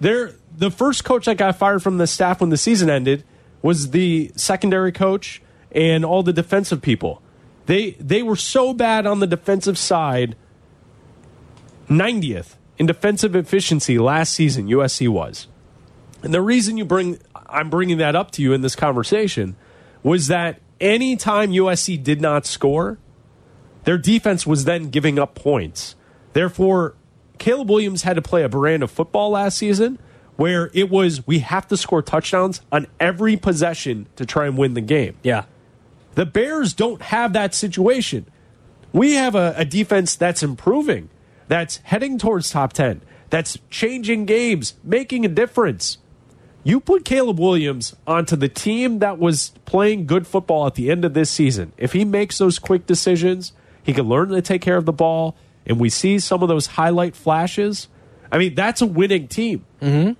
They're, 0.00 0.32
the 0.56 0.70
first 0.70 1.04
coach 1.04 1.26
that 1.26 1.36
got 1.36 1.56
fired 1.56 1.82
from 1.82 1.98
the 1.98 2.06
staff 2.06 2.40
when 2.40 2.50
the 2.50 2.56
season 2.56 2.88
ended 2.88 3.24
was 3.62 3.90
the 3.90 4.30
secondary 4.36 4.92
coach 4.92 5.42
and 5.72 6.04
all 6.04 6.22
the 6.22 6.32
defensive 6.32 6.80
people. 6.82 7.22
They 7.66 7.92
they 7.92 8.22
were 8.22 8.36
so 8.36 8.74
bad 8.74 9.06
on 9.06 9.20
the 9.20 9.26
defensive 9.26 9.78
side. 9.78 10.36
90th 11.88 12.56
in 12.78 12.86
defensive 12.86 13.34
efficiency 13.34 13.98
last 13.98 14.32
season 14.32 14.68
USC 14.68 15.08
was. 15.08 15.48
And 16.22 16.32
the 16.32 16.42
reason 16.42 16.76
you 16.76 16.84
bring 16.84 17.18
I'm 17.46 17.70
bringing 17.70 17.98
that 17.98 18.14
up 18.14 18.30
to 18.32 18.42
you 18.42 18.52
in 18.52 18.60
this 18.60 18.76
conversation 18.76 19.56
was 20.04 20.28
that 20.28 20.60
anytime 20.80 21.50
USC 21.50 22.00
did 22.00 22.20
not 22.20 22.46
score, 22.46 22.98
their 23.82 23.98
defense 23.98 24.46
was 24.46 24.64
then 24.64 24.90
giving 24.90 25.18
up 25.18 25.34
points. 25.34 25.96
Therefore, 26.32 26.94
Caleb 27.38 27.70
Williams 27.70 28.02
had 28.02 28.14
to 28.14 28.22
play 28.22 28.44
a 28.44 28.48
brand 28.48 28.84
of 28.84 28.90
football 28.90 29.30
last 29.30 29.58
season 29.58 29.98
where 30.36 30.70
it 30.74 30.90
was 30.90 31.26
we 31.26 31.40
have 31.40 31.66
to 31.68 31.76
score 31.76 32.02
touchdowns 32.02 32.60
on 32.70 32.86
every 33.00 33.36
possession 33.36 34.06
to 34.16 34.26
try 34.26 34.46
and 34.46 34.56
win 34.56 34.74
the 34.74 34.80
game. 34.80 35.16
Yeah. 35.22 35.44
The 36.14 36.26
Bears 36.26 36.74
don't 36.74 37.02
have 37.02 37.32
that 37.32 37.54
situation. 37.54 38.26
We 38.92 39.14
have 39.14 39.34
a, 39.34 39.54
a 39.56 39.64
defense 39.64 40.14
that's 40.14 40.42
improving, 40.42 41.08
that's 41.48 41.78
heading 41.78 42.18
towards 42.18 42.50
top 42.50 42.72
10, 42.72 43.02
that's 43.30 43.58
changing 43.70 44.26
games, 44.26 44.74
making 44.84 45.24
a 45.24 45.28
difference. 45.28 45.98
You 46.64 46.80
put 46.80 47.04
Caleb 47.04 47.38
Williams 47.38 47.94
onto 48.06 48.36
the 48.36 48.48
team 48.48 49.00
that 49.00 49.18
was 49.18 49.50
playing 49.66 50.06
good 50.06 50.26
football 50.26 50.66
at 50.66 50.74
the 50.74 50.90
end 50.90 51.04
of 51.04 51.12
this 51.12 51.30
season. 51.30 51.72
If 51.76 51.92
he 51.92 52.06
makes 52.06 52.38
those 52.38 52.58
quick 52.58 52.86
decisions, 52.86 53.52
he 53.82 53.92
can 53.92 54.08
learn 54.08 54.30
to 54.30 54.40
take 54.40 54.62
care 54.62 54.78
of 54.78 54.86
the 54.86 54.92
ball, 54.92 55.36
and 55.66 55.78
we 55.78 55.90
see 55.90 56.18
some 56.18 56.42
of 56.42 56.48
those 56.48 56.66
highlight 56.68 57.14
flashes. 57.14 57.88
I 58.32 58.38
mean, 58.38 58.54
that's 58.54 58.80
a 58.80 58.86
winning 58.86 59.28
team. 59.28 59.66
Mm-hmm. 59.82 60.12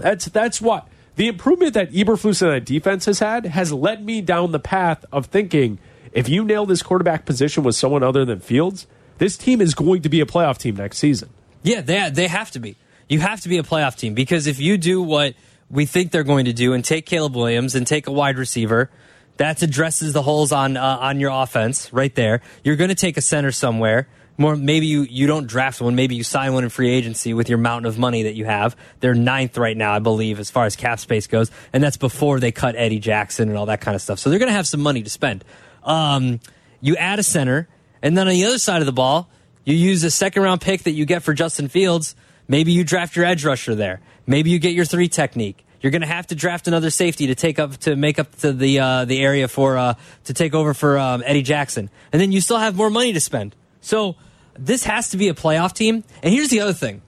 That's 0.00 0.26
that's 0.26 0.60
what 0.60 0.88
the 1.16 1.28
improvement 1.28 1.74
that 1.74 1.92
Eberflus 1.92 2.42
and 2.42 2.50
that 2.50 2.64
defense 2.64 3.04
has 3.04 3.20
had 3.20 3.46
has 3.46 3.72
led 3.72 4.04
me 4.04 4.20
down 4.20 4.50
the 4.50 4.58
path 4.60 5.04
of 5.12 5.26
thinking 5.26 5.78
if 6.12 6.28
you 6.28 6.44
nail 6.44 6.66
this 6.66 6.82
quarterback 6.82 7.24
position 7.24 7.62
with 7.62 7.74
someone 7.74 8.02
other 8.02 8.24
than 8.24 8.40
Fields, 8.40 8.86
this 9.18 9.36
team 9.36 9.60
is 9.60 9.74
going 9.74 10.02
to 10.02 10.08
be 10.08 10.20
a 10.20 10.26
playoff 10.26 10.58
team 10.58 10.76
next 10.76 10.98
season. 10.98 11.30
Yeah, 11.62 11.80
they 11.80 12.10
they 12.10 12.26
have 12.26 12.50
to 12.52 12.58
be. 12.58 12.76
You 13.08 13.20
have 13.20 13.40
to 13.42 13.48
be 13.48 13.58
a 13.58 13.62
playoff 13.62 13.96
team 13.96 14.14
because 14.14 14.46
if 14.46 14.58
you 14.58 14.78
do 14.78 15.02
what 15.02 15.34
we 15.72 15.86
think 15.86 16.12
they're 16.12 16.22
going 16.22 16.44
to 16.44 16.52
do 16.52 16.74
and 16.74 16.84
take 16.84 17.06
Caleb 17.06 17.34
Williams 17.34 17.74
and 17.74 17.86
take 17.86 18.06
a 18.06 18.12
wide 18.12 18.38
receiver, 18.38 18.90
that 19.38 19.62
addresses 19.62 20.12
the 20.12 20.22
holes 20.22 20.52
on 20.52 20.76
uh, 20.76 20.98
on 21.00 21.18
your 21.18 21.30
offense 21.30 21.92
right 21.92 22.14
there. 22.14 22.42
You're 22.62 22.76
going 22.76 22.90
to 22.90 22.94
take 22.94 23.16
a 23.16 23.22
center 23.22 23.50
somewhere. 23.50 24.06
More 24.38 24.56
maybe 24.56 24.86
you 24.86 25.02
you 25.02 25.26
don't 25.26 25.46
draft 25.46 25.80
one, 25.80 25.94
maybe 25.94 26.14
you 26.14 26.24
sign 26.24 26.52
one 26.52 26.64
in 26.64 26.70
free 26.70 26.90
agency 26.90 27.34
with 27.34 27.48
your 27.48 27.58
mountain 27.58 27.86
of 27.86 27.98
money 27.98 28.24
that 28.24 28.34
you 28.34 28.44
have. 28.44 28.76
They're 29.00 29.14
ninth 29.14 29.58
right 29.58 29.76
now, 29.76 29.92
I 29.92 29.98
believe, 29.98 30.38
as 30.38 30.50
far 30.50 30.66
as 30.66 30.76
cap 30.76 31.00
space 31.00 31.26
goes, 31.26 31.50
and 31.72 31.82
that's 31.82 31.96
before 31.96 32.40
they 32.40 32.52
cut 32.52 32.76
Eddie 32.76 32.98
Jackson 32.98 33.48
and 33.48 33.58
all 33.58 33.66
that 33.66 33.80
kind 33.80 33.94
of 33.94 34.02
stuff. 34.02 34.18
So 34.18 34.30
they're 34.30 34.38
going 34.38 34.50
to 34.50 34.54
have 34.54 34.66
some 34.66 34.80
money 34.80 35.02
to 35.02 35.10
spend. 35.10 35.44
Um, 35.82 36.40
you 36.80 36.96
add 36.96 37.18
a 37.18 37.22
center, 37.22 37.68
and 38.02 38.16
then 38.16 38.26
on 38.26 38.34
the 38.34 38.44
other 38.44 38.58
side 38.58 38.80
of 38.80 38.86
the 38.86 38.92
ball, 38.92 39.28
you 39.64 39.74
use 39.74 40.02
a 40.04 40.10
second 40.10 40.42
round 40.42 40.60
pick 40.60 40.82
that 40.84 40.92
you 40.92 41.04
get 41.04 41.22
for 41.22 41.34
Justin 41.34 41.68
Fields. 41.68 42.14
Maybe 42.48 42.72
you 42.72 42.84
draft 42.84 43.16
your 43.16 43.24
edge 43.24 43.44
rusher 43.44 43.74
there. 43.74 44.00
Maybe 44.26 44.50
you 44.50 44.58
get 44.58 44.74
your 44.74 44.84
three 44.84 45.08
technique. 45.08 45.64
You're 45.82 45.90
going 45.90 46.02
to 46.02 46.08
have 46.08 46.28
to 46.28 46.36
draft 46.36 46.68
another 46.68 46.90
safety 46.90 47.26
to 47.26 47.34
take 47.34 47.58
up 47.58 47.76
to 47.78 47.96
make 47.96 48.20
up 48.20 48.34
to 48.36 48.52
the 48.52 48.78
uh, 48.78 49.04
the 49.04 49.20
area 49.20 49.48
for 49.48 49.76
uh, 49.76 49.94
to 50.24 50.34
take 50.34 50.54
over 50.54 50.74
for 50.74 50.96
um, 50.96 51.22
Eddie 51.26 51.42
Jackson, 51.42 51.90
and 52.12 52.22
then 52.22 52.30
you 52.30 52.40
still 52.40 52.58
have 52.58 52.76
more 52.76 52.88
money 52.88 53.12
to 53.12 53.20
spend. 53.20 53.56
So 53.80 54.14
this 54.56 54.84
has 54.84 55.10
to 55.10 55.16
be 55.16 55.28
a 55.28 55.34
playoff 55.34 55.72
team. 55.72 56.04
And 56.22 56.32
here's 56.32 56.50
the 56.50 56.60
other 56.60 56.72
thing: 56.72 57.02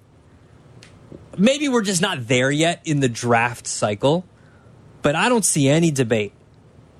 maybe 1.38 1.68
we're 1.68 1.82
just 1.82 2.02
not 2.02 2.26
there 2.26 2.50
yet 2.50 2.82
in 2.84 2.98
the 2.98 3.08
draft 3.08 3.68
cycle, 3.68 4.24
but 5.02 5.14
I 5.14 5.28
don't 5.28 5.44
see 5.44 5.68
any 5.68 5.92
debate 5.92 6.32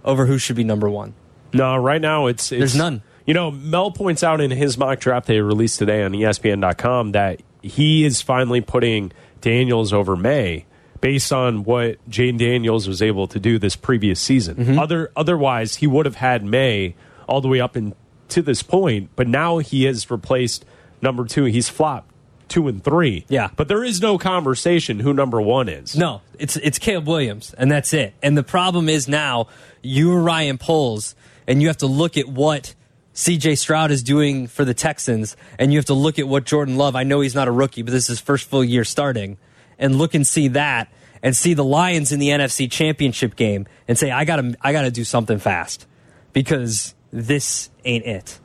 over 0.05 0.27
who 0.27 0.39
should 0.39 0.57
be 0.57 0.64
number 0.64 0.89
one. 0.89 1.14
No, 1.53 1.77
right 1.77 2.01
now 2.01 2.27
it's, 2.27 2.53
it's 2.53 2.59
There's 2.59 2.77
none. 2.77 3.03
You 3.27 3.35
know, 3.35 3.51
Mel 3.51 3.91
points 3.91 4.22
out 4.22 4.41
in 4.41 4.51
his 4.51 4.77
mock 4.77 5.01
draft 5.01 5.27
they 5.27 5.41
released 5.41 5.79
today 5.79 6.03
on 6.03 6.12
ESPN.com 6.12 7.12
that 7.12 7.41
he 7.62 8.05
is 8.05 8.20
finally 8.20 8.61
putting 8.61 9.12
Daniels 9.41 9.93
over 9.93 10.14
Maye 10.14 10.66
based 11.05 11.34
on 11.34 11.64
what 11.64 11.98
Jayden 12.09 12.38
Daniels 12.38 12.88
was 12.88 13.02
able 13.02 13.26
to 13.26 13.38
do 13.38 13.59
this 13.59 13.76
previous 13.76 14.18
season. 14.18 14.57
Mm-hmm. 14.57 14.78
Other 14.78 15.12
otherwise 15.14 15.74
he 15.74 15.86
would 15.86 16.07
have 16.07 16.14
had 16.14 16.42
Maye 16.42 16.94
all 17.28 17.42
the 17.42 17.48
way 17.48 17.61
up 17.61 17.76
in, 17.76 17.94
to 18.30 18.40
this 18.40 18.62
point, 18.62 19.11
but 19.14 19.28
now 19.28 19.59
he 19.59 19.84
has 19.84 20.11
replaced 20.11 20.64
number 21.02 21.26
two. 21.26 21.44
He's 21.44 21.68
flopped 21.68 22.11
two 22.48 22.68
and 22.68 22.82
three. 22.82 23.26
Yeah. 23.28 23.50
But 23.55 23.68
there 23.68 23.84
is 23.84 24.00
no 24.00 24.16
conversation 24.16 24.98
who 24.98 25.12
number 25.12 25.42
one 25.42 25.68
is. 25.68 25.94
No, 25.94 26.22
it's 26.38 26.57
it's 26.57 26.78
Caleb 26.78 27.07
Williams, 27.07 27.55
and 27.59 27.70
that's 27.70 27.92
it. 27.92 28.14
And 28.22 28.34
the 28.34 28.42
problem 28.42 28.88
is 28.88 29.07
now 29.07 29.48
you 29.82 30.11
are 30.11 30.22
Ryan 30.22 30.57
Poles, 30.57 31.14
and 31.46 31.61
you 31.61 31.68
have 31.68 31.76
to 31.78 31.86
look 31.86 32.16
at 32.16 32.28
what 32.28 32.74
C.J. 33.12 33.57
Stroud 33.57 33.90
is 33.90 34.02
doing 34.02 34.46
for 34.46 34.64
the 34.64 34.72
Texans, 34.72 35.36
and 35.59 35.70
you 35.70 35.78
have 35.78 35.84
to 35.86 35.94
look 35.94 36.18
at 36.18 36.26
what 36.26 36.44
Jordan 36.44 36.78
Love. 36.78 36.96
I 36.96 37.02
know 37.02 37.20
he's 37.20 37.34
not 37.34 37.46
a 37.46 37.52
rookie, 37.52 37.82
but 37.82 37.90
this 37.90 38.05
is 38.05 38.09
his 38.09 38.20
first 38.20 38.48
full 38.48 38.64
year 38.64 38.84
starting, 38.84 39.36
and 39.79 39.97
look 39.97 40.14
and 40.14 40.27
see 40.27 40.49
that, 40.49 40.93
and 41.22 41.37
see 41.37 41.55
the 41.55 41.64
Lions 41.64 42.12
in 42.12 42.20
the 42.20 42.29
NFC 42.29 42.70
Championship 42.70 43.37
game, 43.37 43.66
and 43.89 43.99
say 43.99 44.11
I 44.11 44.25
gotta 44.25 44.57
I 44.61 44.72
gotta 44.72 44.91
do 44.91 45.05
something 45.05 45.39
fast 45.39 45.87
because 46.33 46.95
this 47.12 47.70
ain't 47.85 48.05
it. 48.05 48.41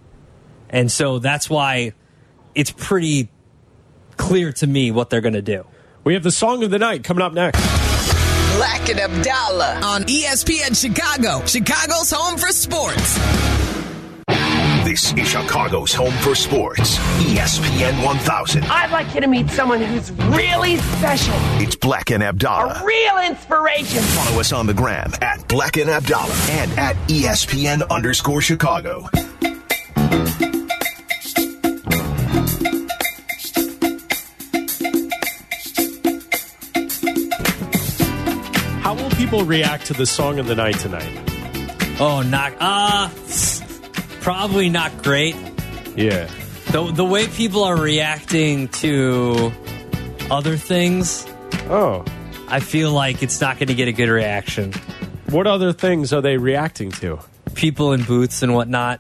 And 0.69 0.91
so 0.91 1.19
that's 1.19 1.49
why 1.49 1.93
it's 2.55 2.71
pretty 2.71 3.29
clear 4.17 4.51
to 4.53 4.67
me 4.67 4.91
what 4.91 5.09
they're 5.09 5.21
going 5.21 5.33
to 5.33 5.41
do. 5.41 5.65
We 6.03 6.13
have 6.13 6.23
the 6.23 6.31
song 6.31 6.63
of 6.63 6.71
the 6.71 6.79
night 6.79 7.03
coming 7.03 7.23
up 7.23 7.33
next. 7.33 7.59
Bleck 7.59 8.89
and 8.89 8.99
Abdalla 8.99 9.81
on 9.81 10.03
ESPN 10.03 10.79
Chicago, 10.79 11.45
Chicago's 11.45 12.11
home 12.11 12.37
for 12.37 12.49
sports. 12.49 13.58
This 14.89 15.13
is 15.13 15.27
Chicago's 15.27 15.93
home 15.93 16.11
for 16.23 16.33
sports. 16.33 16.97
ESPN 17.21 18.03
1000. 18.03 18.63
I'd 18.63 18.89
like 18.89 19.13
you 19.13 19.21
to 19.21 19.27
meet 19.27 19.47
someone 19.51 19.79
who's 19.83 20.11
really 20.11 20.77
special, 20.77 21.35
It's 21.61 21.75
Bleck 21.75 22.11
and 22.11 22.23
Abdalla. 22.23 22.81
a 22.81 22.83
real 22.83 23.19
inspiration. 23.19 24.01
Follow 24.01 24.39
us 24.39 24.51
on 24.51 24.65
the 24.65 24.73
gram 24.73 25.11
at 25.21 25.41
Bleck 25.47 25.79
and 25.79 25.91
Abdalla 25.91 26.49
and 26.49 26.71
at 26.79 26.95
ESPN 27.07 27.87
underscore 27.91 28.41
Chicago. 28.41 29.07
How 38.81 38.95
will 38.95 39.09
people 39.11 39.43
react 39.43 39.85
to 39.87 39.93
the 39.93 40.05
song 40.05 40.39
of 40.39 40.47
the 40.47 40.55
night 40.55 40.79
tonight? 40.79 41.11
Oh, 41.99 42.21
not 42.25 42.53
uh 42.59 43.09
probably 44.29 44.69
not 44.69 44.91
great. 45.01 45.35
Yeah. 45.95 46.29
The 46.71 46.91
the 46.93 47.03
way 47.03 47.25
people 47.27 47.63
are 47.63 47.75
reacting 47.75 48.67
to 48.83 49.51
other 50.29 50.55
things, 50.55 51.25
Oh. 51.67 52.05
I 52.47 52.59
feel 52.59 52.91
like 52.91 53.23
it's 53.23 53.41
not 53.41 53.57
going 53.57 53.69
to 53.69 53.73
get 53.73 53.87
a 53.87 53.91
good 53.91 54.07
reaction. 54.09 54.73
What 55.31 55.47
other 55.47 55.73
things 55.73 56.13
are 56.13 56.21
they 56.21 56.37
reacting 56.37 56.91
to? 57.01 57.17
People 57.55 57.93
in 57.93 58.03
booths 58.03 58.43
and 58.43 58.53
whatnot. 58.53 58.99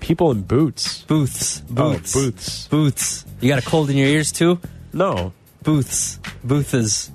People 0.00 0.30
in 0.30 0.40
boots. 0.42 1.02
Booths, 1.02 1.62
oh, 1.70 1.74
booths, 1.92 2.16
Oh, 2.16 2.20
booths. 2.20 2.68
booths. 2.68 3.26
You 3.42 3.48
got 3.50 3.58
a 3.58 3.66
cold 3.66 3.90
in 3.90 3.96
your 3.98 4.08
ears 4.08 4.32
too? 4.32 4.58
No. 4.94 5.34
Booths, 5.62 6.18
booths, 6.42 7.10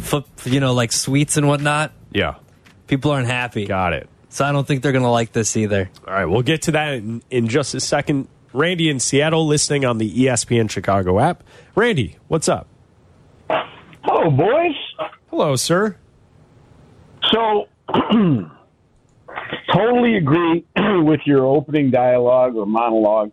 flip. 0.00 0.26
You 0.44 0.60
know, 0.60 0.74
like 0.74 0.92
sweets 0.92 1.38
and 1.38 1.48
whatnot. 1.48 1.92
Yeah. 2.12 2.34
People 2.88 3.10
aren't 3.10 3.26
happy, 3.28 3.64
Got 3.66 3.94
it. 3.94 4.08
So 4.34 4.44
I 4.44 4.50
don't 4.50 4.66
think 4.66 4.82
they're 4.82 4.90
going 4.90 5.04
to 5.04 5.10
like 5.10 5.30
this 5.30 5.56
either. 5.56 5.88
All 6.08 6.12
right. 6.12 6.24
We'll 6.24 6.42
get 6.42 6.62
to 6.62 6.72
that 6.72 6.94
in, 6.94 7.22
in 7.30 7.46
just 7.46 7.72
a 7.72 7.78
second. 7.78 8.26
Randy 8.52 8.90
in 8.90 8.98
Seattle 8.98 9.46
listening 9.46 9.84
on 9.84 9.98
the 9.98 10.12
ESPN 10.12 10.68
Chicago 10.68 11.20
app. 11.20 11.44
Randy, 11.76 12.16
what's 12.26 12.48
up? 12.48 12.66
Hello, 13.48 14.32
boys. 14.32 14.74
Hello, 15.30 15.54
sir. 15.54 15.96
So, 17.32 17.68
totally 19.72 20.16
agree 20.16 20.64
with 20.76 21.20
your 21.26 21.46
opening 21.46 21.92
dialogue 21.92 22.56
or 22.56 22.66
monologue 22.66 23.30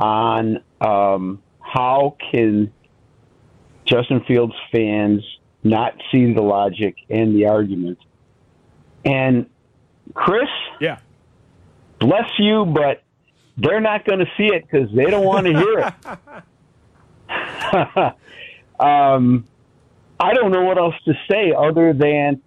on 0.00 0.60
um, 0.80 1.40
how 1.60 2.16
can 2.32 2.72
Justin 3.84 4.24
Fields 4.26 4.54
fans 4.72 5.22
not 5.62 5.94
see 6.10 6.32
the 6.32 6.42
logic 6.42 6.96
and 7.08 7.32
the 7.32 7.46
argument. 7.46 7.98
And 9.04 9.46
Chris, 10.14 10.48
Yeah. 10.80 10.98
bless 11.98 12.28
you, 12.38 12.64
but 12.66 13.02
they're 13.56 13.80
not 13.80 14.04
going 14.04 14.18
to 14.20 14.26
see 14.36 14.46
it 14.46 14.64
because 14.70 14.90
they 14.94 15.04
don't 15.06 15.24
want 15.24 15.46
to 15.46 15.52
hear 15.52 15.78
it. 15.78 15.94
um, 18.80 19.44
I 20.18 20.34
don't 20.34 20.52
know 20.52 20.62
what 20.62 20.78
else 20.78 20.94
to 21.04 21.14
say 21.30 21.52
other 21.56 21.92
than 21.92 22.40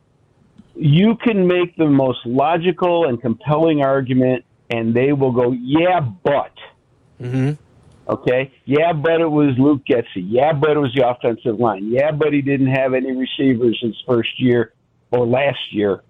you 0.75 1.15
can 1.15 1.47
make 1.47 1.75
the 1.77 1.85
most 1.87 2.25
logical 2.25 3.07
and 3.07 3.21
compelling 3.21 3.81
argument, 3.81 4.45
and 4.69 4.93
they 4.93 5.13
will 5.13 5.31
go, 5.31 5.51
"Yeah, 5.51 6.01
but." 6.01 6.51
Okay. 8.07 8.51
Yeah, 8.65 8.93
but 8.93 9.19
it 9.21 9.29
was 9.31 9.57
Luke 9.57 9.81
Getsy. 9.89 10.25
Yeah, 10.27 10.53
but 10.53 10.71
it 10.71 10.79
was 10.79 10.93
the 10.93 11.07
offensive 11.07 11.59
line. 11.59 11.89
Yeah, 11.91 12.11
but 12.11 12.33
he 12.33 12.41
didn't 12.41 12.67
have 12.67 12.93
any 12.93 13.11
receivers 13.13 13.79
his 13.81 13.95
first 14.05 14.39
year 14.39 14.73
or 15.11 15.25
last 15.25 15.71
year 15.73 16.01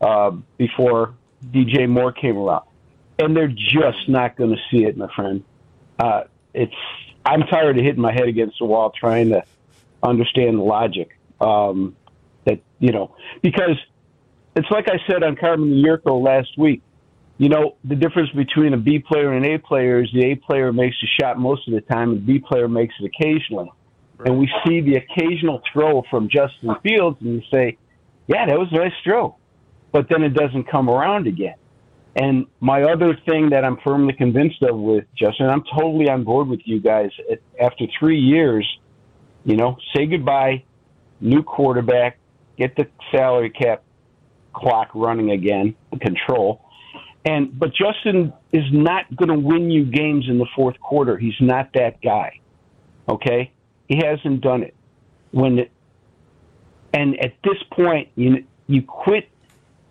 uh, 0.00 0.32
before 0.58 1.14
DJ 1.44 1.88
Moore 1.88 2.12
came 2.12 2.36
around. 2.36 2.64
And 3.18 3.36
they're 3.36 3.48
just 3.48 4.08
not 4.08 4.36
going 4.36 4.50
to 4.50 4.60
see 4.70 4.84
it, 4.84 4.96
my 4.96 5.12
friend. 5.14 5.42
Uh, 5.98 6.24
it's 6.52 6.74
I'm 7.24 7.42
tired 7.42 7.78
of 7.78 7.84
hitting 7.84 8.00
my 8.00 8.12
head 8.12 8.28
against 8.28 8.58
the 8.58 8.66
wall 8.66 8.92
trying 8.98 9.30
to 9.30 9.42
understand 10.02 10.58
the 10.58 10.62
logic. 10.62 11.18
Um, 11.40 11.96
that 12.44 12.60
you 12.78 12.92
know, 12.92 13.14
because 13.42 13.76
it's 14.54 14.70
like 14.70 14.88
I 14.88 14.98
said 15.10 15.22
on 15.22 15.36
Carmen 15.36 15.70
Yurko 15.70 16.22
last 16.22 16.56
week. 16.56 16.82
You 17.38 17.50
know, 17.50 17.76
the 17.84 17.96
difference 17.96 18.30
between 18.30 18.72
a 18.72 18.78
B 18.78 18.98
player 18.98 19.30
and 19.30 19.44
an 19.44 19.52
A 19.52 19.58
player 19.58 20.02
is 20.02 20.10
the 20.14 20.24
A 20.30 20.36
player 20.36 20.72
makes 20.72 20.96
the 21.02 21.08
shot 21.20 21.38
most 21.38 21.68
of 21.68 21.74
the 21.74 21.82
time, 21.82 22.12
and 22.12 22.26
the 22.26 22.32
B 22.32 22.38
player 22.38 22.66
makes 22.66 22.94
it 22.98 23.04
occasionally. 23.14 23.70
And 24.24 24.38
we 24.38 24.50
see 24.66 24.80
the 24.80 24.94
occasional 24.94 25.60
throw 25.70 26.02
from 26.08 26.30
Justin 26.30 26.74
Fields, 26.82 27.18
and 27.20 27.34
you 27.34 27.42
say, 27.52 27.76
"Yeah, 28.26 28.46
that 28.46 28.58
was 28.58 28.68
a 28.72 28.76
nice 28.76 28.94
throw," 29.04 29.36
but 29.96 30.10
then 30.10 30.22
it 30.22 30.34
doesn't 30.34 30.70
come 30.70 30.90
around 30.90 31.26
again. 31.26 31.54
And 32.16 32.44
my 32.60 32.82
other 32.82 33.18
thing 33.26 33.48
that 33.48 33.64
I'm 33.64 33.78
firmly 33.82 34.12
convinced 34.12 34.62
of 34.62 34.78
with 34.78 35.04
Justin, 35.16 35.48
I'm 35.48 35.64
totally 35.74 36.10
on 36.10 36.22
board 36.22 36.48
with 36.48 36.60
you 36.66 36.80
guys. 36.82 37.08
After 37.58 37.86
three 37.98 38.18
years, 38.18 38.68
you 39.46 39.56
know, 39.56 39.78
say 39.94 40.04
goodbye, 40.04 40.64
new 41.22 41.42
quarterback, 41.42 42.18
get 42.58 42.76
the 42.76 42.86
salary 43.10 43.48
cap 43.48 43.84
clock 44.52 44.90
running 44.94 45.30
again, 45.30 45.74
control. 46.02 46.60
And 47.24 47.58
but 47.58 47.70
Justin 47.72 48.34
is 48.52 48.64
not 48.72 49.04
going 49.16 49.30
to 49.30 49.38
win 49.38 49.70
you 49.70 49.86
games 49.86 50.26
in 50.28 50.36
the 50.36 50.46
fourth 50.54 50.78
quarter. 50.78 51.16
He's 51.16 51.40
not 51.40 51.70
that 51.72 52.02
guy. 52.02 52.38
Okay, 53.08 53.50
he 53.88 54.02
hasn't 54.04 54.42
done 54.42 54.62
it. 54.62 54.74
When 55.30 55.66
and 56.92 57.18
at 57.24 57.32
this 57.42 57.62
point, 57.72 58.10
you 58.14 58.44
you 58.66 58.82
quit 58.82 59.30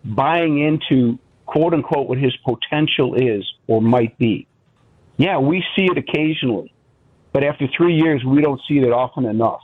buying 0.06 0.60
into 0.60 1.20
quote 1.46 1.74
unquote 1.74 2.08
what 2.08 2.18
his 2.18 2.36
potential 2.38 3.16
is 3.16 3.44
or 3.68 3.82
might 3.82 4.18
be. 4.18 4.48
Yeah, 5.18 5.40
we 5.40 5.64
see 5.76 5.86
it 5.86 5.98
occasionally, 5.98 6.74
but 7.32 7.44
after 7.44 7.68
three 7.76 7.96
years, 7.96 8.24
we 8.24 8.42
don't 8.42 8.62
see 8.68 8.80
it 8.80 8.92
often 8.92 9.26
enough. 9.26 9.62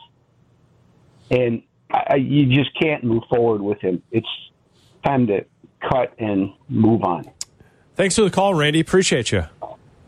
And 1.30 1.64
I, 1.92 2.16
you 2.16 2.46
just 2.46 2.72
can't 2.80 3.04
move 3.04 3.24
forward 3.30 3.62
with 3.62 3.80
him. 3.80 4.02
It's 4.12 4.28
time 5.06 5.28
to 5.28 5.46
cut 5.82 6.14
and 6.20 6.54
move 6.70 7.04
on. 7.04 7.30
Thanks 7.96 8.16
for 8.16 8.22
the 8.22 8.30
call, 8.30 8.54
Randy. 8.54 8.80
Appreciate 8.80 9.32
you. 9.32 9.46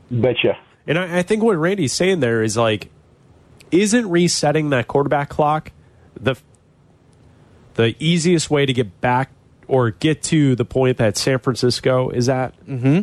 Betcha. 0.10 0.58
And 0.88 0.98
I, 0.98 1.20
I 1.20 1.22
think 1.24 1.44
what 1.44 1.58
Randy's 1.58 1.94
saying 1.94 2.20
there 2.20 2.44
is 2.44 2.56
like, 2.56 2.90
isn't 3.72 4.10
resetting 4.10 4.70
that 4.70 4.88
quarterback 4.88 5.30
clock 5.30 5.72
the 6.16 6.36
the 7.74 7.96
easiest 7.98 8.52
way 8.52 8.68
to 8.68 8.74
get 8.74 9.02
back 9.02 9.32
or 9.68 9.92
get 9.92 10.24
to 10.24 10.56
the 10.56 10.66
point 10.66 10.98
that 10.98 11.18
San 11.18 11.40
Francisco 11.40 12.10
is 12.10 12.30
at? 12.30 12.54
Mm-hmm. 12.66 13.02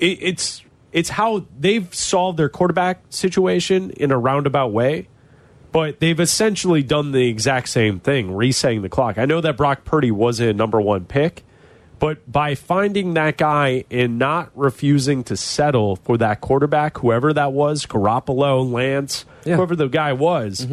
It, 0.00 0.18
it's 0.20 0.62
it's 0.92 1.10
how 1.10 1.44
they've 1.58 1.92
solved 1.94 2.38
their 2.38 2.48
quarterback 2.48 3.02
situation 3.10 3.90
in 3.90 4.10
a 4.10 4.18
roundabout 4.18 4.72
way, 4.72 5.08
But 5.72 6.00
they've 6.00 6.18
essentially 6.18 6.82
done 6.82 7.12
the 7.12 7.28
exact 7.28 7.68
same 7.68 8.00
thing, 8.00 8.34
resetting 8.34 8.80
the 8.80 8.88
clock. 8.88 9.18
I 9.18 9.26
know 9.26 9.42
that 9.42 9.58
Brock 9.58 9.84
Purdy 9.84 10.10
was 10.10 10.40
a 10.40 10.54
number 10.54 10.80
one 10.80 11.04
pick, 11.04 11.42
but 11.98 12.30
by 12.30 12.54
finding 12.54 13.12
that 13.14 13.36
guy 13.36 13.84
and 13.90 14.18
not 14.18 14.50
refusing 14.54 15.22
to 15.24 15.36
settle 15.36 15.96
for 15.96 16.16
that 16.18 16.40
quarterback, 16.40 16.98
whoever 16.98 17.32
that 17.34 17.52
was, 17.52 17.84
Garoppolo, 17.84 18.70
Lance, 18.70 19.26
whoever 19.56 19.76
the 19.76 19.88
guy 19.88 20.14
was, 20.14 20.66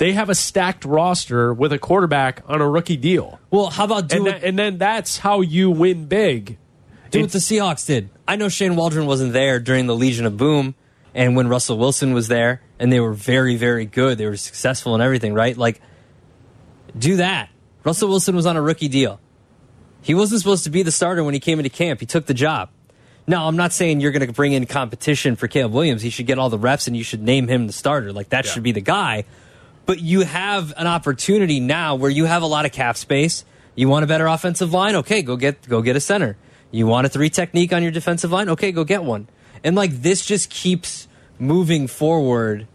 they 0.00 0.14
have 0.14 0.30
a 0.30 0.34
stacked 0.34 0.86
roster 0.86 1.52
with 1.52 1.74
a 1.74 1.78
quarterback 1.78 2.42
on 2.48 2.62
a 2.62 2.66
rookie 2.68 2.96
deal. 2.96 3.38
Well, 3.50 3.68
how 3.68 3.84
about 3.84 4.08
do 4.08 4.16
and, 4.16 4.26
it? 4.26 4.30
that- 4.30 4.44
and 4.44 4.58
then 4.58 4.78
that's 4.78 5.18
how 5.18 5.42
you 5.42 5.70
win 5.70 6.06
big. 6.06 6.56
Do 7.10 7.20
what 7.20 7.32
the 7.32 7.38
Seahawks 7.38 7.86
did. 7.86 8.08
I 8.26 8.36
know 8.36 8.48
Shane 8.48 8.76
Waldron 8.76 9.06
wasn't 9.06 9.34
there 9.34 9.60
during 9.60 9.86
the 9.86 9.94
Legion 9.94 10.24
of 10.24 10.38
Boom 10.38 10.74
and 11.14 11.36
when 11.36 11.48
Russell 11.48 11.76
Wilson 11.76 12.14
was 12.14 12.28
there, 12.28 12.62
and 12.78 12.90
they 12.90 12.98
were 12.98 13.12
very, 13.12 13.56
very 13.56 13.84
good. 13.84 14.16
They 14.16 14.24
were 14.24 14.38
successful 14.38 14.94
and 14.94 15.02
everything, 15.02 15.34
right? 15.34 15.54
Like, 15.54 15.82
do 16.96 17.16
that. 17.16 17.50
Russell 17.84 18.08
Wilson 18.08 18.34
was 18.34 18.46
on 18.46 18.56
a 18.56 18.62
rookie 18.62 18.88
deal. 18.88 19.20
He 20.00 20.14
wasn't 20.14 20.40
supposed 20.40 20.64
to 20.64 20.70
be 20.70 20.82
the 20.82 20.92
starter 20.92 21.22
when 21.22 21.34
he 21.34 21.40
came 21.40 21.58
into 21.58 21.68
camp. 21.68 22.00
He 22.00 22.06
took 22.06 22.24
the 22.24 22.32
job. 22.32 22.70
Now, 23.26 23.48
I'm 23.48 23.56
not 23.56 23.74
saying 23.74 24.00
you're 24.00 24.12
going 24.12 24.26
to 24.26 24.32
bring 24.32 24.54
in 24.54 24.64
competition 24.64 25.36
for 25.36 25.46
Caleb 25.46 25.72
Williams. 25.72 26.00
He 26.00 26.08
should 26.08 26.26
get 26.26 26.38
all 26.38 26.48
the 26.48 26.58
reps 26.58 26.86
and 26.86 26.96
you 26.96 27.04
should 27.04 27.22
name 27.22 27.48
him 27.48 27.66
the 27.66 27.72
starter. 27.74 28.14
Like, 28.14 28.30
that 28.30 28.46
should 28.46 28.62
be 28.62 28.72
the 28.72 28.80
guy. 28.80 29.24
But 29.90 29.98
you 29.98 30.20
have 30.20 30.72
an 30.76 30.86
opportunity 30.86 31.58
now 31.58 31.96
where 31.96 32.12
you 32.12 32.24
have 32.24 32.42
a 32.42 32.46
lot 32.46 32.64
of 32.64 32.70
cap 32.70 32.96
space. 32.96 33.44
You 33.74 33.88
want 33.88 34.04
a 34.04 34.06
better 34.06 34.28
offensive 34.28 34.72
line? 34.72 34.94
Okay, 34.94 35.20
go 35.20 35.36
get 35.36 35.68
go 35.68 35.82
get 35.82 35.96
a 35.96 36.00
center. 36.00 36.36
You 36.70 36.86
want 36.86 37.08
a 37.08 37.10
three 37.10 37.28
technique 37.28 37.72
on 37.72 37.82
your 37.82 37.90
defensive 37.90 38.30
line? 38.30 38.48
Okay, 38.50 38.70
go 38.70 38.84
get 38.84 39.02
one. 39.02 39.26
And 39.64 39.74
like 39.74 39.90
this 39.90 40.24
just 40.24 40.48
keeps 40.48 41.08
moving 41.40 41.88
forward 41.88 42.68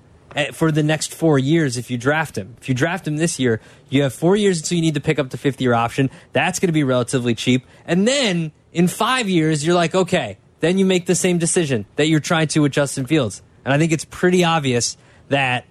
for 0.51 0.74
the 0.74 0.84
next 0.84 1.16
four 1.16 1.39
years 1.39 1.78
if 1.78 1.89
you 1.89 1.97
draft 1.97 2.38
him. 2.38 2.57
If 2.59 2.68
you 2.68 2.76
draft 2.76 3.07
him 3.07 3.16
this 3.16 3.39
year, 3.39 3.61
you 3.89 4.03
have 4.03 4.13
four 4.13 4.36
years 4.36 4.59
until 4.59 4.76
you 4.76 4.82
need 4.82 4.95
to 4.95 4.99
pick 4.99 5.18
up 5.18 5.30
the 5.30 5.38
fifth 5.38 5.61
year 5.61 5.74
option. 5.74 6.09
That's 6.34 6.59
going 6.59 6.68
to 6.68 6.74
be 6.74 6.84
relatively 6.84 7.34
cheap. 7.34 7.66
And 7.88 8.05
then 8.05 8.51
in 8.74 8.89
five 8.89 9.30
years, 9.30 9.66
you're 9.66 9.74
like, 9.74 9.95
okay, 9.95 10.38
then 10.59 10.78
you 10.78 10.84
make 10.84 11.05
the 11.05 11.16
same 11.16 11.38
decision 11.38 11.86
that 11.95 12.09
you're 12.09 12.20
trying 12.20 12.49
to 12.49 12.59
with 12.59 12.74
Justin 12.74 13.05
Fields. 13.05 13.41
And 13.63 13.74
I 13.74 13.78
think 13.78 13.93
it's 13.93 14.03
pretty 14.03 14.43
obvious 14.43 14.97
that 15.30 15.66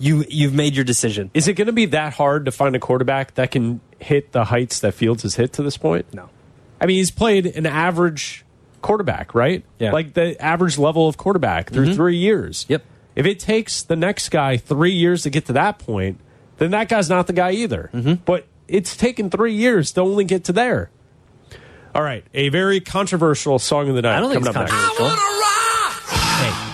you 0.00 0.24
you've 0.28 0.54
made 0.54 0.74
your 0.74 0.84
decision. 0.84 1.30
Is 1.34 1.46
it 1.46 1.52
going 1.54 1.66
to 1.66 1.72
be 1.72 1.86
that 1.86 2.14
hard 2.14 2.46
to 2.46 2.50
find 2.50 2.74
a 2.74 2.78
quarterback 2.80 3.34
that 3.34 3.50
can 3.52 3.80
hit 4.00 4.32
the 4.32 4.44
heights 4.44 4.80
that 4.80 4.94
Fields 4.94 5.22
has 5.22 5.36
hit 5.36 5.52
to 5.54 5.62
this 5.62 5.76
point? 5.76 6.12
No. 6.12 6.28
I 6.80 6.86
mean, 6.86 6.96
he's 6.96 7.10
played 7.12 7.46
an 7.46 7.66
average 7.66 8.44
quarterback, 8.82 9.34
right? 9.34 9.62
Yeah. 9.78 9.92
Like 9.92 10.14
the 10.14 10.40
average 10.42 10.78
level 10.78 11.06
of 11.06 11.16
quarterback 11.18 11.70
through 11.70 11.88
Mhm. 11.88 11.94
three 11.94 12.16
years. 12.16 12.64
Yep. 12.68 12.82
If 13.14 13.26
it 13.26 13.38
takes 13.38 13.82
the 13.82 13.96
next 13.96 14.30
guy 14.30 14.56
three 14.56 14.92
years 14.92 15.22
to 15.24 15.30
get 15.30 15.44
to 15.46 15.52
that 15.52 15.78
point, 15.78 16.18
then 16.56 16.70
that 16.70 16.88
guy's 16.88 17.10
not 17.10 17.26
the 17.26 17.32
guy 17.34 17.50
either. 17.52 17.90
Mm-hmm. 17.92 18.14
But 18.24 18.46
it's 18.68 18.96
taken 18.96 19.28
three 19.30 19.52
years 19.52 19.92
to 19.92 20.00
only 20.00 20.24
get 20.24 20.44
to 20.44 20.52
there. 20.52 20.90
All 21.94 22.02
right, 22.02 22.24
a 22.32 22.48
very 22.50 22.80
controversial 22.80 23.58
song 23.58 23.88
of 23.88 23.96
the 23.96 24.02
night. 24.02 24.16
I 24.16 24.20
don't 24.20 24.30
think 24.30 24.44
coming 24.46 24.62
it's 24.62 24.70
controversial. 24.72 25.16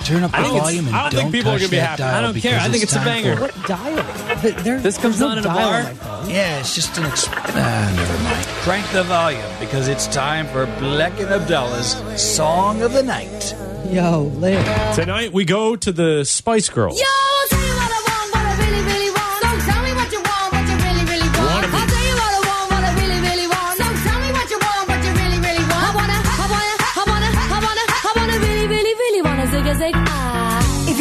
Hey, 0.06 0.14
turn 0.14 0.24
up 0.24 0.30
the 0.30 0.36
I 0.38 0.42
think 0.42 0.54
it's- 0.54 0.62
volume 0.64 0.86
and 0.86 0.96
I 0.96 1.02
don't 1.02 1.10
think 1.10 1.22
don't 1.22 1.32
people 1.32 1.52
are 1.52 1.58
gonna 1.58 1.68
be 1.70 1.76
happy. 1.76 2.02
dial 2.02 2.14
I 2.14 2.20
don't 2.20 2.32
care. 2.34 2.52
because 2.52 2.68
I 2.68 2.70
think 2.70 2.82
it's 2.82 2.92
a 2.92 2.96
time 2.96 3.04
banger. 3.04 3.36
for- 3.36 3.42
What 3.42 3.66
dial? 3.66 4.40
Th- 4.42 4.54
There, 4.56 4.80
This 4.80 4.98
comes 4.98 5.18
there's 5.18 5.30
on 5.30 5.36
no 5.36 5.38
in 5.38 5.38
a 5.38 5.42
dial 5.42 5.56
bar? 5.70 5.78
on 5.78 5.84
my 5.84 5.92
phone. 5.94 6.30
Yeah, 6.30 6.58
it's 6.60 6.74
just 6.74 6.96
an. 6.98 7.04
Exp- 7.04 7.28
ah, 7.34 7.92
never 7.96 8.18
mind. 8.24 8.46
Crank 8.62 8.86
the 8.92 9.02
volume 9.04 9.42
because 9.60 9.88
it's 9.88 10.06
time 10.08 10.46
for 10.48 10.66
Bleck 10.66 11.18
and 11.20 11.28
Abdalla's 11.30 11.96
Song 12.20 12.82
of 12.82 12.92
the 12.92 13.02
Night. 13.02 13.54
Yo, 13.90 14.32
Larry. 14.38 14.64
Tonight 14.94 15.32
we 15.32 15.44
go 15.44 15.76
to 15.76 15.92
the 15.92 16.24
Spice 16.24 16.68
Girls. 16.68 16.98
Yo, 16.98 17.04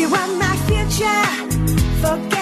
you 0.05 0.11
want 0.11 0.37
my 0.37 0.55
future, 0.67 1.25
forget 2.01 2.34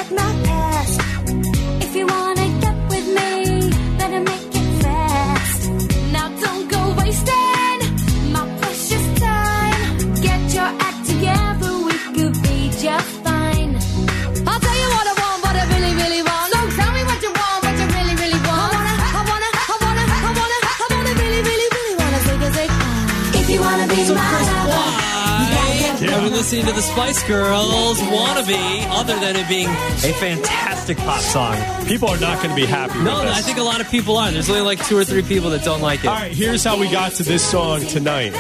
Spice 26.84 27.24
Girls 27.28 28.00
"Wannabe"? 28.02 28.86
Other 28.90 29.18
than 29.20 29.36
it 29.36 29.48
being 29.48 29.68
a 29.70 30.14
fantastic 30.20 30.98
pop 30.98 31.20
song, 31.22 31.56
People 31.88 32.10
are 32.10 32.20
not 32.20 32.38
going 32.44 32.50
to 32.50 32.56
be 32.56 32.66
happy. 32.66 33.00
no. 33.04 33.22
I 33.22 33.42
think 33.42 33.58
a 33.58 33.64
lot 33.64 33.82
of 33.82 33.90
people 33.90 34.18
are. 34.18 34.32
There's 34.32 34.50
only 34.50 34.62
like 34.62 34.86
two 34.86 34.98
or 34.98 35.04
three 35.04 35.22
people 35.22 35.50
that 35.52 35.64
don't 35.64 35.82
like 35.82 36.04
it. 36.04 36.08
All 36.08 36.16
right, 36.16 36.32
here's 36.32 36.64
how 36.64 36.78
we 36.80 36.90
got 36.90 37.14
to 37.14 37.24
this 37.24 37.44
song 37.44 37.82
tonight. 37.82 38.34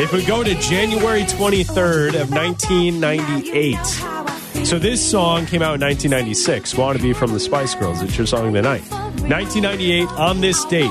If 0.00 0.12
we 0.12 0.24
go 0.24 0.44
to 0.44 0.54
January 0.56 1.22
23rd 1.22 2.20
of 2.20 2.30
1998. 2.30 4.64
So 4.64 4.78
this 4.78 5.08
song 5.08 5.46
came 5.46 5.62
out 5.62 5.74
in 5.74 5.80
1996. 5.80 6.74
Wannabe 6.74 7.14
from 7.14 7.32
the 7.32 7.40
Spice 7.40 7.74
Girls. 7.74 8.02
It's 8.02 8.16
your 8.16 8.26
song 8.26 8.48
of 8.48 8.52
the 8.52 8.62
night. 8.62 8.82
1998 8.90 10.08
on 10.18 10.40
this 10.40 10.64
date, 10.66 10.90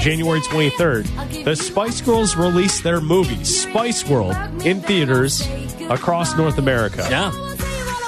January 0.00 0.40
23rd, 0.40 1.44
the 1.44 1.56
Spice 1.56 2.00
Girls 2.00 2.36
released 2.36 2.82
their 2.82 3.00
movie 3.00 3.42
Spice 3.44 4.06
World 4.08 4.36
in 4.64 4.80
theaters 4.82 5.46
across 5.90 6.36
North 6.36 6.58
America. 6.58 7.06
Yeah. 7.10 7.30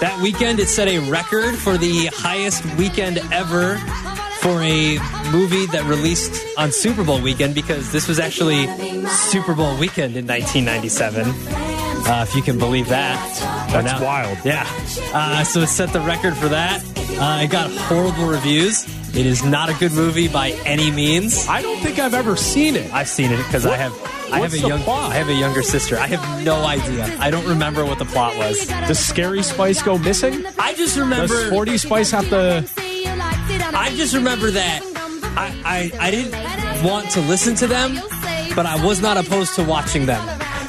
That 0.01 0.19
weekend, 0.23 0.61
it 0.61 0.69
set 0.69 0.89
a 0.89 0.99
record 1.11 1.57
for 1.57 1.77
the 1.77 2.07
highest 2.07 2.65
weekend 2.77 3.19
ever 3.33 3.77
for 4.41 4.63
a 4.63 4.99
movie 5.31 5.67
that 5.67 5.85
released 5.85 6.33
on 6.57 6.73
Super 6.73 7.05
Bowl 7.05 7.21
weekend 7.21 7.55
because 7.55 7.93
this 7.93 8.09
was 8.09 8.19
actually 8.19 8.67
Super 9.09 9.55
Bowl 9.55 9.79
weekend 9.79 10.17
in 10.17 10.27
1997. 10.27 11.27
Uh, 12.07 12.25
if 12.27 12.35
you 12.35 12.41
can 12.41 12.59
believe 12.59 12.89
that. 12.89 13.19
That's 13.71 14.01
wild. 14.01 14.39
Yeah. 14.45 14.67
Uh, 15.13 15.45
so 15.45 15.61
it 15.61 15.67
set 15.67 15.93
the 15.93 16.01
record 16.01 16.35
for 16.37 16.49
that. 16.49 16.83
Uh, 17.21 17.43
it 17.43 17.51
got 17.51 17.71
horrible 17.71 18.27
reviews. 18.27 18.87
It 19.13 19.27
is 19.27 19.45
not 19.45 19.69
a 19.69 19.75
good 19.75 19.93
movie 19.93 20.29
by 20.29 20.51
any 20.65 20.91
means. 20.91 21.47
I 21.49 21.63
don't 21.63 21.79
think 21.81 21.99
I've 21.99 22.15
ever 22.15 22.37
seen 22.37 22.77
it. 22.77 22.93
I've 22.93 23.09
seen 23.09 23.33
it 23.33 23.39
because 23.39 23.67
I 23.67 23.77
have 23.77 23.93
I 24.33 24.39
have 24.39 24.41
what's 24.41 24.55
a 24.55 24.61
the 24.63 24.69
young 24.69 24.81
plot? 24.83 25.11
I 25.11 25.17
have 25.17 25.29
a 25.29 25.35
younger 25.35 25.63
sister. 25.63 25.99
I 25.99 26.07
have 26.07 26.45
no 26.45 26.65
idea. 26.65 27.17
I 27.19 27.31
don't 27.31 27.47
remember 27.47 27.85
what 27.85 27.99
the 27.99 28.05
plot 28.05 28.37
was. 28.37 28.67
Does 28.67 28.99
Scary 29.05 29.43
Spice 29.43 29.83
go 29.83 29.99
missing? 29.99 30.45
I 30.59 30.75
just 30.75 30.97
remember 30.97 31.27
Does 31.35 31.47
Sporty 31.49 31.77
Spice 31.79 32.11
have 32.13 32.29
to. 32.31 32.65
I 33.73 33.93
just 33.97 34.15
remember 34.15 34.51
that 34.53 34.81
I, 35.37 35.91
I, 35.99 36.07
I 36.07 36.11
didn't 36.11 36.85
want 36.85 37.11
to 37.11 37.21
listen 37.23 37.55
to 37.57 37.67
them, 37.67 37.97
but 38.55 38.67
I 38.67 38.85
was 38.85 39.01
not 39.03 39.17
opposed 39.17 39.55
to 39.57 39.65
watching 39.65 40.07
them 40.07 40.23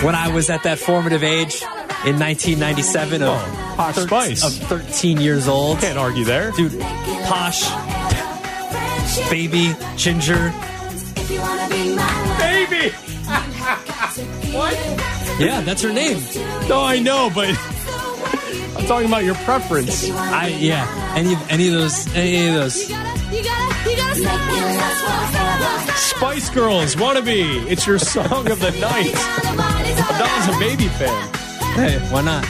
when 0.03 0.15
I 0.15 0.29
was 0.33 0.49
at 0.49 0.63
that 0.63 0.79
formative 0.79 1.23
age 1.23 1.61
in 2.05 2.17
1997 2.17 3.21
of, 3.21 3.29
oh, 3.29 3.73
Posh 3.77 3.95
thir- 3.95 4.07
Spice. 4.07 4.43
of 4.43 4.67
13 4.67 5.19
years 5.21 5.47
old. 5.47 5.79
Can't 5.79 5.99
argue 5.99 6.23
there. 6.25 6.51
Dude, 6.51 6.79
Posh, 6.79 7.61
Baby, 9.29 9.75
Ginger. 9.97 10.53
Baby! 12.39 12.89
what? 14.51 14.73
Yeah, 15.39 15.61
that's 15.61 15.81
her 15.81 15.91
name. 15.91 16.21
No, 16.69 16.83
I 16.83 16.99
know, 16.99 17.29
but 17.33 17.49
I'm 18.77 18.85
talking 18.85 19.07
about 19.07 19.23
your 19.23 19.35
preference. 19.35 20.09
I 20.11 20.47
yeah. 20.47 21.13
Any 21.15 21.33
of 21.33 21.51
any 21.51 21.67
of 21.67 21.73
those 21.73 22.07
any 22.15 22.47
of 22.47 22.55
those. 22.55 22.89
You 22.89 22.95
gotta, 22.95 23.89
you 23.89 23.95
gotta 23.97 24.15
stay 24.15 24.37
close. 24.37 25.93
Spice 25.95 26.49
Girls, 26.49 26.95
Wannabe. 26.95 27.65
It's 27.69 27.87
your 27.87 27.99
song 27.99 28.49
of 28.51 28.59
the 28.59 28.71
night. 28.79 29.13
Adele's 30.09 30.55
a 30.55 30.59
baby 30.59 30.87
fan. 30.87 31.33
Hey, 31.75 31.99
why 32.11 32.21
not? 32.21 32.45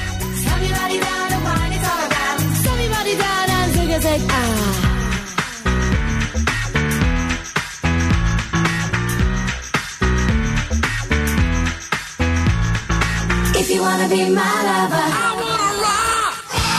You 13.81 13.87
wanna 13.87 14.07
be 14.09 14.29
my 14.29 14.63
lover. 14.69 15.07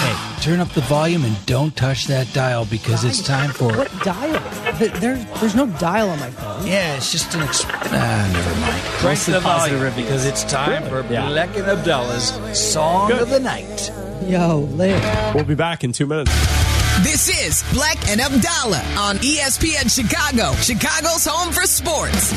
Hey, 0.03 0.41
turn 0.41 0.61
up 0.61 0.69
the 0.71 0.83
volume 0.83 1.25
and 1.25 1.35
don't 1.47 1.75
touch 1.75 2.07
that 2.07 2.33
dial 2.33 2.65
because 2.65 3.03
it's 3.05 3.21
time 3.21 3.51
for. 3.51 3.77
What 3.77 3.91
dial? 4.05 4.41
Th- 4.79 4.93
There's, 4.93 5.25
there's 5.41 5.55
no 5.57 5.67
dial 5.79 6.11
on 6.11 6.21
my 6.21 6.31
phone. 6.31 6.65
Yeah, 6.65 6.95
it's 6.97 7.11
just 7.11 7.35
an. 7.35 7.41
Exp- 7.41 7.67
ah, 7.69 8.31
never 8.33 8.61
mind. 8.61 8.83
Crank 9.01 9.05
Mostly 9.19 9.35
the 9.35 9.41
positive 9.41 9.79
volume 9.81 9.83
reviews. 9.97 10.07
because 10.07 10.25
it's 10.27 10.45
time 10.45 10.85
for 10.89 11.01
Yeah. 11.13 11.27
Bleck 11.27 11.57
and 11.57 11.67
Abdalla's 11.67 12.59
Song 12.59 13.09
Good. 13.11 13.23
of 13.23 13.31
the 13.31 13.41
Night. 13.41 13.91
Yo, 14.29 14.61
later. 14.77 15.33
We'll 15.35 15.45
be 15.45 15.57
back 15.57 15.83
in 15.83 15.91
two 15.93 16.07
minutes. 16.07 16.31
This 17.03 17.29
is 17.29 17.65
Bleck 17.75 17.99
and 18.13 18.21
Abdalla 18.21 18.81
on 18.97 19.17
ESPN 19.17 19.91
Chicago, 19.91 20.53
Chicago's 20.61 21.25
home 21.27 21.53
for 21.53 21.63
sports. 21.67 22.33